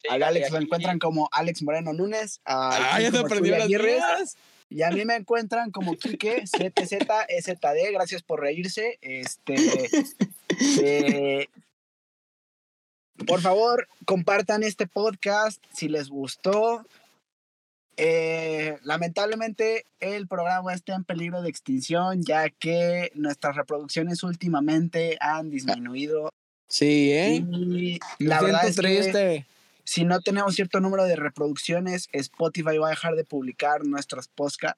Al 0.10 0.24
Alex 0.24 0.52
lo 0.52 0.60
encuentran 0.60 1.00
como 1.00 1.30
Alex 1.32 1.62
Moreno 1.64 1.94
Núñez. 1.94 2.42
Ah, 2.46 3.00
ya 3.02 3.20
aprendió 3.20 3.56
Chuy 3.68 3.98
las. 3.98 4.38
Y 4.70 4.84
a 4.84 4.92
mí 4.92 5.04
me 5.04 5.16
encuentran 5.16 5.72
como 5.72 5.98
Kike 5.98 6.44
ZTZEZD. 6.48 7.92
Gracias 7.92 8.24
por 8.24 8.40
reírse. 8.40 8.98
Este, 9.02 9.56
eh, 10.82 11.50
por 13.28 13.42
favor, 13.42 13.90
compartan 14.06 14.64
este 14.64 14.88
podcast 14.88 15.62
si 15.74 15.90
les 15.90 16.10
gustó. 16.10 16.86
Eh, 17.98 18.78
lamentablemente 18.84 19.86
el 20.00 20.28
programa 20.28 20.74
está 20.74 20.96
en 20.96 21.04
peligro 21.04 21.42
de 21.42 21.50
extinción 21.50 22.24
ya 22.24 22.50
que 22.50 23.12
nuestras 23.16 23.58
reproducciones 23.58 24.24
últimamente 24.24 25.18
han 25.20 25.50
disminuido 25.50 26.32
Sí, 26.72 27.12
¿eh? 27.12 27.36
y 27.36 28.00
Me 28.20 28.30
la 28.30 28.42
verdad 28.42 28.66
es 28.66 28.76
siento 28.76 28.90
que 28.90 29.02
triste. 29.02 29.46
Si 29.84 30.06
no 30.06 30.20
tenemos 30.22 30.56
cierto 30.56 30.80
número 30.80 31.04
de 31.06 31.16
reproducciones, 31.16 32.08
Spotify 32.12 32.78
va 32.78 32.88
a 32.88 32.92
dejar 32.92 33.16
de 33.16 33.24
publicar 33.24 33.86
nuestros, 33.86 34.30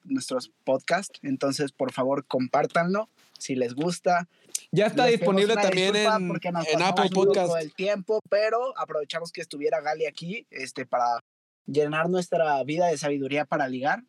nuestros 0.04 0.51
podcasts. 0.64 1.20
Entonces, 1.24 1.72
por 1.72 1.91
favor, 1.91 2.26
compártanlo 2.26 3.10
si 3.38 3.56
les 3.56 3.74
gusta. 3.74 4.28
Ya 4.72 4.88
está 4.88 5.06
Les 5.06 5.20
disponible 5.20 5.56
también 5.56 5.95
en, 5.95 6.32
en 6.43 6.82
Apple 6.82 7.10
Podcast. 7.14 7.54
del 7.56 7.74
tiempo, 7.74 8.20
pero 8.30 8.78
aprovechamos 8.78 9.32
que 9.32 9.41
estuviera 9.41 9.82
Gali 9.82 10.06
aquí 10.06 10.47
este, 10.49 10.86
para 10.86 11.20
llenar 11.66 12.10
nuestra 12.10 12.64
vida 12.64 12.88
de 12.88 12.97
sabiduría 12.97 13.45
para 13.45 13.68
ligar. 13.68 14.04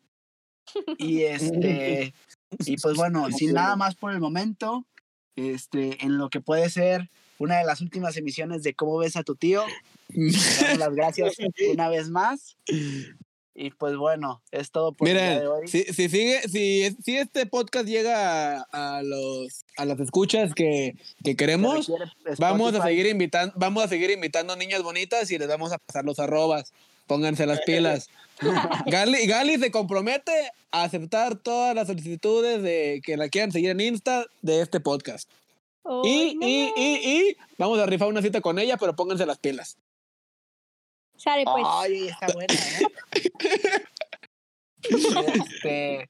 Y 0.97 1.23
este 1.23 2.13
y 2.59 2.77
pues 2.77 2.95
bueno, 2.95 3.29
sin 3.31 3.53
nada 3.53 3.75
más 3.75 3.95
por 3.95 4.11
el 4.11 4.19
momento, 4.19 4.85
este, 5.35 6.03
en 6.03 6.17
lo 6.17 6.29
que 6.29 6.41
puede 6.41 6.69
ser 6.69 7.09
una 7.37 7.57
de 7.57 7.65
las 7.65 7.81
últimas 7.81 8.15
emisiones 8.17 8.63
de 8.63 8.73
cómo 8.73 8.97
ves 8.97 9.17
a 9.17 9.23
tu 9.23 9.35
tío, 9.35 9.63
damos 10.09 10.77
las 10.79 10.95
gracias 10.95 11.33
una 11.73 11.89
vez 11.89 12.09
más. 12.09 12.57
Y 13.57 13.69
pues 13.71 13.95
bueno, 13.95 14.41
es 14.51 14.69
todo 14.71 14.91
por 14.91 15.07
el 15.07 15.13
día 15.13 15.23
Miren, 15.23 15.39
de 15.39 15.47
hoy. 15.47 15.67
si, 15.69 15.83
si 15.85 16.09
sigue, 16.09 16.41
si, 16.49 16.93
si 17.03 17.15
este 17.15 17.45
podcast 17.45 17.87
llega 17.87 18.59
a, 18.69 18.97
a 18.97 19.01
los 19.01 19.63
a 19.77 19.85
las 19.85 19.97
escuchas 20.01 20.53
que, 20.53 20.95
que 21.23 21.37
queremos, 21.37 21.89
vamos 22.37 22.75
a 22.75 22.83
seguir 22.83 23.05
invitando, 23.05 23.53
vamos 23.55 23.85
a 23.85 23.87
seguir 23.87 24.11
invitando 24.11 24.57
niñas 24.57 24.83
bonitas 24.83 25.31
y 25.31 25.37
les 25.37 25.47
vamos 25.47 25.71
a 25.71 25.77
pasar 25.77 26.03
los 26.03 26.19
arrobas. 26.19 26.73
Pónganse 27.07 27.45
las 27.45 27.61
pilas. 27.61 28.09
Gali, 28.87 29.25
Gali 29.25 29.57
se 29.57 29.71
compromete 29.71 30.33
a 30.71 30.83
aceptar 30.83 31.37
todas 31.37 31.73
las 31.73 31.87
solicitudes 31.87 32.61
de 32.61 32.99
que 33.05 33.15
la 33.15 33.29
quieran 33.29 33.53
seguir 33.53 33.69
en 33.69 33.79
Insta 33.79 34.25
de 34.41 34.61
este 34.61 34.81
podcast. 34.81 35.29
Y, 36.03 36.09
Ay, 36.09 36.35
no. 36.35 36.47
y, 36.47 36.73
y, 36.75 37.09
y 37.29 37.37
vamos 37.57 37.79
a 37.79 37.85
rifar 37.85 38.09
una 38.09 38.21
cita 38.21 38.41
con 38.41 38.59
ella, 38.59 38.75
pero 38.75 38.95
pónganse 38.95 39.25
las 39.25 39.37
pilas. 39.37 39.77
Sale 41.17 41.43
pues. 41.45 41.65
Ay, 41.67 42.07
está 42.07 42.27
buena, 42.33 42.53
¿eh? 42.53 42.87
Este, 44.87 46.07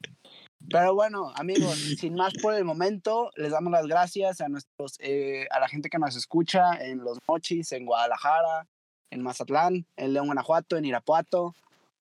pero 0.70 0.95
bueno, 0.95 1.32
amigos, 1.36 1.78
sin 1.97 2.16
más 2.16 2.34
por 2.41 2.53
el 2.56 2.66
momento, 2.66 3.32
les 3.36 3.51
damos 3.51 3.72
las 3.72 3.86
gracias 3.88 4.41
a 4.41 4.47
nuestros, 4.47 4.97
eh, 4.99 5.47
a 5.51 5.60
la 5.60 5.68
gente 5.68 5.89
que 5.89 5.99
nos 5.99 6.16
escucha 6.16 6.74
en 6.84 6.99
Los 6.99 7.20
Mochis, 7.28 7.72
en 7.72 7.86
Guadalajara, 7.86 8.68
en 9.12 9.22
Mazatlán, 9.22 9.86
en 9.95 10.14
León, 10.14 10.28
Guanajuato, 10.28 10.78
en 10.78 10.86
Irapuato, 10.86 11.56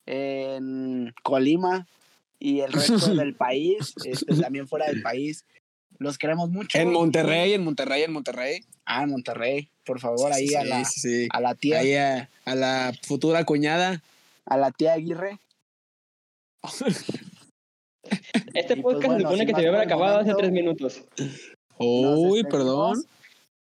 en 0.07 1.15
Colima 1.23 1.87
y 2.39 2.61
el 2.61 2.73
resto 2.73 3.15
del 3.15 3.35
país, 3.37 3.95
este, 4.05 4.35
también 4.37 4.67
fuera 4.67 4.87
del 4.87 5.03
país. 5.03 5.45
Los 5.99 6.19
queremos 6.19 6.51
mucho. 6.51 6.79
En 6.79 6.93
Monterrey, 6.93 7.53
en 7.53 7.65
Monterrey, 7.65 8.03
en 8.03 8.13
Monterrey. 8.13 8.65
Ah, 8.85 9.05
en 9.05 9.11
Monterrey, 9.11 9.71
por 9.85 10.01
favor, 10.01 10.33
ahí 10.33 10.55
a 10.55 10.65
la, 10.65 10.85
sí, 10.85 11.29
a 11.31 11.41
la 11.41 11.55
tía, 11.55 11.79
Ahí 11.81 11.95
a, 11.95 12.31
a 12.45 12.55
la 12.55 12.93
futura 13.03 13.45
cuñada. 13.45 14.03
a 14.47 14.57
la 14.57 14.71
tía 14.71 14.95
Aguirre. 14.95 15.39
Este 18.53 18.75
Y 18.75 18.83
pues 18.83 18.97
podcast 18.97 19.07
bueno, 19.07 19.19
se 19.19 19.23
supone 19.23 19.47
que 19.47 19.55
se 19.55 19.67
el 19.67 19.75
acabado 19.77 20.19
hace 20.19 20.35
tres 20.35 20.53
minutos. 20.53 21.03
Uy, 21.79 22.45
perdón. 22.45 23.05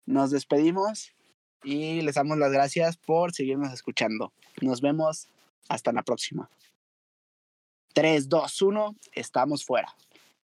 Nos 0.04 0.30
despedimos 0.30 1.12
y 1.62 2.00
les 2.02 2.16
damos 2.16 2.36
las 2.38 2.52
gracias 2.52 2.96
por 2.96 3.32
seguirnos 3.32 3.72
escuchando. 3.72 4.32
Nos 4.61 4.80
vemos 4.80 5.28
hasta 5.68 5.92
la 5.92 6.02
próxima. 6.02 6.50
3, 7.94 8.28
2, 8.28 8.62
1, 8.62 8.96
estamos 9.12 9.64
fuera. 9.64 9.94